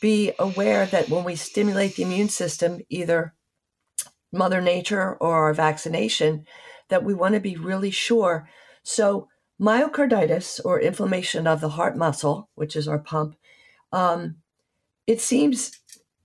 Be 0.00 0.32
aware 0.38 0.86
that 0.86 1.08
when 1.08 1.24
we 1.24 1.36
stimulate 1.36 1.96
the 1.96 2.02
immune 2.02 2.28
system, 2.28 2.80
either 2.90 3.34
Mother 4.32 4.60
Nature 4.60 5.16
or 5.16 5.34
our 5.44 5.54
vaccination, 5.54 6.44
that 6.88 7.04
we 7.04 7.14
want 7.14 7.34
to 7.34 7.40
be 7.40 7.56
really 7.56 7.90
sure. 7.90 8.48
So, 8.82 9.28
myocarditis 9.60 10.60
or 10.64 10.80
inflammation 10.80 11.46
of 11.46 11.60
the 11.60 11.70
heart 11.70 11.96
muscle, 11.96 12.48
which 12.54 12.76
is 12.76 12.88
our 12.88 12.98
pump, 12.98 13.36
um, 13.92 14.36
it 15.06 15.20
seems, 15.20 15.78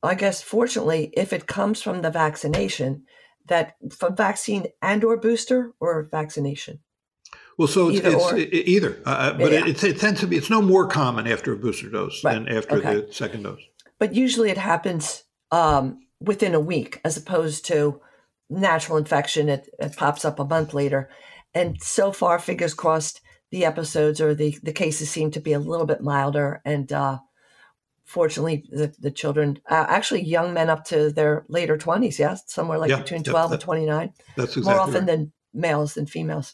I 0.03 0.15
guess, 0.15 0.41
fortunately, 0.41 1.11
if 1.13 1.33
it 1.33 1.47
comes 1.47 1.81
from 1.81 2.01
the 2.01 2.11
vaccination, 2.11 3.03
that 3.47 3.75
from 3.91 4.15
vaccine 4.15 4.67
and 4.81 5.03
or 5.03 5.17
booster 5.17 5.73
or 5.79 6.07
vaccination? 6.11 6.79
Well, 7.57 7.67
so 7.67 7.89
it's 7.89 7.99
either, 7.99 8.37
it's, 8.37 8.69
either. 8.69 9.01
Uh, 9.05 9.09
uh, 9.09 9.37
but 9.37 9.51
yeah. 9.51 9.65
it, 9.65 9.83
it, 9.83 9.99
tends 9.99 10.19
to 10.19 10.27
be 10.27 10.35
it's 10.35 10.49
no 10.49 10.61
more 10.61 10.87
common 10.87 11.25
after 11.27 11.53
a 11.53 11.57
booster 11.57 11.89
dose 11.89 12.23
right. 12.23 12.33
than 12.33 12.49
after 12.49 12.77
okay. 12.77 13.01
the 13.01 13.13
second 13.13 13.43
dose. 13.43 13.61
But 13.97 14.13
usually 14.13 14.49
it 14.49 14.57
happens 14.57 15.23
um, 15.51 15.99
within 16.19 16.55
a 16.55 16.59
week, 16.59 17.01
as 17.03 17.17
opposed 17.17 17.65
to 17.67 18.01
natural 18.49 18.97
infection. 18.97 19.49
It, 19.49 19.69
it 19.79 19.95
pops 19.95 20.25
up 20.25 20.39
a 20.39 20.45
month 20.45 20.73
later, 20.73 21.09
and 21.53 21.81
so 21.81 22.11
far, 22.11 22.39
fingers 22.39 22.73
crossed, 22.73 23.21
the 23.51 23.65
episodes 23.65 24.19
or 24.19 24.33
the 24.33 24.57
the 24.63 24.73
cases 24.73 25.09
seem 25.09 25.31
to 25.31 25.39
be 25.39 25.53
a 25.53 25.59
little 25.59 25.85
bit 25.85 26.01
milder 26.01 26.61
and. 26.65 26.91
Uh, 26.91 27.19
fortunately, 28.05 28.63
the, 28.69 28.93
the 28.99 29.11
children, 29.11 29.59
uh, 29.69 29.85
actually 29.89 30.21
young 30.21 30.53
men 30.53 30.69
up 30.69 30.85
to 30.85 31.11
their 31.11 31.43
later 31.49 31.75
20s, 31.75 32.19
yeah, 32.19 32.35
somewhere 32.45 32.77
like 32.77 32.91
yeah, 32.91 32.97
between 32.97 33.23
12 33.23 33.49
that, 33.49 33.55
and 33.55 33.63
29. 33.63 34.13
That's 34.37 34.57
exactly 34.57 34.71
More 34.71 34.79
often 34.79 34.93
right. 34.93 35.05
than 35.07 35.31
males 35.53 35.95
than 35.95 36.05
females. 36.05 36.53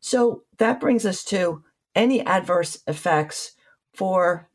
So 0.00 0.44
that 0.58 0.80
brings 0.80 1.06
us 1.06 1.24
to 1.24 1.62
any 1.94 2.20
adverse 2.24 2.82
effects 2.86 3.52
for 3.94 4.48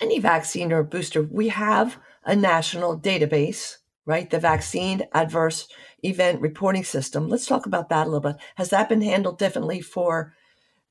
any 0.00 0.18
vaccine 0.18 0.72
or 0.72 0.82
booster. 0.82 1.22
We 1.22 1.48
have 1.48 1.98
a 2.24 2.36
national 2.36 2.98
database, 2.98 3.76
right? 4.06 4.28
The 4.30 4.38
vaccine 4.38 5.02
adverse 5.12 5.68
event 6.02 6.40
reporting 6.40 6.84
system. 6.84 7.28
Let's 7.28 7.46
talk 7.46 7.66
about 7.66 7.88
that 7.88 8.06
a 8.06 8.10
little 8.10 8.32
bit. 8.32 8.40
Has 8.56 8.70
that 8.70 8.88
been 8.88 9.02
handled 9.02 9.38
differently 9.38 9.80
for 9.80 10.34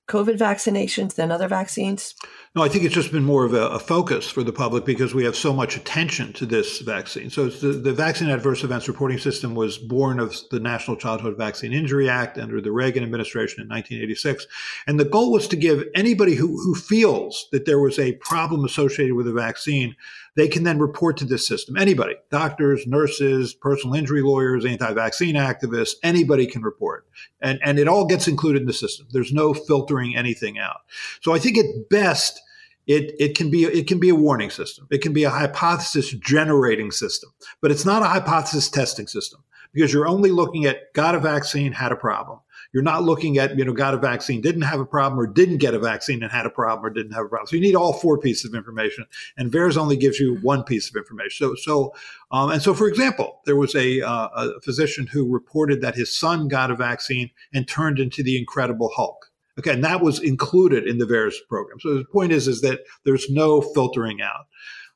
COVID 0.10 0.38
vaccinations 0.38 1.16
than 1.16 1.32
other 1.32 1.48
vaccines? 1.48 2.16
No, 2.56 2.64
I 2.64 2.68
think 2.68 2.84
it's 2.84 2.96
just 2.96 3.12
been 3.12 3.24
more 3.24 3.46
of 3.46 3.54
a, 3.54 3.68
a, 3.68 3.80
focus 3.80 4.28
for 4.28 4.44
the 4.44 4.52
public 4.52 4.84
because 4.84 5.14
we 5.14 5.24
have 5.24 5.36
so 5.36 5.54
much 5.54 5.78
attention 5.78 6.34
to 6.34 6.48
this 6.48 6.80
vaccine. 6.80 7.30
So 7.30 7.48
the, 7.48 7.68
the 7.74 7.94
Vaccine 7.94 8.30
Adverse 8.30 8.64
Events 8.64 8.88
Reporting 8.88 9.20
System 9.20 9.54
was 9.54 9.78
born 9.78 10.20
of 10.20 10.36
the 10.50 10.60
National 10.60 10.98
Childhood 10.98 11.38
Vaccine 11.38 11.74
Injury 11.74 12.10
Act 12.10 12.40
under 12.40 12.60
the 12.60 12.72
Reagan 12.72 13.04
administration 13.04 13.62
in 13.62 13.70
1986. 13.70 14.48
And 14.88 15.00
the 15.00 15.06
goal 15.06 15.32
was 15.32 15.48
to 15.50 15.56
give 15.56 15.84
anybody 15.94 16.34
who, 16.34 16.48
who 16.48 16.74
feels 16.74 17.48
that 17.52 17.66
there 17.66 17.80
was 17.80 18.00
a 18.00 18.14
problem 18.14 18.66
associated 18.66 19.14
with 19.14 19.28
a 19.28 19.34
vaccine 19.34 19.96
they 20.40 20.48
can 20.48 20.64
then 20.64 20.80
report 20.80 21.18
to 21.18 21.26
this 21.26 21.46
system. 21.46 21.76
Anybody, 21.76 22.16
doctors, 22.32 22.88
nurses, 22.88 23.54
personal 23.54 23.94
injury 23.94 24.22
lawyers, 24.22 24.64
anti-vaccine 24.66 25.36
activists, 25.36 25.96
anybody 26.02 26.48
can 26.48 26.62
report. 26.62 27.06
And, 27.42 27.60
and 27.62 27.78
it 27.78 27.90
all 27.90 28.06
gets 28.06 28.26
included 28.26 28.62
in 28.62 28.66
the 28.66 28.72
system. 28.72 29.06
There's 29.12 29.34
no 29.34 29.54
filtering 29.54 29.99
anything 30.08 30.60
out. 30.60 30.82
So 31.22 31.34
I 31.34 31.40
think 31.40 31.58
at 31.58 31.90
best, 31.90 32.42
it, 32.88 33.14
it 33.20 33.38
can 33.38 33.52
be 33.52 33.66
it 33.66 33.88
can 33.88 34.00
be 34.00 34.10
a 34.10 34.16
warning 34.16 34.50
system. 34.50 34.88
It 34.90 35.02
can 35.02 35.14
be 35.14 35.24
a 35.24 35.30
hypothesis 35.30 36.12
generating 36.12 36.92
system, 36.92 37.32
but 37.62 37.72
it's 37.72 37.86
not 37.86 38.02
a 38.02 38.06
hypothesis 38.06 38.70
testing 38.70 39.08
system 39.08 39.44
because 39.74 39.94
you're 39.94 40.08
only 40.08 40.32
looking 40.32 40.66
at 40.66 40.94
got 40.94 41.16
a 41.16 41.20
vaccine, 41.20 41.72
had 41.72 41.92
a 41.92 41.96
problem. 41.96 42.40
You're 42.72 42.84
not 42.84 43.04
looking 43.04 43.40
at, 43.40 43.58
you 43.58 43.66
know, 43.66 43.74
got 43.74 43.96
a 43.96 43.98
vaccine, 43.98 44.42
didn't 44.42 44.62
have 44.62 44.80
a 44.80 44.86
problem, 44.86 45.20
or 45.20 45.26
didn't 45.26 45.58
get 45.58 45.74
a 45.74 45.80
vaccine 45.80 46.22
and 46.22 46.32
had 46.32 46.46
a 46.46 46.52
problem 46.52 46.86
or 46.86 46.92
didn't 46.92 47.14
have 47.14 47.26
a 47.26 47.28
problem. 47.28 47.48
So 47.48 47.56
you 47.56 47.62
need 47.62 47.76
all 47.76 47.94
four 47.94 48.20
pieces 48.20 48.46
of 48.46 48.56
information. 48.56 49.06
And 49.38 49.52
VAERS 49.52 49.76
only 49.76 49.98
gives 49.98 50.20
you 50.20 50.36
one 50.42 50.64
piece 50.64 50.88
of 50.88 50.96
information. 50.96 51.48
So, 51.48 51.56
so, 51.56 51.96
um, 52.32 52.52
and 52.52 52.62
so, 52.62 52.76
for 52.76 52.88
example, 52.88 53.42
there 53.46 53.56
was 53.56 53.74
a, 53.74 54.02
uh, 54.02 54.30
a 54.36 54.62
physician 54.62 55.08
who 55.08 55.28
reported 55.32 55.82
that 55.82 55.96
his 55.96 56.16
son 56.16 56.48
got 56.48 56.70
a 56.70 56.76
vaccine 56.76 57.32
and 57.54 57.68
turned 57.68 57.98
into 57.98 58.22
the 58.22 58.38
Incredible 58.38 58.92
Hulk. 58.96 59.29
Okay, 59.60 59.74
and 59.74 59.84
that 59.84 60.02
was 60.02 60.20
included 60.20 60.88
in 60.88 60.98
the 60.98 61.06
VAERS 61.06 61.36
program. 61.48 61.80
So 61.80 61.96
the 61.96 62.06
point 62.06 62.32
is, 62.32 62.48
is 62.48 62.62
that 62.62 62.80
there's 63.04 63.30
no 63.30 63.62
filtering 63.62 64.22
out. 64.22 64.48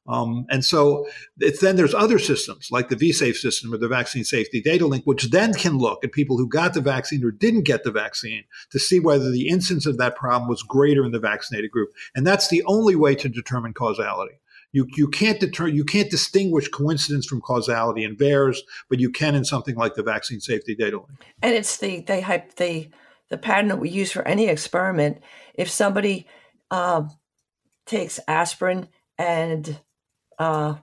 Um, 0.06 0.46
and 0.50 0.66
so 0.66 1.08
then 1.38 1.76
there's 1.78 1.94
other 1.94 2.20
systems 2.20 2.70
like 2.72 2.90
the 2.90 2.96
vSafe 2.96 3.36
system 3.36 3.74
or 3.74 3.78
the 3.78 3.88
Vaccine 3.88 4.26
Safety 4.26 4.62
Data 4.62 4.86
Link, 4.86 5.06
which 5.06 5.32
then 5.32 5.54
can 5.54 5.78
look 5.78 6.04
at 6.04 6.12
people 6.12 6.38
who 6.38 6.48
got 6.48 6.74
the 6.74 6.82
vaccine 6.82 7.24
or 7.24 7.32
didn't 7.32 7.64
get 7.64 7.84
the 7.84 7.92
vaccine 7.92 8.44
to 8.72 8.80
see 8.80 9.00
whether 9.00 9.32
the 9.32 9.48
incidence 9.48 9.86
of 9.86 9.98
that 9.98 10.16
problem 10.16 10.50
was 10.50 10.62
greater 10.62 11.06
in 11.06 11.12
the 11.12 11.20
vaccinated 11.20 11.72
group. 11.72 11.90
And 12.16 12.28
that's 12.28 12.50
the 12.50 12.64
only 12.66 12.96
way 12.96 13.16
to 13.16 13.30
determine 13.30 13.74
causality. 13.74 14.36
You, 14.74 14.88
you 14.98 15.08
can't 15.08 15.40
deter, 15.40 15.68
you 15.68 15.86
can't 15.86 16.10
distinguish 16.10 16.68
coincidence 16.68 17.28
from 17.28 17.40
causality 17.40 18.04
in 18.04 18.18
VAERS, 18.18 18.58
but 18.90 19.00
you 19.00 19.12
can 19.12 19.36
in 19.36 19.46
something 19.46 19.76
like 19.76 19.94
the 19.94 20.04
Vaccine 20.04 20.42
Safety 20.42 20.76
Data 20.76 20.98
Link. 20.98 21.24
And 21.42 21.54
it's 21.54 21.78
the 21.78 22.02
they 22.02 22.22
hype 22.22 22.56
the 22.56 22.90
the 23.34 23.38
pattern 23.40 23.70
that 23.70 23.80
we 23.80 23.90
use 23.90 24.12
for 24.12 24.28
any 24.28 24.48
experiment. 24.48 25.24
If 25.56 25.70
somebody 25.70 26.28
uh, 26.70 27.08
takes 27.88 28.20
aspirin 28.28 28.88
and 29.18 29.80
uh, 30.38 30.76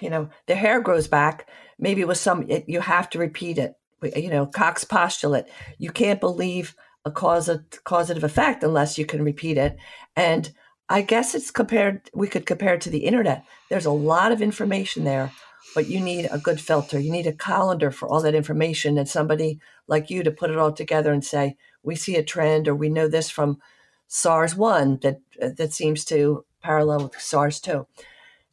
you 0.00 0.10
know, 0.10 0.28
the 0.46 0.54
hair 0.54 0.80
grows 0.80 1.08
back. 1.08 1.48
Maybe 1.78 2.04
with 2.04 2.18
some, 2.18 2.48
it, 2.48 2.68
you 2.68 2.80
have 2.80 3.10
to 3.10 3.18
repeat 3.18 3.58
it. 3.58 3.74
You 4.14 4.30
know, 4.30 4.46
Koch's 4.46 4.84
postulate. 4.84 5.46
You 5.78 5.90
can't 5.90 6.20
believe 6.20 6.74
a 7.04 7.10
causative, 7.10 7.82
causative 7.84 8.24
effect 8.24 8.62
unless 8.62 8.98
you 8.98 9.06
can 9.06 9.24
repeat 9.24 9.58
it. 9.58 9.76
And 10.14 10.52
I 10.88 11.02
guess 11.02 11.34
it's 11.34 11.50
compared, 11.50 12.10
we 12.14 12.28
could 12.28 12.46
compare 12.46 12.74
it 12.74 12.80
to 12.82 12.90
the 12.90 13.04
internet. 13.04 13.44
There's 13.68 13.86
a 13.86 13.90
lot 13.90 14.32
of 14.32 14.42
information 14.42 15.04
there, 15.04 15.32
but 15.74 15.88
you 15.88 16.00
need 16.00 16.28
a 16.30 16.38
good 16.38 16.60
filter. 16.60 16.98
You 16.98 17.12
need 17.12 17.26
a 17.26 17.32
colander 17.32 17.90
for 17.90 18.08
all 18.08 18.22
that 18.22 18.34
information 18.34 18.98
and 18.98 19.08
somebody 19.08 19.60
like 19.86 20.10
you 20.10 20.22
to 20.22 20.30
put 20.30 20.50
it 20.50 20.58
all 20.58 20.72
together 20.72 21.12
and 21.12 21.24
say, 21.24 21.56
we 21.82 21.94
see 21.94 22.16
a 22.16 22.22
trend 22.22 22.68
or 22.68 22.74
we 22.74 22.88
know 22.88 23.08
this 23.08 23.30
from 23.30 23.58
SARS 24.08 24.54
1 24.54 25.00
that, 25.02 25.20
that 25.40 25.72
seems 25.72 26.04
to 26.06 26.44
parallel 26.62 27.04
with 27.04 27.20
SARS 27.20 27.60
2. 27.60 27.86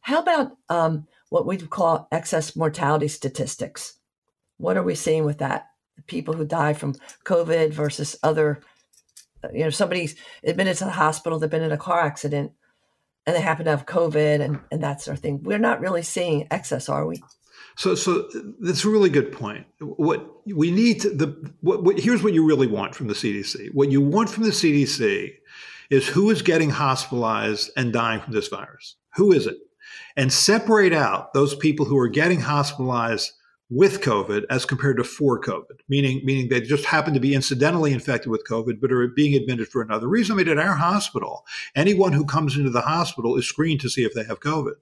How 0.00 0.20
about 0.20 0.52
um, 0.68 1.06
what 1.30 1.46
we 1.46 1.56
call 1.56 2.08
excess 2.12 2.54
mortality 2.54 3.08
statistics? 3.08 3.94
What 4.58 4.76
are 4.76 4.82
we 4.82 4.94
seeing 4.94 5.24
with 5.24 5.38
that? 5.38 5.68
People 6.06 6.34
who 6.34 6.44
die 6.44 6.74
from 6.74 6.94
COVID 7.24 7.72
versus 7.72 8.16
other, 8.22 8.60
uh, 9.42 9.48
you 9.52 9.64
know, 9.64 9.70
somebody's 9.70 10.14
admitted 10.44 10.76
to 10.78 10.84
the 10.84 10.90
hospital, 10.90 11.38
they've 11.38 11.48
been 11.48 11.62
in 11.62 11.72
a 11.72 11.78
car 11.78 12.00
accident, 12.00 12.52
and 13.26 13.34
they 13.34 13.40
happen 13.40 13.64
to 13.64 13.70
have 13.70 13.86
COVID 13.86 14.40
and, 14.40 14.60
and 14.70 14.82
that 14.82 15.00
sort 15.00 15.16
of 15.16 15.22
thing. 15.22 15.42
We're 15.42 15.58
not 15.58 15.80
really 15.80 16.02
seeing 16.02 16.46
excess, 16.50 16.88
are 16.88 17.06
we? 17.06 17.22
So, 17.76 17.94
so 17.94 18.28
that's 18.60 18.84
a 18.84 18.88
really 18.88 19.10
good 19.10 19.32
point. 19.32 19.66
What 19.80 20.46
we 20.46 20.70
need 20.70 21.00
to, 21.00 21.10
the 21.10 21.52
what, 21.60 21.82
what, 21.82 21.98
here's 21.98 22.22
what 22.22 22.32
you 22.32 22.46
really 22.46 22.68
want 22.68 22.94
from 22.94 23.08
the 23.08 23.14
CDC. 23.14 23.74
What 23.74 23.90
you 23.90 24.00
want 24.00 24.30
from 24.30 24.44
the 24.44 24.50
CDC 24.50 25.32
is 25.90 26.06
who 26.06 26.30
is 26.30 26.42
getting 26.42 26.70
hospitalized 26.70 27.70
and 27.76 27.92
dying 27.92 28.20
from 28.20 28.32
this 28.32 28.48
virus. 28.48 28.96
Who 29.16 29.32
is 29.32 29.46
it? 29.46 29.58
and 30.16 30.32
separate 30.32 30.92
out 30.92 31.32
those 31.32 31.54
people 31.54 31.86
who 31.86 31.98
are 31.98 32.08
getting 32.08 32.40
hospitalized 32.40 33.32
with 33.70 34.02
COVID 34.02 34.44
as 34.50 34.66
compared 34.66 34.98
to 34.98 35.04
for 35.04 35.40
COVID, 35.40 35.80
meaning 35.88 36.20
meaning 36.24 36.48
they 36.48 36.60
just 36.60 36.84
happen 36.84 37.14
to 37.14 37.20
be 37.20 37.34
incidentally 37.34 37.92
infected 37.92 38.30
with 38.30 38.46
COVID, 38.46 38.80
but 38.80 38.92
are 38.92 39.08
being 39.08 39.34
admitted 39.34 39.68
for 39.68 39.82
another 39.82 40.06
reason. 40.08 40.34
I 40.34 40.36
mean, 40.38 40.48
at 40.48 40.58
our 40.58 40.74
hospital, 40.74 41.44
anyone 41.74 42.12
who 42.12 42.24
comes 42.24 42.56
into 42.56 42.70
the 42.70 42.82
hospital 42.82 43.36
is 43.36 43.48
screened 43.48 43.80
to 43.80 43.88
see 43.88 44.04
if 44.04 44.14
they 44.14 44.24
have 44.24 44.40
COVID. 44.40 44.74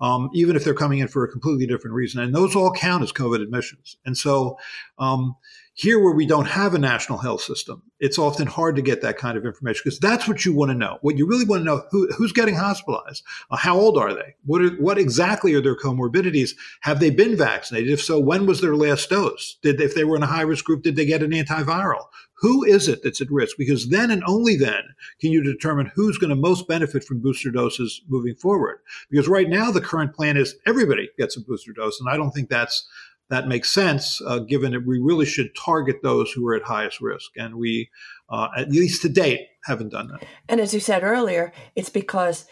um, 0.00 0.30
even 0.34 0.56
if 0.56 0.64
they're 0.64 0.74
coming 0.74 0.98
in 0.98 1.08
for 1.08 1.24
a 1.24 1.30
completely 1.30 1.66
different 1.66 1.94
reason. 1.94 2.20
And 2.20 2.34
those 2.34 2.56
all 2.56 2.72
count 2.72 3.02
as 3.02 3.12
COVID 3.12 3.42
admissions. 3.42 3.96
And 4.04 4.16
so, 4.16 4.58
um, 4.98 5.36
here, 5.74 5.98
where 5.98 6.12
we 6.12 6.26
don't 6.26 6.48
have 6.48 6.74
a 6.74 6.78
national 6.78 7.18
health 7.18 7.40
system, 7.40 7.82
it's 7.98 8.18
often 8.18 8.46
hard 8.46 8.76
to 8.76 8.82
get 8.82 9.00
that 9.00 9.16
kind 9.16 9.38
of 9.38 9.46
information 9.46 9.80
because 9.84 9.98
that's 9.98 10.28
what 10.28 10.44
you 10.44 10.54
want 10.54 10.70
to 10.70 10.76
know. 10.76 10.98
What 11.00 11.16
you 11.16 11.26
really 11.26 11.46
want 11.46 11.60
to 11.60 11.64
know 11.64 11.84
who, 11.90 12.08
who's 12.12 12.32
getting 12.32 12.56
hospitalized, 12.56 13.24
uh, 13.50 13.56
how 13.56 13.78
old 13.78 13.96
are 13.96 14.12
they, 14.12 14.34
what 14.44 14.60
are, 14.60 14.70
what 14.76 14.98
exactly 14.98 15.54
are 15.54 15.62
their 15.62 15.76
comorbidities? 15.76 16.50
Have 16.82 17.00
they 17.00 17.08
been 17.08 17.36
vaccinated? 17.36 17.90
If 17.90 18.02
so, 18.02 18.18
when 18.18 18.44
was 18.44 18.60
their 18.60 18.76
last 18.76 19.08
dose? 19.08 19.56
Did 19.62 19.80
if 19.80 19.94
they 19.94 20.04
were 20.04 20.16
in 20.16 20.22
a 20.22 20.26
high 20.26 20.42
risk 20.42 20.64
group, 20.64 20.82
did 20.82 20.96
they 20.96 21.06
get 21.06 21.22
an 21.22 21.30
antiviral? 21.30 22.04
Who 22.42 22.64
is 22.64 22.88
it 22.88 23.04
that's 23.04 23.20
at 23.20 23.30
risk? 23.30 23.56
Because 23.56 23.88
then 23.88 24.10
and 24.10 24.24
only 24.26 24.56
then 24.56 24.82
can 25.20 25.30
you 25.30 25.44
determine 25.44 25.92
who's 25.94 26.18
going 26.18 26.30
to 26.30 26.36
most 26.36 26.66
benefit 26.66 27.04
from 27.04 27.22
booster 27.22 27.52
doses 27.52 28.02
moving 28.08 28.34
forward. 28.34 28.80
Because 29.10 29.28
right 29.28 29.48
now 29.48 29.70
the 29.70 29.80
current 29.80 30.12
plan 30.12 30.36
is 30.36 30.56
everybody 30.66 31.08
gets 31.16 31.36
a 31.36 31.40
booster 31.40 31.72
dose, 31.72 32.00
and 32.00 32.10
I 32.10 32.16
don't 32.16 32.32
think 32.32 32.50
that's 32.50 32.86
that 33.32 33.48
makes 33.48 33.70
sense, 33.70 34.20
uh, 34.26 34.40
given 34.40 34.72
that 34.72 34.86
we 34.86 34.98
really 34.98 35.24
should 35.24 35.56
target 35.56 36.02
those 36.02 36.30
who 36.30 36.46
are 36.46 36.54
at 36.54 36.64
highest 36.64 37.00
risk. 37.00 37.30
And 37.34 37.54
we, 37.54 37.88
uh, 38.28 38.48
at 38.54 38.70
least 38.70 39.00
to 39.02 39.08
date, 39.08 39.40
haven't 39.64 39.88
done 39.88 40.08
that. 40.08 40.22
And 40.50 40.60
as 40.60 40.74
you 40.74 40.80
said 40.80 41.02
earlier, 41.02 41.50
it's 41.74 41.88
because 41.88 42.44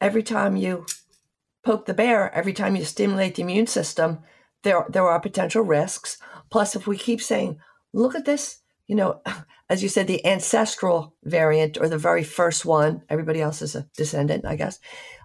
every 0.00 0.24
time 0.24 0.56
you 0.56 0.84
poke 1.64 1.86
the 1.86 1.94
bear, 1.94 2.34
every 2.34 2.52
time 2.52 2.74
you 2.74 2.84
stimulate 2.84 3.36
the 3.36 3.42
immune 3.42 3.68
system, 3.68 4.18
there, 4.64 4.84
there 4.88 5.06
are 5.06 5.20
potential 5.20 5.62
risks. 5.62 6.18
Plus, 6.50 6.74
if 6.74 6.88
we 6.88 6.98
keep 6.98 7.22
saying, 7.22 7.60
look 7.92 8.16
at 8.16 8.24
this, 8.24 8.62
you 8.88 8.96
know, 8.96 9.22
as 9.70 9.84
you 9.84 9.88
said, 9.88 10.08
the 10.08 10.26
ancestral 10.26 11.14
variant 11.22 11.78
or 11.78 11.88
the 11.88 11.98
very 11.98 12.24
first 12.24 12.66
one, 12.66 13.02
everybody 13.08 13.40
else 13.40 13.62
is 13.62 13.76
a 13.76 13.88
descendant, 13.96 14.44
I 14.44 14.56
guess. 14.56 14.80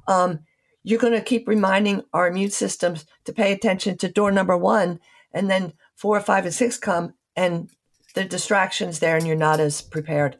Um, 0.08 0.41
you're 0.84 0.99
going 0.99 1.13
to 1.13 1.21
keep 1.21 1.47
reminding 1.47 2.03
our 2.13 2.27
immune 2.27 2.51
systems 2.51 3.05
to 3.25 3.34
pay 3.34 3.51
attention 3.51 3.97
to 3.97 4.09
door 4.09 4.32
number 4.32 4.57
one, 4.57 4.99
and 5.34 5.49
then 5.49 5.73
four, 5.95 6.19
five, 6.19 6.45
and 6.45 6.53
six 6.53 6.77
come, 6.77 7.13
and 7.36 7.69
the 8.13 8.25
distractions 8.25 8.99
there, 8.99 9.15
and 9.15 9.25
you're 9.25 9.36
not 9.36 9.59
as 9.59 9.82
prepared. 9.82 10.38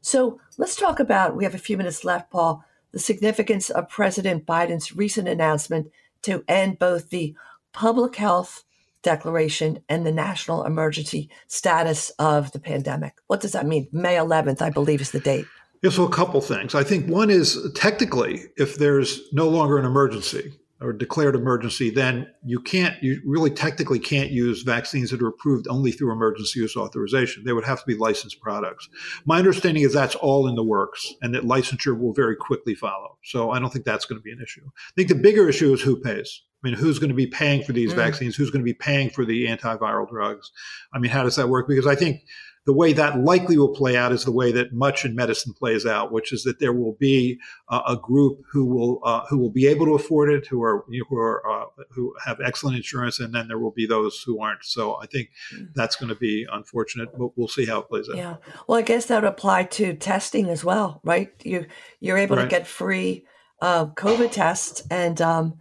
So 0.00 0.40
let's 0.58 0.76
talk 0.76 1.00
about. 1.00 1.36
We 1.36 1.44
have 1.44 1.54
a 1.54 1.58
few 1.58 1.76
minutes 1.76 2.04
left, 2.04 2.30
Paul. 2.30 2.64
The 2.92 2.98
significance 2.98 3.70
of 3.70 3.88
President 3.88 4.46
Biden's 4.46 4.96
recent 4.96 5.28
announcement 5.28 5.90
to 6.22 6.44
end 6.48 6.78
both 6.78 7.10
the 7.10 7.34
public 7.72 8.16
health 8.16 8.64
declaration 9.02 9.82
and 9.88 10.04
the 10.04 10.12
national 10.12 10.64
emergency 10.64 11.30
status 11.46 12.10
of 12.18 12.52
the 12.52 12.58
pandemic. 12.58 13.14
What 13.28 13.40
does 13.40 13.52
that 13.52 13.66
mean? 13.66 13.88
May 13.92 14.16
11th, 14.16 14.60
I 14.60 14.70
believe, 14.70 15.00
is 15.00 15.10
the 15.10 15.20
date. 15.20 15.46
Yeah, 15.82 15.90
so 15.90 16.04
a 16.04 16.10
couple 16.10 16.40
things. 16.42 16.74
I 16.74 16.84
think 16.84 17.08
one 17.08 17.30
is 17.30 17.58
technically, 17.74 18.44
if 18.56 18.76
there's 18.76 19.20
no 19.32 19.48
longer 19.48 19.78
an 19.78 19.86
emergency 19.86 20.52
or 20.82 20.92
declared 20.92 21.34
emergency, 21.34 21.90
then 21.90 22.26
you 22.44 22.60
can't, 22.60 23.02
you 23.02 23.20
really 23.24 23.50
technically 23.50 23.98
can't 23.98 24.30
use 24.30 24.62
vaccines 24.62 25.10
that 25.10 25.22
are 25.22 25.28
approved 25.28 25.66
only 25.68 25.90
through 25.90 26.12
emergency 26.12 26.60
use 26.60 26.76
authorization. 26.76 27.44
They 27.44 27.52
would 27.52 27.64
have 27.64 27.80
to 27.80 27.86
be 27.86 27.94
licensed 27.94 28.40
products. 28.40 28.88
My 29.24 29.38
understanding 29.38 29.82
is 29.82 29.94
that's 29.94 30.14
all 30.16 30.46
in 30.48 30.54
the 30.54 30.64
works 30.64 31.14
and 31.22 31.34
that 31.34 31.44
licensure 31.44 31.98
will 31.98 32.12
very 32.12 32.36
quickly 32.36 32.74
follow. 32.74 33.18
So 33.24 33.50
I 33.50 33.58
don't 33.58 33.72
think 33.72 33.84
that's 33.86 34.04
going 34.04 34.18
to 34.18 34.22
be 34.22 34.32
an 34.32 34.40
issue. 34.42 34.66
I 34.66 34.92
think 34.96 35.08
the 35.08 35.14
bigger 35.14 35.48
issue 35.48 35.72
is 35.72 35.80
who 35.80 35.96
pays. 35.96 36.42
I 36.62 36.68
mean, 36.68 36.78
who's 36.78 36.98
going 36.98 37.08
to 37.08 37.14
be 37.14 37.26
paying 37.26 37.62
for 37.62 37.72
these 37.72 37.92
mm. 37.92 37.96
vaccines? 37.96 38.36
Who's 38.36 38.50
going 38.50 38.60
to 38.60 38.70
be 38.70 38.74
paying 38.74 39.08
for 39.08 39.24
the 39.24 39.46
antiviral 39.46 40.08
drugs? 40.08 40.50
I 40.92 40.98
mean, 40.98 41.10
how 41.10 41.22
does 41.22 41.36
that 41.36 41.48
work? 41.48 41.66
Because 41.68 41.86
I 41.86 41.94
think 41.94 42.20
the 42.66 42.72
way 42.74 42.92
that 42.92 43.18
likely 43.18 43.56
will 43.56 43.74
play 43.74 43.96
out 43.96 44.12
is 44.12 44.24
the 44.24 44.32
way 44.32 44.52
that 44.52 44.72
much 44.72 45.04
in 45.04 45.14
medicine 45.14 45.54
plays 45.54 45.86
out, 45.86 46.12
which 46.12 46.32
is 46.32 46.42
that 46.44 46.58
there 46.58 46.72
will 46.72 46.96
be 47.00 47.40
uh, 47.68 47.80
a 47.88 47.96
group 47.96 48.42
who 48.52 48.66
will 48.66 49.00
uh, 49.02 49.24
who 49.28 49.38
will 49.38 49.50
be 49.50 49.66
able 49.66 49.86
to 49.86 49.94
afford 49.94 50.30
it, 50.30 50.46
who 50.46 50.62
are 50.62 50.84
who 51.08 51.16
are 51.16 51.42
uh, 51.50 51.66
who 51.90 52.14
have 52.24 52.38
excellent 52.44 52.76
insurance, 52.76 53.18
and 53.18 53.34
then 53.34 53.48
there 53.48 53.58
will 53.58 53.70
be 53.70 53.86
those 53.86 54.22
who 54.26 54.40
aren't. 54.40 54.64
So 54.64 55.00
I 55.02 55.06
think 55.06 55.30
that's 55.74 55.96
going 55.96 56.10
to 56.10 56.14
be 56.14 56.46
unfortunate, 56.52 57.16
but 57.16 57.36
we'll 57.36 57.48
see 57.48 57.64
how 57.64 57.80
it 57.80 57.88
plays 57.88 58.08
out. 58.10 58.16
Yeah. 58.16 58.36
Well, 58.66 58.78
I 58.78 58.82
guess 58.82 59.06
that 59.06 59.22
would 59.22 59.28
apply 59.28 59.64
to 59.64 59.94
testing 59.94 60.50
as 60.50 60.62
well, 60.62 61.00
right? 61.02 61.32
You 61.42 61.66
you're 61.98 62.18
able 62.18 62.36
right. 62.36 62.42
to 62.42 62.48
get 62.48 62.66
free 62.66 63.24
uh, 63.62 63.86
COVID 63.86 64.32
tests, 64.32 64.82
and 64.90 65.20
um, 65.22 65.60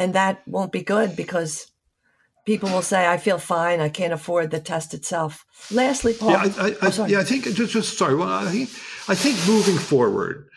and 0.00 0.14
that 0.14 0.42
won't 0.48 0.72
be 0.72 0.82
good 0.82 1.14
because 1.14 1.69
people 2.44 2.70
will 2.70 2.82
say, 2.82 3.06
"I 3.06 3.16
feel 3.16 3.38
fine. 3.38 3.80
I 3.80 3.88
can't 3.88 4.12
afford 4.12 4.50
the 4.50 4.60
test 4.60 4.94
itself." 4.94 5.44
Lastly, 5.70 6.14
Paul. 6.14 6.30
Yeah, 6.30 6.52
I, 6.58 6.68
I, 6.68 6.74
oh, 6.82 7.06
yeah, 7.06 7.20
I 7.20 7.24
think 7.24 7.44
just, 7.44 7.72
just 7.72 7.98
sorry. 7.98 8.14
Well, 8.14 8.28
I 8.28 8.50
think 8.50 8.70
I 9.08 9.14
think 9.14 9.36
moving 9.46 9.78
forward, 9.78 10.48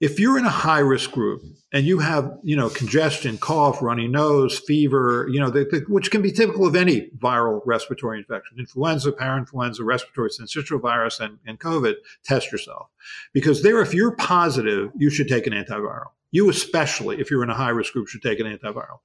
if 0.00 0.18
you're 0.18 0.38
in 0.38 0.46
a 0.46 0.50
high 0.50 0.78
risk 0.78 1.10
group 1.10 1.42
and 1.72 1.86
you 1.86 1.98
have 1.98 2.38
you 2.42 2.56
know 2.56 2.68
congestion, 2.68 3.38
cough, 3.38 3.82
runny 3.82 4.08
nose, 4.08 4.58
fever, 4.58 5.28
you 5.30 5.38
know, 5.38 5.50
the, 5.50 5.64
the, 5.70 5.84
which 5.88 6.10
can 6.10 6.22
be 6.22 6.32
typical 6.32 6.66
of 6.66 6.74
any 6.74 7.10
viral 7.18 7.60
respiratory 7.64 8.18
infection, 8.18 8.58
influenza, 8.58 9.12
parainfluenza, 9.12 9.80
respiratory 9.82 10.30
syncytial 10.30 10.80
virus, 10.80 11.20
and, 11.20 11.38
and 11.46 11.60
COVID, 11.60 11.94
test 12.24 12.50
yourself 12.50 12.88
because 13.32 13.62
there, 13.62 13.80
if 13.80 13.94
you're 13.94 14.16
positive, 14.16 14.90
you 14.96 15.10
should 15.10 15.28
take 15.28 15.46
an 15.46 15.52
antiviral. 15.52 16.08
You 16.32 16.48
especially, 16.48 17.20
if 17.20 17.30
you're 17.30 17.42
in 17.42 17.50
a 17.50 17.54
high 17.54 17.70
risk 17.70 17.92
group, 17.92 18.08
should 18.08 18.22
take 18.22 18.38
an 18.38 18.46
antiviral. 18.46 19.00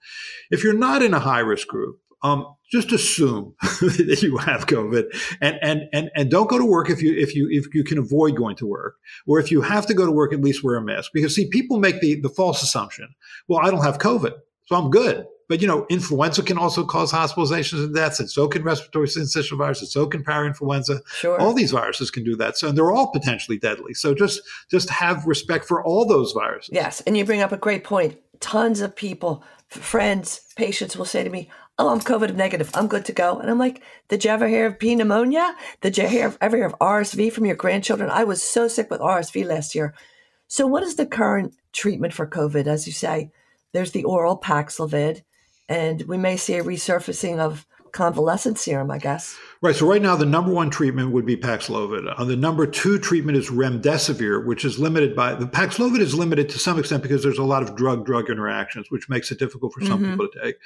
If 0.51 0.63
you're 0.63 0.73
not 0.73 1.01
in 1.01 1.13
a 1.13 1.19
high 1.19 1.39
risk 1.39 1.67
group, 1.67 1.99
um, 2.25 2.55
just 2.71 2.91
assume 2.91 3.53
that 3.61 4.19
you 4.23 4.37
have 4.37 4.65
COVID 4.65 5.05
and, 5.41 5.59
and, 5.61 5.83
and, 5.93 6.09
and 6.15 6.31
don't 6.31 6.49
go 6.49 6.57
to 6.57 6.65
work 6.65 6.89
if 6.89 7.01
you, 7.01 7.13
if 7.15 7.35
you, 7.35 7.47
if 7.51 7.73
you 7.73 7.83
can 7.83 7.99
avoid 7.99 8.35
going 8.35 8.55
to 8.57 8.65
work, 8.65 8.95
or 9.27 9.39
if 9.39 9.51
you 9.51 9.61
have 9.61 9.85
to 9.85 9.93
go 9.93 10.05
to 10.05 10.11
work, 10.11 10.33
at 10.33 10.41
least 10.41 10.63
wear 10.63 10.75
a 10.75 10.81
mask. 10.81 11.11
Because 11.13 11.35
see, 11.35 11.47
people 11.49 11.77
make 11.77 12.01
the, 12.01 12.19
the 12.19 12.29
false 12.29 12.63
assumption, 12.63 13.13
well, 13.47 13.59
I 13.63 13.69
don't 13.69 13.83
have 13.83 13.99
COVID, 13.99 14.33
so 14.65 14.75
I'm 14.75 14.89
good. 14.89 15.27
But 15.47 15.61
you 15.61 15.67
know, 15.67 15.85
influenza 15.91 16.41
can 16.41 16.57
also 16.57 16.83
cause 16.83 17.11
hospitalizations 17.11 17.83
and 17.83 17.93
deaths, 17.93 18.19
and 18.19 18.27
so 18.27 18.47
can 18.47 18.63
respiratory 18.63 19.05
syncytial 19.05 19.59
virus, 19.59 19.79
and 19.81 19.87
so 19.87 20.07
can 20.07 20.23
parainfluenza. 20.23 21.01
Sure. 21.17 21.39
All 21.39 21.53
these 21.53 21.69
viruses 21.69 22.09
can 22.09 22.23
do 22.23 22.35
that. 22.37 22.57
So 22.57 22.69
and 22.69 22.75
they're 22.75 22.91
all 22.91 23.11
potentially 23.11 23.59
deadly. 23.59 23.93
So 23.93 24.15
just 24.15 24.41
just 24.71 24.89
have 24.89 25.27
respect 25.27 25.65
for 25.65 25.83
all 25.83 26.03
those 26.03 26.31
viruses. 26.31 26.71
Yes. 26.73 27.01
And 27.01 27.15
you 27.15 27.25
bring 27.25 27.41
up 27.41 27.51
a 27.51 27.57
great 27.57 27.83
point. 27.83 28.17
Tons 28.39 28.81
of 28.81 28.95
people, 28.95 29.43
friends, 29.67 30.41
patients 30.55 30.97
will 30.97 31.05
say 31.05 31.23
to 31.23 31.29
me, 31.29 31.47
oh, 31.77 31.89
I'm 31.89 31.99
COVID 31.99 32.35
negative. 32.35 32.71
I'm 32.73 32.87
good 32.87 33.05
to 33.05 33.13
go. 33.13 33.39
And 33.39 33.49
I'm 33.49 33.59
like, 33.59 33.81
did 34.07 34.23
you 34.23 34.31
ever 34.31 34.47
hear 34.47 34.67
of 34.67 34.79
P 34.79 34.95
pneumonia? 34.95 35.55
Did 35.81 35.97
you 35.97 36.07
hear, 36.07 36.33
ever 36.41 36.57
hear 36.57 36.65
of 36.67 36.75
RSV 36.79 37.31
from 37.31 37.45
your 37.45 37.55
grandchildren? 37.55 38.09
I 38.09 38.23
was 38.23 38.41
so 38.41 38.67
sick 38.67 38.89
with 38.89 39.01
RSV 39.01 39.45
last 39.45 39.75
year. 39.75 39.93
So, 40.47 40.67
what 40.67 40.83
is 40.83 40.95
the 40.95 41.05
current 41.05 41.55
treatment 41.73 42.13
for 42.13 42.27
COVID? 42.27 42.67
As 42.67 42.87
you 42.87 42.93
say, 42.93 43.31
there's 43.73 43.91
the 43.91 44.03
oral 44.03 44.39
Paxlovid, 44.39 45.23
and 45.67 46.03
we 46.03 46.17
may 46.17 46.37
see 46.37 46.55
a 46.55 46.63
resurfacing 46.63 47.39
of 47.39 47.65
convalescent 47.91 48.59
serum, 48.59 48.91
I 48.91 48.99
guess. 48.99 49.35
Right. 49.65 49.75
So 49.75 49.87
right 49.87 50.01
now, 50.01 50.15
the 50.15 50.27
number 50.27 50.53
one 50.53 50.69
treatment 50.69 51.09
would 51.09 51.25
be 51.25 51.35
Paxlovid. 51.35 52.13
Uh, 52.15 52.23
the 52.23 52.35
number 52.35 52.67
two 52.67 52.99
treatment 52.99 53.35
is 53.35 53.49
remdesivir, 53.49 54.45
which 54.45 54.63
is 54.63 54.77
limited 54.77 55.15
by 55.15 55.33
the 55.33 55.47
Paxlovid 55.47 56.01
is 56.01 56.13
limited 56.13 56.49
to 56.49 56.59
some 56.59 56.77
extent 56.77 57.01
because 57.01 57.23
there's 57.23 57.39
a 57.39 57.43
lot 57.43 57.63
of 57.63 57.75
drug-drug 57.75 58.29
interactions, 58.29 58.91
which 58.91 59.09
makes 59.09 59.31
it 59.31 59.39
difficult 59.39 59.73
for 59.73 59.83
some 59.83 60.03
mm-hmm. 60.03 60.11
people 60.11 60.27
to 60.27 60.39
take. 60.43 60.57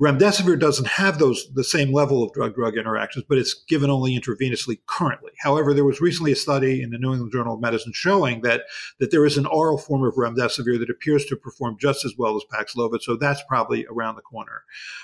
Remdesivir 0.00 0.58
doesn't 0.58 0.86
have 0.86 1.18
those 1.18 1.52
the 1.52 1.64
same 1.64 1.92
level 1.92 2.22
of 2.22 2.32
drug-drug 2.32 2.78
interactions, 2.78 3.26
but 3.28 3.36
it's 3.36 3.52
given 3.68 3.90
only 3.90 4.18
intravenously 4.18 4.78
currently. 4.86 5.32
However, 5.40 5.74
there 5.74 5.84
was 5.84 6.00
recently 6.00 6.32
a 6.32 6.36
study 6.36 6.80
in 6.80 6.88
the 6.88 6.98
New 6.98 7.12
England 7.12 7.32
Journal 7.32 7.56
of 7.56 7.60
Medicine 7.60 7.92
showing 7.94 8.40
that 8.40 8.62
that 9.00 9.10
there 9.10 9.26
is 9.26 9.36
an 9.36 9.44
oral 9.44 9.76
form 9.76 10.02
of 10.02 10.14
remdesivir 10.14 10.78
that 10.78 10.88
appears 10.88 11.26
to 11.26 11.36
perform 11.36 11.76
just 11.78 12.06
as 12.06 12.14
well 12.16 12.34
as 12.34 12.42
Paxlovid. 12.50 13.02
So 13.02 13.16
that's 13.16 13.42
probably 13.46 13.84
around 13.90 14.16
the 14.16 14.22
corner. 14.22 14.62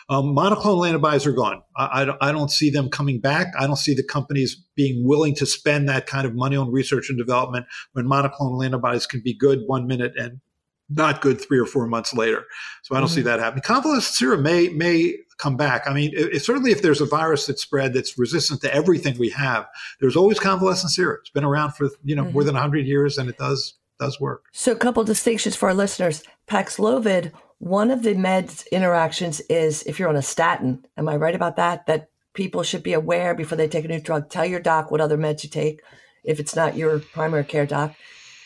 Um, 0.09 0.35
monoclonal 0.35 0.89
antibodies 0.89 1.27
are 1.27 1.33
gone. 1.33 1.63
I, 1.77 2.05
I, 2.05 2.29
I 2.31 2.33
don't 2.33 2.51
see 2.51 2.71
them 2.71 2.89
coming 2.89 3.21
back 3.21 3.42
back. 3.45 3.55
I 3.59 3.67
don't 3.67 3.77
see 3.77 3.95
the 3.95 4.03
companies 4.03 4.63
being 4.75 5.07
willing 5.07 5.35
to 5.37 5.47
spend 5.47 5.89
that 5.89 6.07
kind 6.07 6.27
of 6.27 6.35
money 6.35 6.57
on 6.57 6.71
research 6.71 7.09
and 7.09 7.19
development 7.19 7.67
when 7.93 8.07
monoclonal 8.07 8.65
antibodies 8.65 9.07
can 9.07 9.21
be 9.25 9.35
good 9.35 9.61
one 9.67 9.87
minute 9.87 10.13
and 10.17 10.41
not 10.89 11.21
good 11.21 11.41
three 11.41 11.59
or 11.59 11.67
four 11.67 11.87
months 11.87 12.13
later. 12.13 12.45
So 12.83 12.95
I 12.95 12.99
don't 12.99 13.09
mm-hmm. 13.09 13.17
see 13.17 13.23
that 13.23 13.41
happening. 13.41 13.63
Convalescent 13.63 14.15
serum 14.15 14.43
may 14.43 14.69
may 14.69 15.17
come 15.39 15.57
back. 15.57 15.83
I 15.87 15.95
mean, 15.95 16.13
it, 16.15 16.35
it, 16.35 16.45
certainly 16.45 16.71
if 16.71 16.83
there's 16.83 17.01
a 17.01 17.07
virus 17.07 17.47
that's 17.47 17.63
spread 17.63 17.95
that's 17.95 18.19
resistant 18.19 18.61
to 18.63 18.75
everything 18.75 19.19
we 19.19 19.31
have, 19.31 19.67
there's 20.01 20.17
always 20.17 20.39
convalescent 20.39 20.93
serum. 20.93 21.19
It's 21.21 21.31
been 21.31 21.45
around 21.45 21.73
for 21.73 21.89
you 22.05 22.15
know 22.15 22.25
mm-hmm. 22.25 22.33
more 22.33 22.45
than 22.45 22.55
100 22.55 22.87
years, 22.87 23.19
and 23.19 23.29
it 23.29 23.39
does 23.39 23.75
does 23.99 24.21
work. 24.21 24.45
So 24.53 24.73
a 24.73 24.77
couple 24.77 25.03
distinctions 25.05 25.57
for 25.57 25.69
our 25.69 25.75
listeners: 25.75 26.23
Paxlovid. 26.49 27.33
One 27.59 27.93
of 27.93 28.03
the 28.03 28.15
meds 28.15 28.69
interactions 28.73 29.39
is 29.43 29.85
if 29.85 30.01
you're 30.01 30.09
on 30.09 30.17
a 30.17 30.23
statin. 30.23 30.85
Am 30.97 31.09
I 31.09 31.15
right 31.15 31.37
about 31.37 31.55
that? 31.57 31.87
That 31.87 32.09
people 32.35 32.63
should 32.63 32.83
be 32.83 32.93
aware 32.93 33.35
before 33.35 33.57
they 33.57 33.69
take 33.69 33.85
a 33.85 33.89
new 33.89 34.01
drug. 34.01 34.29
Tell 34.29 34.47
your 34.47 34.61
doc 34.61 34.91
what 34.91 35.01
other 35.01 35.19
meds 35.19 35.45
you 35.45 35.51
take 35.51 35.83
if 36.25 36.41
it's 36.41 36.57
not 36.57 36.77
your 36.77 36.99
primary 36.99 37.45
care 37.45 37.67
doc. 37.67 37.95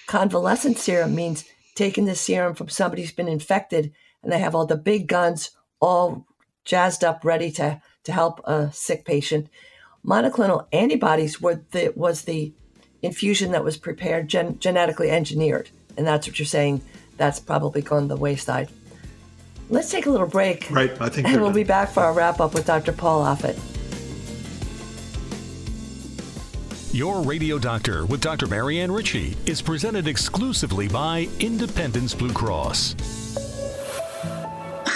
Convalescent 0.06 0.78
serum 0.78 1.14
means 1.14 1.44
taking 1.74 2.06
the 2.06 2.14
serum 2.14 2.54
from 2.54 2.68
somebody 2.68 3.02
who's 3.02 3.12
been 3.12 3.28
infected 3.28 3.92
and 4.22 4.32
they 4.32 4.38
have 4.38 4.54
all 4.54 4.66
the 4.66 4.76
big 4.76 5.06
guns 5.06 5.50
all 5.80 6.26
jazzed 6.64 7.04
up, 7.04 7.24
ready 7.24 7.50
to, 7.52 7.80
to 8.04 8.12
help 8.12 8.40
a 8.44 8.72
sick 8.72 9.04
patient. 9.04 9.48
Monoclonal 10.04 10.66
antibodies 10.72 11.40
were 11.40 11.62
the, 11.70 11.92
was 11.94 12.22
the 12.22 12.52
infusion 13.02 13.52
that 13.52 13.64
was 13.64 13.76
prepared, 13.76 14.28
gen, 14.28 14.58
genetically 14.58 15.10
engineered. 15.10 15.70
And 15.96 16.06
that's 16.06 16.26
what 16.26 16.38
you're 16.38 16.46
saying. 16.46 16.82
That's 17.16 17.40
probably 17.40 17.82
gone 17.82 18.08
the 18.08 18.16
wayside. 18.16 18.68
Let's 19.68 19.90
take 19.90 20.06
a 20.06 20.10
little 20.10 20.26
break. 20.26 20.70
Right, 20.70 20.90
I 21.00 21.08
think. 21.08 21.26
And 21.26 21.40
we'll 21.40 21.52
be 21.52 21.64
back 21.64 21.90
for 21.90 22.00
our 22.00 22.12
wrap 22.12 22.40
up 22.40 22.54
with 22.54 22.66
Dr. 22.66 22.92
Paul 22.92 23.24
Offit. 23.24 23.58
Your 26.96 27.20
Radio 27.20 27.58
Doctor 27.58 28.06
with 28.06 28.22
Dr. 28.22 28.46
Marianne 28.46 28.90
Ritchie 28.90 29.36
is 29.44 29.60
presented 29.60 30.08
exclusively 30.08 30.88
by 30.88 31.28
Independence 31.40 32.14
Blue 32.14 32.32
Cross. 32.32 33.25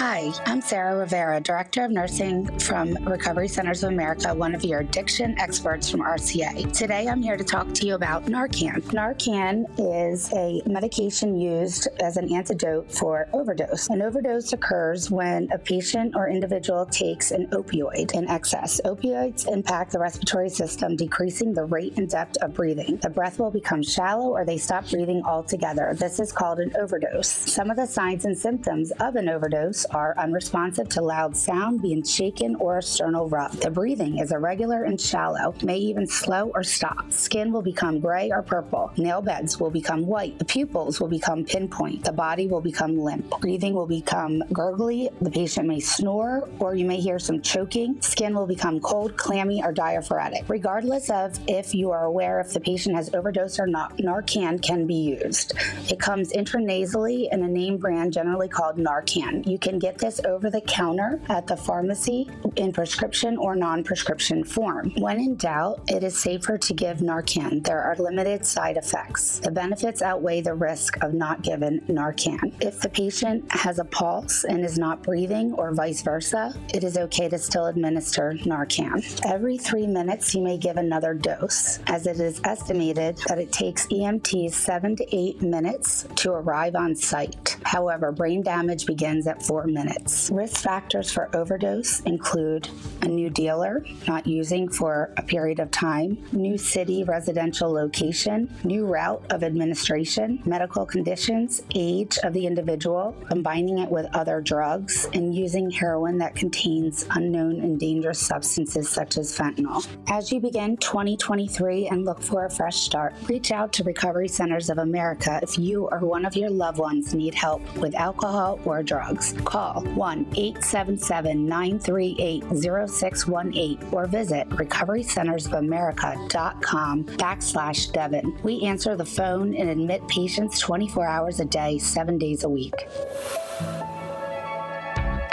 Hi, 0.03 0.31
I'm 0.47 0.61
Sarah 0.61 0.97
Rivera, 0.97 1.39
Director 1.41 1.85
of 1.85 1.91
Nursing 1.91 2.57
from 2.57 2.95
Recovery 3.05 3.47
Centers 3.47 3.83
of 3.83 3.91
America, 3.91 4.33
one 4.33 4.55
of 4.55 4.63
your 4.63 4.79
addiction 4.79 5.37
experts 5.37 5.91
from 5.91 6.01
RCA. 6.01 6.73
Today 6.75 7.07
I'm 7.07 7.21
here 7.21 7.37
to 7.37 7.43
talk 7.43 7.71
to 7.75 7.85
you 7.85 7.93
about 7.93 8.25
Narcan. 8.25 8.81
Narcan 8.81 9.65
is 9.77 10.33
a 10.33 10.63
medication 10.65 11.39
used 11.39 11.87
as 11.99 12.17
an 12.17 12.33
antidote 12.33 12.91
for 12.91 13.29
overdose. 13.31 13.89
An 13.89 14.01
overdose 14.01 14.53
occurs 14.53 15.11
when 15.11 15.47
a 15.51 15.59
patient 15.59 16.15
or 16.15 16.27
individual 16.29 16.87
takes 16.87 17.29
an 17.29 17.45
opioid 17.51 18.15
in 18.15 18.27
excess. 18.27 18.81
Opioids 18.83 19.47
impact 19.47 19.91
the 19.91 19.99
respiratory 19.99 20.49
system, 20.49 20.95
decreasing 20.95 21.53
the 21.53 21.65
rate 21.65 21.95
and 21.97 22.09
depth 22.09 22.37
of 22.37 22.55
breathing. 22.55 22.97
The 23.03 23.11
breath 23.11 23.37
will 23.37 23.51
become 23.51 23.83
shallow 23.83 24.31
or 24.31 24.45
they 24.45 24.57
stop 24.57 24.89
breathing 24.89 25.21
altogether. 25.23 25.95
This 25.95 26.19
is 26.19 26.31
called 26.31 26.59
an 26.59 26.75
overdose. 26.75 27.27
Some 27.27 27.69
of 27.69 27.77
the 27.77 27.85
signs 27.85 28.25
and 28.25 28.35
symptoms 28.35 28.89
of 28.99 29.15
an 29.15 29.29
overdose 29.29 29.85
are 29.93 30.15
unresponsive 30.17 30.89
to 30.89 31.01
loud 31.01 31.35
sound, 31.35 31.81
being 31.81 32.03
shaken, 32.03 32.55
or 32.55 32.77
a 32.77 32.83
sternal 32.83 33.29
rub. 33.29 33.51
The 33.53 33.69
breathing 33.69 34.19
is 34.19 34.31
irregular 34.31 34.83
and 34.83 34.99
shallow, 34.99 35.53
may 35.63 35.77
even 35.77 36.07
slow 36.07 36.51
or 36.53 36.63
stop. 36.63 37.11
Skin 37.11 37.51
will 37.51 37.61
become 37.61 37.99
gray 37.99 38.31
or 38.31 38.41
purple. 38.41 38.91
Nail 38.97 39.21
beds 39.21 39.59
will 39.59 39.69
become 39.69 40.05
white. 40.05 40.37
The 40.39 40.45
pupils 40.45 40.99
will 40.99 41.07
become 41.07 41.45
pinpoint. 41.45 42.03
The 42.03 42.11
body 42.11 42.47
will 42.47 42.61
become 42.61 42.97
limp. 42.97 43.29
Breathing 43.41 43.73
will 43.73 43.87
become 43.87 44.43
gurgly. 44.51 45.09
The 45.21 45.31
patient 45.31 45.67
may 45.67 45.79
snore, 45.79 46.49
or 46.59 46.75
you 46.75 46.85
may 46.85 46.99
hear 46.99 47.19
some 47.19 47.41
choking. 47.41 48.01
Skin 48.01 48.33
will 48.33 48.47
become 48.47 48.79
cold, 48.79 49.17
clammy, 49.17 49.63
or 49.63 49.71
diaphoretic. 49.71 50.43
Regardless 50.47 51.09
of 51.09 51.39
if 51.47 51.73
you 51.73 51.91
are 51.91 52.05
aware 52.05 52.39
if 52.39 52.53
the 52.53 52.59
patient 52.59 52.95
has 52.95 53.13
overdosed 53.13 53.59
or 53.59 53.67
not, 53.67 53.97
Narcan 53.97 54.61
can 54.61 54.85
be 54.85 55.17
used. 55.23 55.53
It 55.89 55.99
comes 55.99 56.33
intranasally 56.33 57.31
in 57.31 57.43
a 57.43 57.47
name 57.47 57.77
brand 57.77 58.13
generally 58.13 58.47
called 58.47 58.77
Narcan. 58.77 59.47
You 59.47 59.57
can 59.57 59.70
get 59.79 59.97
this 59.97 60.19
over 60.25 60.49
the 60.49 60.61
counter 60.61 61.21
at 61.29 61.47
the 61.47 61.57
pharmacy 61.57 62.29
in 62.55 62.71
prescription 62.71 63.37
or 63.37 63.55
non 63.55 63.83
prescription 63.83 64.43
form. 64.43 64.91
When 64.97 65.19
in 65.19 65.35
doubt, 65.35 65.81
it 65.87 66.03
is 66.03 66.17
safer 66.17 66.57
to 66.57 66.73
give 66.73 66.97
Narcan. 66.97 67.63
There 67.63 67.81
are 67.81 67.95
limited 67.95 68.45
side 68.45 68.77
effects. 68.77 69.39
The 69.39 69.51
benefits 69.51 70.01
outweigh 70.01 70.41
the 70.41 70.53
risk 70.53 71.01
of 71.03 71.13
not 71.13 71.41
giving 71.41 71.81
Narcan. 71.81 72.53
If 72.61 72.79
the 72.79 72.89
patient 72.89 73.45
has 73.51 73.79
a 73.79 73.85
pulse 73.85 74.43
and 74.43 74.63
is 74.63 74.77
not 74.77 75.03
breathing, 75.03 75.53
or 75.53 75.73
vice 75.73 76.01
versa, 76.01 76.53
it 76.73 76.83
is 76.83 76.97
okay 76.97 77.29
to 77.29 77.37
still 77.37 77.67
administer 77.67 78.33
Narcan. 78.43 79.21
Every 79.25 79.57
three 79.57 79.87
minutes, 79.87 80.33
you 80.35 80.41
may 80.41 80.57
give 80.57 80.77
another 80.77 81.13
dose, 81.13 81.79
as 81.87 82.07
it 82.07 82.19
is 82.19 82.41
estimated 82.43 83.17
that 83.27 83.39
it 83.39 83.51
takes 83.51 83.87
EMTs 83.87 84.53
seven 84.53 84.95
to 84.95 85.15
eight 85.15 85.41
minutes 85.41 86.07
to 86.15 86.31
arrive 86.31 86.75
on 86.75 86.95
site. 86.95 87.57
However, 87.63 88.11
brain 88.11 88.41
damage 88.41 88.85
begins 88.85 89.27
at 89.27 89.43
four 89.43 89.60
minutes. 89.67 90.29
Risk 90.31 90.61
factors 90.61 91.11
for 91.11 91.29
overdose 91.35 91.99
include 92.01 92.69
a 93.01 93.07
new 93.07 93.29
dealer 93.29 93.85
not 94.07 94.27
using 94.27 94.69
for 94.69 95.13
a 95.17 95.23
period 95.23 95.59
of 95.59 95.71
time, 95.71 96.17
new 96.31 96.57
city 96.57 97.03
residential 97.03 97.71
location, 97.71 98.53
new 98.63 98.85
route 98.85 99.23
of 99.29 99.43
administration, 99.43 100.41
medical 100.45 100.85
conditions, 100.85 101.61
age 101.75 102.17
of 102.23 102.33
the 102.33 102.45
individual, 102.45 103.15
combining 103.27 103.79
it 103.79 103.89
with 103.89 104.05
other 104.13 104.41
drugs, 104.41 105.07
and 105.13 105.35
using 105.35 105.69
heroin 105.69 106.17
that 106.17 106.35
contains 106.35 107.05
unknown 107.11 107.59
and 107.61 107.79
dangerous 107.79 108.19
substances 108.19 108.89
such 108.89 109.17
as 109.17 109.37
fentanyl. 109.37 109.85
As 110.07 110.31
you 110.31 110.39
begin 110.39 110.77
2023 110.77 111.87
and 111.87 112.05
look 112.05 112.21
for 112.21 112.45
a 112.45 112.49
fresh 112.49 112.77
start, 112.77 113.13
reach 113.27 113.51
out 113.51 113.73
to 113.73 113.83
Recovery 113.83 114.27
Centers 114.27 114.69
of 114.69 114.77
America 114.77 115.39
if 115.41 115.57
you 115.57 115.87
or 115.91 115.99
one 115.99 116.25
of 116.25 116.35
your 116.35 116.49
loved 116.49 116.77
ones 116.77 117.13
need 117.13 117.33
help 117.33 117.61
with 117.77 117.95
alcohol 117.95 118.59
or 118.65 118.83
drugs. 118.83 119.33
Call 119.51 119.81
1 119.81 120.27
877 120.37 121.45
938 121.45 122.43
0618 122.55 123.77
or 123.91 124.07
visit 124.07 124.47
recoverycentersofamerica.com 124.47 127.03
backslash 127.03 127.91
Devon. 127.91 128.33
We 128.43 128.61
answer 128.61 128.95
the 128.95 129.03
phone 129.03 129.53
and 129.53 129.69
admit 129.69 130.07
patients 130.07 130.57
24 130.59 131.05
hours 131.05 131.41
a 131.41 131.45
day, 131.45 131.79
seven 131.79 132.17
days 132.17 132.45
a 132.45 132.49
week. 132.49 132.75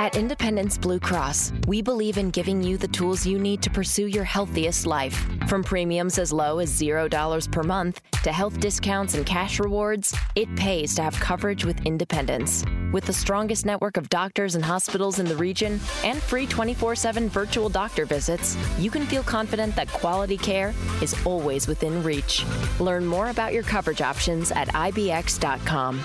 At 0.00 0.16
Independence 0.16 0.78
Blue 0.78 1.00
Cross, 1.00 1.52
we 1.66 1.82
believe 1.82 2.18
in 2.18 2.30
giving 2.30 2.62
you 2.62 2.76
the 2.76 2.86
tools 2.86 3.26
you 3.26 3.36
need 3.36 3.60
to 3.62 3.70
pursue 3.70 4.06
your 4.06 4.22
healthiest 4.22 4.86
life. 4.86 5.26
From 5.48 5.64
premiums 5.64 6.20
as 6.20 6.32
low 6.32 6.60
as 6.60 6.70
$0 6.80 7.50
per 7.50 7.62
month 7.64 8.00
to 8.22 8.30
health 8.30 8.60
discounts 8.60 9.14
and 9.14 9.26
cash 9.26 9.58
rewards, 9.58 10.14
it 10.36 10.54
pays 10.54 10.94
to 10.94 11.02
have 11.02 11.18
coverage 11.18 11.64
with 11.64 11.84
Independence. 11.84 12.64
With 12.92 13.06
the 13.06 13.12
strongest 13.12 13.66
network 13.66 13.96
of 13.96 14.08
doctors 14.08 14.54
and 14.54 14.64
hospitals 14.64 15.18
in 15.18 15.26
the 15.26 15.36
region 15.36 15.80
and 16.04 16.22
free 16.22 16.46
24 16.46 16.94
7 16.94 17.28
virtual 17.28 17.68
doctor 17.68 18.04
visits, 18.04 18.56
you 18.78 18.92
can 18.92 19.04
feel 19.04 19.24
confident 19.24 19.74
that 19.74 19.88
quality 19.88 20.36
care 20.36 20.74
is 21.02 21.16
always 21.26 21.66
within 21.66 22.04
reach. 22.04 22.44
Learn 22.78 23.04
more 23.04 23.30
about 23.30 23.52
your 23.52 23.64
coverage 23.64 24.00
options 24.00 24.52
at 24.52 24.68
IBX.com. 24.68 26.04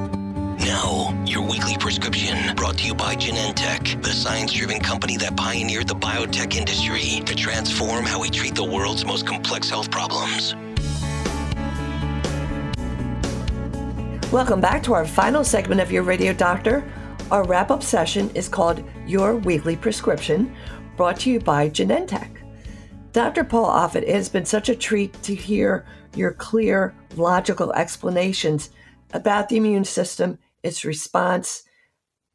Now, 0.71 1.13
your 1.25 1.41
weekly 1.41 1.75
prescription 1.77 2.55
brought 2.55 2.77
to 2.77 2.85
you 2.85 2.95
by 2.95 3.13
Genentech, 3.17 4.01
the 4.01 4.13
science 4.13 4.53
driven 4.53 4.79
company 4.79 5.17
that 5.17 5.35
pioneered 5.35 5.89
the 5.89 5.95
biotech 5.95 6.55
industry 6.55 7.21
to 7.25 7.35
transform 7.35 8.05
how 8.05 8.21
we 8.21 8.29
treat 8.29 8.55
the 8.55 8.63
world's 8.63 9.03
most 9.03 9.27
complex 9.27 9.69
health 9.69 9.91
problems. 9.91 10.55
Welcome 14.31 14.61
back 14.61 14.81
to 14.83 14.93
our 14.93 15.05
final 15.05 15.43
segment 15.43 15.81
of 15.81 15.91
Your 15.91 16.03
Radio 16.03 16.31
Doctor. 16.31 16.89
Our 17.31 17.43
wrap 17.43 17.69
up 17.69 17.83
session 17.83 18.29
is 18.33 18.47
called 18.47 18.81
Your 19.05 19.35
Weekly 19.35 19.75
Prescription, 19.75 20.55
brought 20.95 21.19
to 21.19 21.31
you 21.31 21.41
by 21.41 21.69
Genentech. 21.69 22.37
Dr. 23.11 23.43
Paul 23.43 23.69
Offit, 23.69 24.03
it 24.03 24.15
has 24.15 24.29
been 24.29 24.45
such 24.45 24.69
a 24.69 24.75
treat 24.75 25.21
to 25.23 25.35
hear 25.35 25.85
your 26.15 26.31
clear, 26.31 26.95
logical 27.17 27.73
explanations 27.73 28.69
about 29.13 29.49
the 29.49 29.57
immune 29.57 29.83
system, 29.83 30.37
its 30.63 30.85
response, 30.85 31.63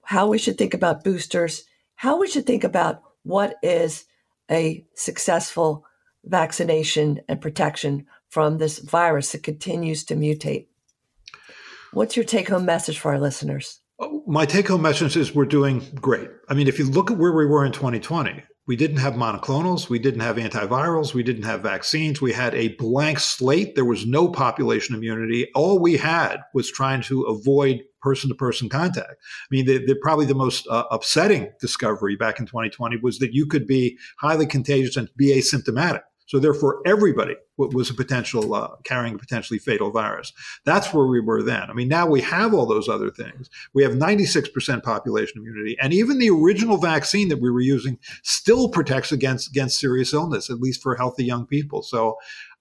how 0.03 0.29
we 0.29 0.39
should 0.39 0.59
think 0.59 0.75
about 0.75 1.05
boosters, 1.05 1.65
how 1.95 2.19
we 2.19 2.29
should 2.29 2.47
think 2.47 2.65
about 2.65 3.03
what 3.23 3.57
is 3.63 4.05
a 4.51 4.85
successful 4.95 5.85
vaccination 6.25 7.21
and 7.29 7.41
protection 7.41 8.07
from 8.29 8.59
this 8.59 8.79
virus 8.79 9.33
that 9.33 9.43
continues 9.43 10.05
to 10.05 10.15
mutate. 10.15 10.67
What's 11.93 12.17
your 12.17 12.25
take 12.25 12.49
home 12.49 12.65
message 12.65 12.99
for 12.99 13.13
our 13.13 13.19
listeners? 13.19 13.81
Oh, 13.99 14.23
my 14.27 14.45
take 14.45 14.69
home 14.69 14.83
message 14.83 15.17
is 15.17 15.35
we're 15.35 15.47
doing 15.47 15.83
great. 15.95 16.29
I 16.49 16.55
mean, 16.55 16.69
if 16.69 16.79
you 16.79 16.85
look 16.85 17.11
at 17.11 17.17
where 17.17 17.33
we 17.33 17.47
were 17.47 17.65
in 17.65 17.73
2020, 17.73 18.43
we 18.67 18.75
didn't 18.75 18.97
have 18.97 19.15
monoclonals, 19.15 19.89
we 19.89 19.99
didn't 19.99 20.21
have 20.21 20.37
antivirals, 20.37 21.15
we 21.15 21.23
didn't 21.23 21.45
have 21.45 21.63
vaccines, 21.63 22.21
we 22.21 22.33
had 22.33 22.55
a 22.55 22.69
blank 22.77 23.21
slate. 23.21 23.77
There 23.77 23.85
was 23.85 24.05
no 24.05 24.29
population 24.29 24.97
immunity. 24.97 25.49
All 25.55 25.79
we 25.79 25.97
had 25.97 26.39
was 26.53 26.71
trying 26.71 27.03
to 27.03 27.23
avoid 27.23 27.83
person 28.03 28.29
to 28.29 28.35
person 28.35 28.69
contact. 28.69 29.11
I 29.11 29.47
mean, 29.51 29.67
the, 29.67 29.85
the, 29.85 29.97
probably 30.03 30.27
the 30.27 30.35
most 30.35 30.67
uh, 30.69 30.85
upsetting 30.91 31.53
discovery 31.61 32.17
back 32.17 32.41
in 32.41 32.47
2020 32.47 32.99
was 33.03 33.19
that 33.21 33.33
you 33.33 33.47
could 33.47 33.67
be 33.67 33.99
highly 34.19 34.47
contagious 34.47 34.97
and 34.97 35.09
be 35.17 35.37
asymptomatic. 35.37 36.03
So 36.27 36.41
therefore, 36.41 36.83
everybody 36.85 37.37
was 37.57 37.91
a 37.91 37.95
potential 37.95 38.55
uh, 38.55 38.77
carrying 38.85 39.15
a 39.15 39.19
potentially 39.19 39.59
fatal 39.59 39.91
virus. 39.91 40.33
That's 40.65 40.93
where 40.93 41.07
we 41.07 41.21
were 41.21 41.43
then. 41.43 41.71
I 41.71 41.73
mean, 41.73 41.89
now 41.89 42.07
we 42.07 42.21
have 42.21 42.55
all 42.55 42.67
those 42.67 42.89
other 42.89 43.11
things. 43.11 43.49
We 43.73 43.83
have 43.83 43.93
96% 43.93 44.83
population 44.83 45.41
immunity, 45.41 45.77
and 45.81 45.93
even 45.93 46.19
the 46.19 46.31
original 46.31 46.77
vaccine 46.77 47.29
that 47.29 47.41
we 47.41 47.51
were 47.51 47.61
using 47.61 47.99
still 48.23 48.69
protects 48.69 49.13
against 49.13 49.49
against 49.49 49.79
serious 49.79 50.13
illness, 50.13 50.51
at 50.51 50.61
least 50.61 50.83
for 50.83 50.97
healthy 50.97 51.25
young 51.25 51.47
people. 51.47 51.83
So. 51.83 52.17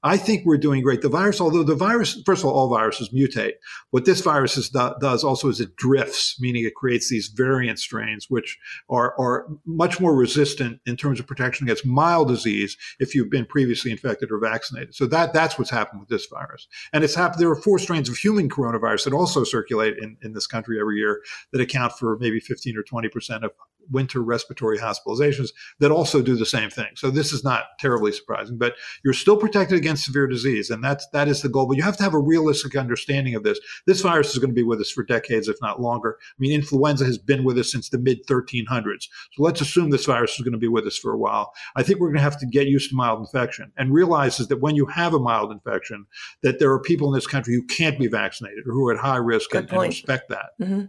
I 0.05 0.17
think 0.17 0.45
we're 0.45 0.57
doing 0.57 0.83
great. 0.83 1.01
The 1.01 1.09
virus, 1.09 1.41
although 1.41 1.63
the 1.63 1.73
virus, 1.73 2.21
first 2.27 2.43
of 2.43 2.45
all, 2.45 2.53
all 2.53 2.69
viruses 2.69 3.09
mutate. 3.09 3.53
What 3.89 4.05
this 4.05 4.21
virus 4.21 4.55
is, 4.55 4.69
does 4.69 5.23
also 5.23 5.49
is 5.49 5.59
it 5.59 5.75
drifts, 5.77 6.39
meaning 6.39 6.63
it 6.63 6.75
creates 6.75 7.09
these 7.09 7.29
variant 7.29 7.79
strains, 7.79 8.29
which 8.29 8.59
are, 8.87 9.19
are 9.19 9.47
much 9.65 9.99
more 9.99 10.15
resistant 10.15 10.79
in 10.85 10.95
terms 10.95 11.19
of 11.19 11.25
protection 11.25 11.65
against 11.65 11.87
mild 11.87 12.27
disease 12.27 12.77
if 12.99 13.15
you've 13.15 13.31
been 13.31 13.47
previously 13.47 13.89
infected 13.89 14.31
or 14.31 14.37
vaccinated. 14.37 14.93
So 14.93 15.07
that 15.07 15.33
that's 15.33 15.57
what's 15.57 15.71
happened 15.71 16.01
with 16.01 16.09
this 16.09 16.27
virus. 16.27 16.67
And 16.93 17.03
it's 17.03 17.15
happened. 17.15 17.41
There 17.41 17.49
are 17.49 17.55
four 17.55 17.79
strains 17.79 18.07
of 18.07 18.15
human 18.15 18.47
coronavirus 18.47 19.05
that 19.05 19.13
also 19.13 19.43
circulate 19.43 19.97
in, 19.97 20.17
in 20.21 20.33
this 20.33 20.45
country 20.45 20.79
every 20.79 20.97
year 20.97 21.23
that 21.51 21.61
account 21.61 21.93
for 21.93 22.15
maybe 22.19 22.39
15 22.39 22.77
or 22.77 22.83
20 22.83 23.09
percent 23.09 23.43
of 23.43 23.53
winter 23.91 24.21
respiratory 24.21 24.77
hospitalizations 24.77 25.49
that 25.79 25.91
also 25.91 26.21
do 26.21 26.35
the 26.35 26.45
same 26.45 26.69
thing. 26.69 26.89
So 26.95 27.09
this 27.09 27.31
is 27.31 27.43
not 27.43 27.65
terribly 27.79 28.11
surprising, 28.11 28.57
but 28.57 28.75
you're 29.03 29.13
still 29.13 29.37
protected 29.37 29.77
against 29.77 30.05
severe 30.05 30.27
disease, 30.27 30.69
and 30.69 30.83
that's 30.83 31.07
that 31.09 31.27
is 31.27 31.41
the 31.41 31.49
goal. 31.49 31.67
But 31.67 31.77
you 31.77 31.83
have 31.83 31.97
to 31.97 32.03
have 32.03 32.13
a 32.13 32.19
realistic 32.19 32.75
understanding 32.75 33.35
of 33.35 33.43
this. 33.43 33.59
This 33.85 34.01
virus 34.01 34.31
is 34.31 34.39
going 34.39 34.49
to 34.49 34.55
be 34.55 34.63
with 34.63 34.79
us 34.79 34.91
for 34.91 35.03
decades, 35.03 35.47
if 35.47 35.57
not 35.61 35.81
longer. 35.81 36.17
I 36.21 36.35
mean, 36.39 36.51
influenza 36.51 37.05
has 37.05 37.17
been 37.17 37.43
with 37.43 37.57
us 37.57 37.71
since 37.71 37.89
the 37.89 37.99
mid 37.99 38.25
1300s. 38.27 39.07
So 39.33 39.43
let's 39.43 39.61
assume 39.61 39.89
this 39.89 40.05
virus 40.05 40.35
is 40.35 40.41
going 40.41 40.53
to 40.53 40.57
be 40.57 40.67
with 40.67 40.85
us 40.85 40.97
for 40.97 41.13
a 41.13 41.17
while. 41.17 41.53
I 41.75 41.83
think 41.83 41.99
we're 41.99 42.07
going 42.07 42.17
to 42.17 42.23
have 42.23 42.39
to 42.39 42.45
get 42.45 42.67
used 42.67 42.89
to 42.89 42.95
mild 42.95 43.19
infection 43.19 43.71
and 43.77 43.93
realize 43.93 44.39
is 44.39 44.47
that 44.47 44.61
when 44.61 44.75
you 44.75 44.85
have 44.87 45.13
a 45.13 45.19
mild 45.19 45.51
infection, 45.51 46.05
that 46.43 46.59
there 46.59 46.71
are 46.71 46.79
people 46.79 47.07
in 47.07 47.13
this 47.13 47.27
country 47.27 47.53
who 47.53 47.63
can't 47.63 47.99
be 47.99 48.07
vaccinated 48.07 48.65
or 48.67 48.73
who 48.73 48.87
are 48.87 48.93
at 48.93 48.99
high 48.99 49.17
risk, 49.17 49.53
and, 49.53 49.69
and, 49.71 49.81
respect 49.81 50.29
that. 50.29 50.51
Mm-hmm. 50.61 50.85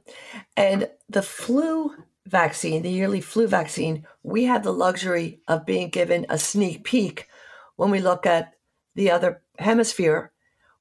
And 0.57 0.89
the 1.09 1.23
flu 1.23 1.95
vaccine, 2.27 2.83
the 2.83 2.91
yearly 2.91 3.21
flu 3.21 3.47
vaccine, 3.47 4.07
we 4.23 4.45
have 4.45 4.63
the 4.63 4.73
luxury 4.73 5.41
of 5.49 5.67
being 5.67 5.89
given 5.89 6.27
a 6.29 6.39
sneak 6.39 6.85
peek 6.85 7.29
when 7.77 7.91
we 7.91 8.01
look 8.01 8.27
at 8.27 8.55
the 8.95 9.11
other 9.11 9.43
hemisphere 9.59 10.33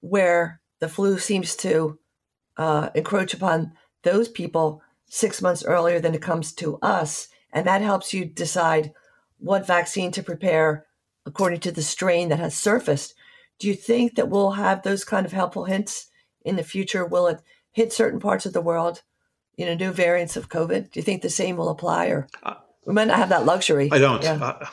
where 0.01 0.61
the 0.79 0.89
flu 0.89 1.17
seems 1.17 1.55
to 1.55 1.99
uh, 2.57 2.89
encroach 2.95 3.33
upon 3.33 3.73
those 4.03 4.27
people 4.27 4.81
six 5.07 5.41
months 5.41 5.63
earlier 5.63 5.99
than 5.99 6.15
it 6.15 6.21
comes 6.21 6.53
to 6.53 6.77
us. 6.81 7.27
And 7.51 7.65
that 7.67 7.81
helps 7.81 8.13
you 8.13 8.25
decide 8.25 8.93
what 9.37 9.67
vaccine 9.67 10.11
to 10.11 10.23
prepare 10.23 10.85
according 11.25 11.59
to 11.61 11.71
the 11.71 11.83
strain 11.83 12.29
that 12.29 12.39
has 12.39 12.55
surfaced. 12.55 13.13
Do 13.59 13.67
you 13.67 13.73
think 13.73 14.15
that 14.15 14.29
we'll 14.29 14.51
have 14.51 14.83
those 14.83 15.03
kind 15.03 15.25
of 15.25 15.31
helpful 15.31 15.65
hints 15.65 16.07
in 16.43 16.55
the 16.55 16.63
future? 16.63 17.05
Will 17.05 17.27
it 17.27 17.41
hit 17.71 17.93
certain 17.93 18.19
parts 18.19 18.45
of 18.45 18.53
the 18.53 18.61
world 18.61 19.01
you 19.57 19.65
know, 19.65 19.75
new 19.75 19.91
variants 19.91 20.35
of 20.37 20.49
COVID? 20.49 20.91
Do 20.91 20.99
you 20.99 21.03
think 21.03 21.21
the 21.21 21.29
same 21.29 21.57
will 21.57 21.69
apply, 21.69 22.07
or 22.07 22.27
uh, 22.43 22.55
we 22.85 22.93
might 22.93 23.07
not 23.07 23.17
have 23.17 23.29
that 23.29 23.45
luxury? 23.45 23.89
I 23.91 23.99
don't. 23.99 24.23
Yeah. 24.23 24.43
Uh, 24.43 24.65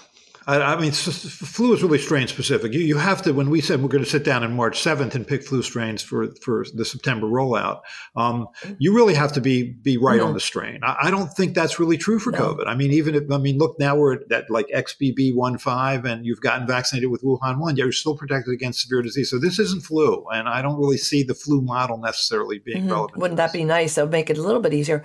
I, 0.47 0.61
I, 0.61 0.80
mean, 0.80 0.93
flu 0.93 1.72
is 1.72 1.82
really 1.82 1.99
strain 1.99 2.26
specific. 2.26 2.72
You, 2.72 2.80
you 2.80 2.97
have 2.97 3.22
to, 3.22 3.32
when 3.32 3.51
we 3.51 3.61
said 3.61 3.80
we're 3.80 3.88
going 3.88 4.05
to 4.05 4.11
sit 4.11 4.24
down 4.24 4.43
on 4.43 4.55
March 4.55 4.82
7th 4.82 5.14
and 5.14 5.26
pick 5.26 5.45
flu 5.45 5.62
strains 5.62 6.03
for, 6.03 6.34
for 6.43 6.64
the 6.74 6.84
September 6.84 7.26
rollout, 7.26 7.82
um, 8.16 8.49
you 8.78 8.95
really 8.95 9.14
have 9.14 9.32
to 9.32 9.40
be 9.40 9.62
be 9.62 9.97
right 9.97 10.18
mm-hmm. 10.18 10.28
on 10.28 10.34
the 10.34 10.40
strain. 10.40 10.80
I, 10.82 10.97
I, 11.03 11.11
don't 11.11 11.28
think 11.28 11.55
that's 11.55 11.78
really 11.78 11.97
true 11.97 12.18
for 12.18 12.32
no. 12.32 12.38
COVID. 12.38 12.66
I 12.66 12.74
mean, 12.74 12.93
even 12.93 13.14
if, 13.14 13.30
I 13.30 13.38
mean, 13.38 13.59
look, 13.59 13.78
now 13.78 13.97
we're 13.97 14.14
at, 14.14 14.51
like 14.51 14.66
XBB.1.5 14.68 16.05
and 16.05 16.26
you've 16.26 16.40
gotten 16.40 16.66
vaccinated 16.66 17.11
with 17.11 17.22
Wuhan 17.22 17.59
1, 17.59 17.76
you're 17.76 17.93
still 17.93 18.16
protected 18.16 18.53
against 18.53 18.82
severe 18.82 19.03
disease. 19.03 19.30
So 19.30 19.38
this 19.38 19.59
isn't 19.59 19.82
flu. 19.82 20.24
And 20.32 20.49
I 20.49 20.62
don't 20.62 20.78
really 20.78 20.99
see 20.99 21.22
the 21.22 21.34
flu 21.34 21.61
model 21.61 21.99
necessarily 21.99 22.59
being 22.59 22.82
mm-hmm. 22.82 22.93
relevant. 22.93 23.18
Wouldn't 23.18 23.38
that 23.38 23.53
be 23.53 23.64
nice? 23.64 23.95
That 23.95 24.03
would 24.03 24.12
make 24.12 24.30
it 24.30 24.38
a 24.38 24.43
little 24.43 24.61
bit 24.61 24.74
easier. 24.74 25.05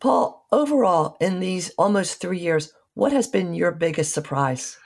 Paul, 0.00 0.46
overall, 0.52 1.16
in 1.20 1.40
these 1.40 1.70
almost 1.78 2.20
three 2.20 2.38
years, 2.38 2.72
what 2.96 3.12
has 3.12 3.28
been 3.28 3.52
your 3.54 3.72
biggest 3.72 4.12
surprise? 4.12 4.78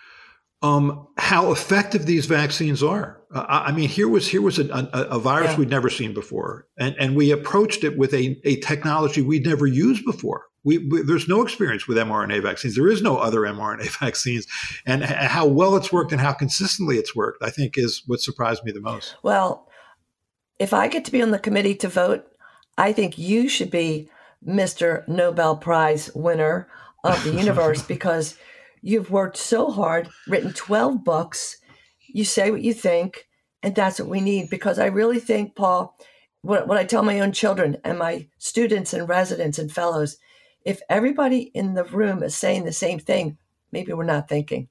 Um, 0.62 1.06
how 1.16 1.52
effective 1.52 2.04
these 2.04 2.26
vaccines 2.26 2.82
are. 2.82 3.22
Uh, 3.32 3.46
I 3.48 3.72
mean, 3.72 3.88
here 3.88 4.08
was 4.08 4.28
here 4.28 4.42
was 4.42 4.58
a, 4.58 4.68
a, 4.68 5.16
a 5.16 5.18
virus 5.18 5.52
yeah. 5.52 5.58
we'd 5.58 5.70
never 5.70 5.88
seen 5.88 6.12
before, 6.12 6.66
and 6.76 6.94
and 6.98 7.16
we 7.16 7.30
approached 7.30 7.84
it 7.84 7.96
with 7.96 8.12
a, 8.12 8.38
a 8.44 8.56
technology 8.56 9.22
we'd 9.22 9.46
never 9.46 9.66
used 9.66 10.04
before. 10.04 10.46
We, 10.64 10.78
we, 10.78 11.02
there's 11.02 11.28
no 11.28 11.40
experience 11.40 11.86
with 11.88 11.96
mRNA 11.96 12.42
vaccines. 12.42 12.74
There 12.74 12.88
is 12.88 13.00
no 13.00 13.16
other 13.16 13.40
mRNA 13.42 13.98
vaccines, 14.00 14.46
and 14.84 15.04
how 15.04 15.46
well 15.46 15.76
it's 15.76 15.92
worked 15.92 16.10
and 16.12 16.20
how 16.20 16.32
consistently 16.32 16.96
it's 16.96 17.14
worked, 17.14 17.42
I 17.42 17.50
think, 17.50 17.78
is 17.78 18.02
what 18.06 18.20
surprised 18.20 18.64
me 18.64 18.72
the 18.72 18.80
most. 18.80 19.14
Well, 19.22 19.68
if 20.58 20.74
I 20.74 20.88
get 20.88 21.04
to 21.06 21.12
be 21.12 21.22
on 21.22 21.30
the 21.30 21.38
committee 21.38 21.76
to 21.76 21.88
vote, 21.88 22.26
I 22.76 22.92
think 22.92 23.16
you 23.16 23.48
should 23.48 23.70
be 23.70 24.10
Mr. 24.46 25.06
Nobel 25.06 25.56
Prize 25.56 26.10
winner 26.14 26.68
of 27.04 27.22
the 27.24 27.32
universe 27.38 27.82
because 27.82 28.36
you've 28.82 29.10
worked 29.10 29.36
so 29.36 29.70
hard, 29.70 30.08
written 30.26 30.52
12 30.52 31.04
books, 31.04 31.56
you 32.08 32.24
say 32.24 32.50
what 32.50 32.62
you 32.62 32.74
think, 32.74 33.28
and 33.62 33.74
that's 33.74 34.00
what 34.00 34.08
we 34.08 34.20
need. 34.20 34.50
Because 34.50 34.78
I 34.78 34.86
really 34.86 35.20
think, 35.20 35.54
Paul, 35.54 35.96
what, 36.42 36.66
what 36.66 36.78
I 36.78 36.84
tell 36.84 37.02
my 37.02 37.20
own 37.20 37.32
children 37.32 37.76
and 37.84 37.98
my 37.98 38.28
students 38.38 38.92
and 38.92 39.08
residents 39.08 39.58
and 39.58 39.70
fellows, 39.70 40.16
if 40.64 40.80
everybody 40.88 41.50
in 41.54 41.74
the 41.74 41.84
room 41.84 42.22
is 42.22 42.36
saying 42.36 42.64
the 42.64 42.72
same 42.72 42.98
thing, 42.98 43.38
maybe 43.72 43.92
we're 43.92 44.04
not 44.04 44.28
thinking. 44.28 44.68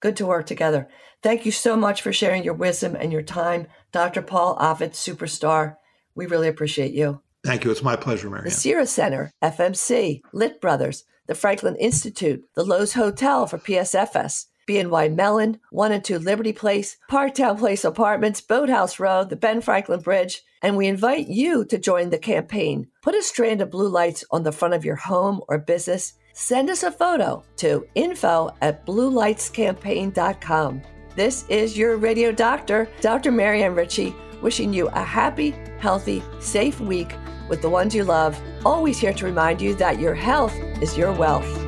Good 0.00 0.16
to 0.16 0.26
work 0.26 0.46
together. 0.46 0.88
Thank 1.22 1.46
you 1.46 1.52
so 1.52 1.76
much 1.76 2.02
for 2.02 2.12
sharing 2.12 2.44
your 2.44 2.54
wisdom 2.54 2.94
and 2.94 3.10
your 3.10 3.22
time, 3.22 3.66
Dr. 3.92 4.20
Paul 4.20 4.56
Offit, 4.58 4.90
superstar. 4.90 5.76
We 6.14 6.26
really 6.26 6.48
appreciate 6.48 6.92
you. 6.92 7.22
Thank 7.44 7.64
you. 7.64 7.70
It's 7.70 7.82
my 7.82 7.96
pleasure, 7.96 8.28
Mary. 8.28 8.44
The 8.44 8.50
Cira 8.50 8.86
Center, 8.86 9.32
FMC, 9.42 10.22
Lit 10.32 10.60
Brothers, 10.60 11.04
the 11.26 11.34
Franklin 11.34 11.76
Institute, 11.76 12.44
the 12.54 12.64
Lowe's 12.64 12.94
Hotel 12.94 13.46
for 13.46 13.58
PSFS, 13.58 14.46
BNY 14.68 15.14
Mellon, 15.14 15.58
1 15.70 15.92
and 15.92 16.04
2 16.04 16.18
Liberty 16.18 16.52
Place, 16.52 16.96
Park 17.08 17.34
Towne 17.34 17.58
Place 17.58 17.84
Apartments, 17.84 18.40
Boathouse 18.40 18.98
Road, 18.98 19.30
the 19.30 19.36
Ben 19.36 19.60
Franklin 19.60 20.00
Bridge, 20.00 20.42
and 20.62 20.76
we 20.76 20.86
invite 20.86 21.28
you 21.28 21.64
to 21.66 21.78
join 21.78 22.10
the 22.10 22.18
campaign. 22.18 22.88
Put 23.02 23.14
a 23.14 23.22
strand 23.22 23.60
of 23.60 23.70
blue 23.70 23.88
lights 23.88 24.24
on 24.30 24.42
the 24.42 24.52
front 24.52 24.74
of 24.74 24.84
your 24.84 24.96
home 24.96 25.40
or 25.48 25.58
business. 25.58 26.14
Send 26.32 26.70
us 26.70 26.82
a 26.82 26.90
photo 26.90 27.44
to 27.58 27.86
info 27.94 28.50
at 28.60 28.84
bluelightscampaign.com. 28.86 30.82
This 31.14 31.44
is 31.48 31.78
your 31.78 31.96
radio 31.96 32.32
doctor, 32.32 32.88
Dr. 33.00 33.30
Marianne 33.30 33.74
Ritchie, 33.74 34.16
wishing 34.42 34.72
you 34.72 34.88
a 34.88 35.02
happy, 35.02 35.54
healthy, 35.78 36.22
safe 36.40 36.80
week 36.80 37.14
with 37.48 37.62
the 37.62 37.70
ones 37.70 37.94
you 37.94 38.04
love, 38.04 38.40
always 38.64 38.98
here 38.98 39.12
to 39.12 39.24
remind 39.24 39.60
you 39.60 39.74
that 39.74 39.98
your 39.98 40.14
health 40.14 40.54
is 40.80 40.96
your 40.96 41.12
wealth. 41.12 41.64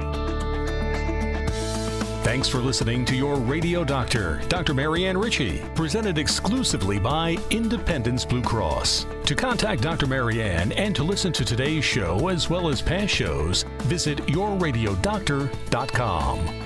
Thanks 2.27 2.49
for 2.49 2.59
listening 2.59 3.05
to 3.05 3.15
your 3.15 3.37
radio 3.37 3.85
doctor, 3.85 4.41
Dr. 4.49 4.75
Marianne 4.75 5.17
Ritchie, 5.17 5.63
presented 5.77 6.19
exclusively 6.19 6.99
by 6.99 7.37
Independence 7.51 8.25
Blue 8.25 8.43
Cross. 8.43 9.07
To 9.27 9.37
contact 9.37 9.81
Dr. 9.81 10.09
Marianne 10.09 10.73
and 10.73 10.97
to 10.97 11.05
listen 11.05 11.33
to 11.33 11.45
today's 11.45 11.85
show 11.85 12.27
as 12.29 12.51
well 12.51 12.69
as 12.69 12.83
past 12.83 13.15
shows, 13.15 13.63
visit 13.85 14.19
yourradiodoctor.com. 14.27 16.66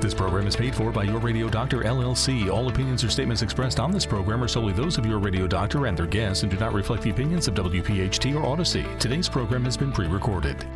This 0.00 0.12
program 0.12 0.46
is 0.46 0.54
paid 0.54 0.74
for 0.74 0.92
by 0.92 1.04
Your 1.04 1.18
Radio 1.18 1.48
Doctor 1.48 1.78
LLC. 1.78 2.50
All 2.50 2.68
opinions 2.68 3.02
or 3.02 3.08
statements 3.08 3.40
expressed 3.40 3.80
on 3.80 3.90
this 3.90 4.04
program 4.04 4.44
are 4.44 4.48
solely 4.48 4.74
those 4.74 4.98
of 4.98 5.06
Your 5.06 5.18
Radio 5.18 5.46
Doctor 5.46 5.86
and 5.86 5.96
their 5.96 6.06
guests 6.06 6.42
and 6.42 6.52
do 6.52 6.58
not 6.58 6.74
reflect 6.74 7.02
the 7.02 7.10
opinions 7.10 7.48
of 7.48 7.54
WPHT 7.54 8.36
or 8.36 8.42
Audacy. 8.44 8.98
Today's 8.98 9.28
program 9.28 9.64
has 9.64 9.76
been 9.76 9.92
pre 9.92 10.06
recorded. 10.06 10.66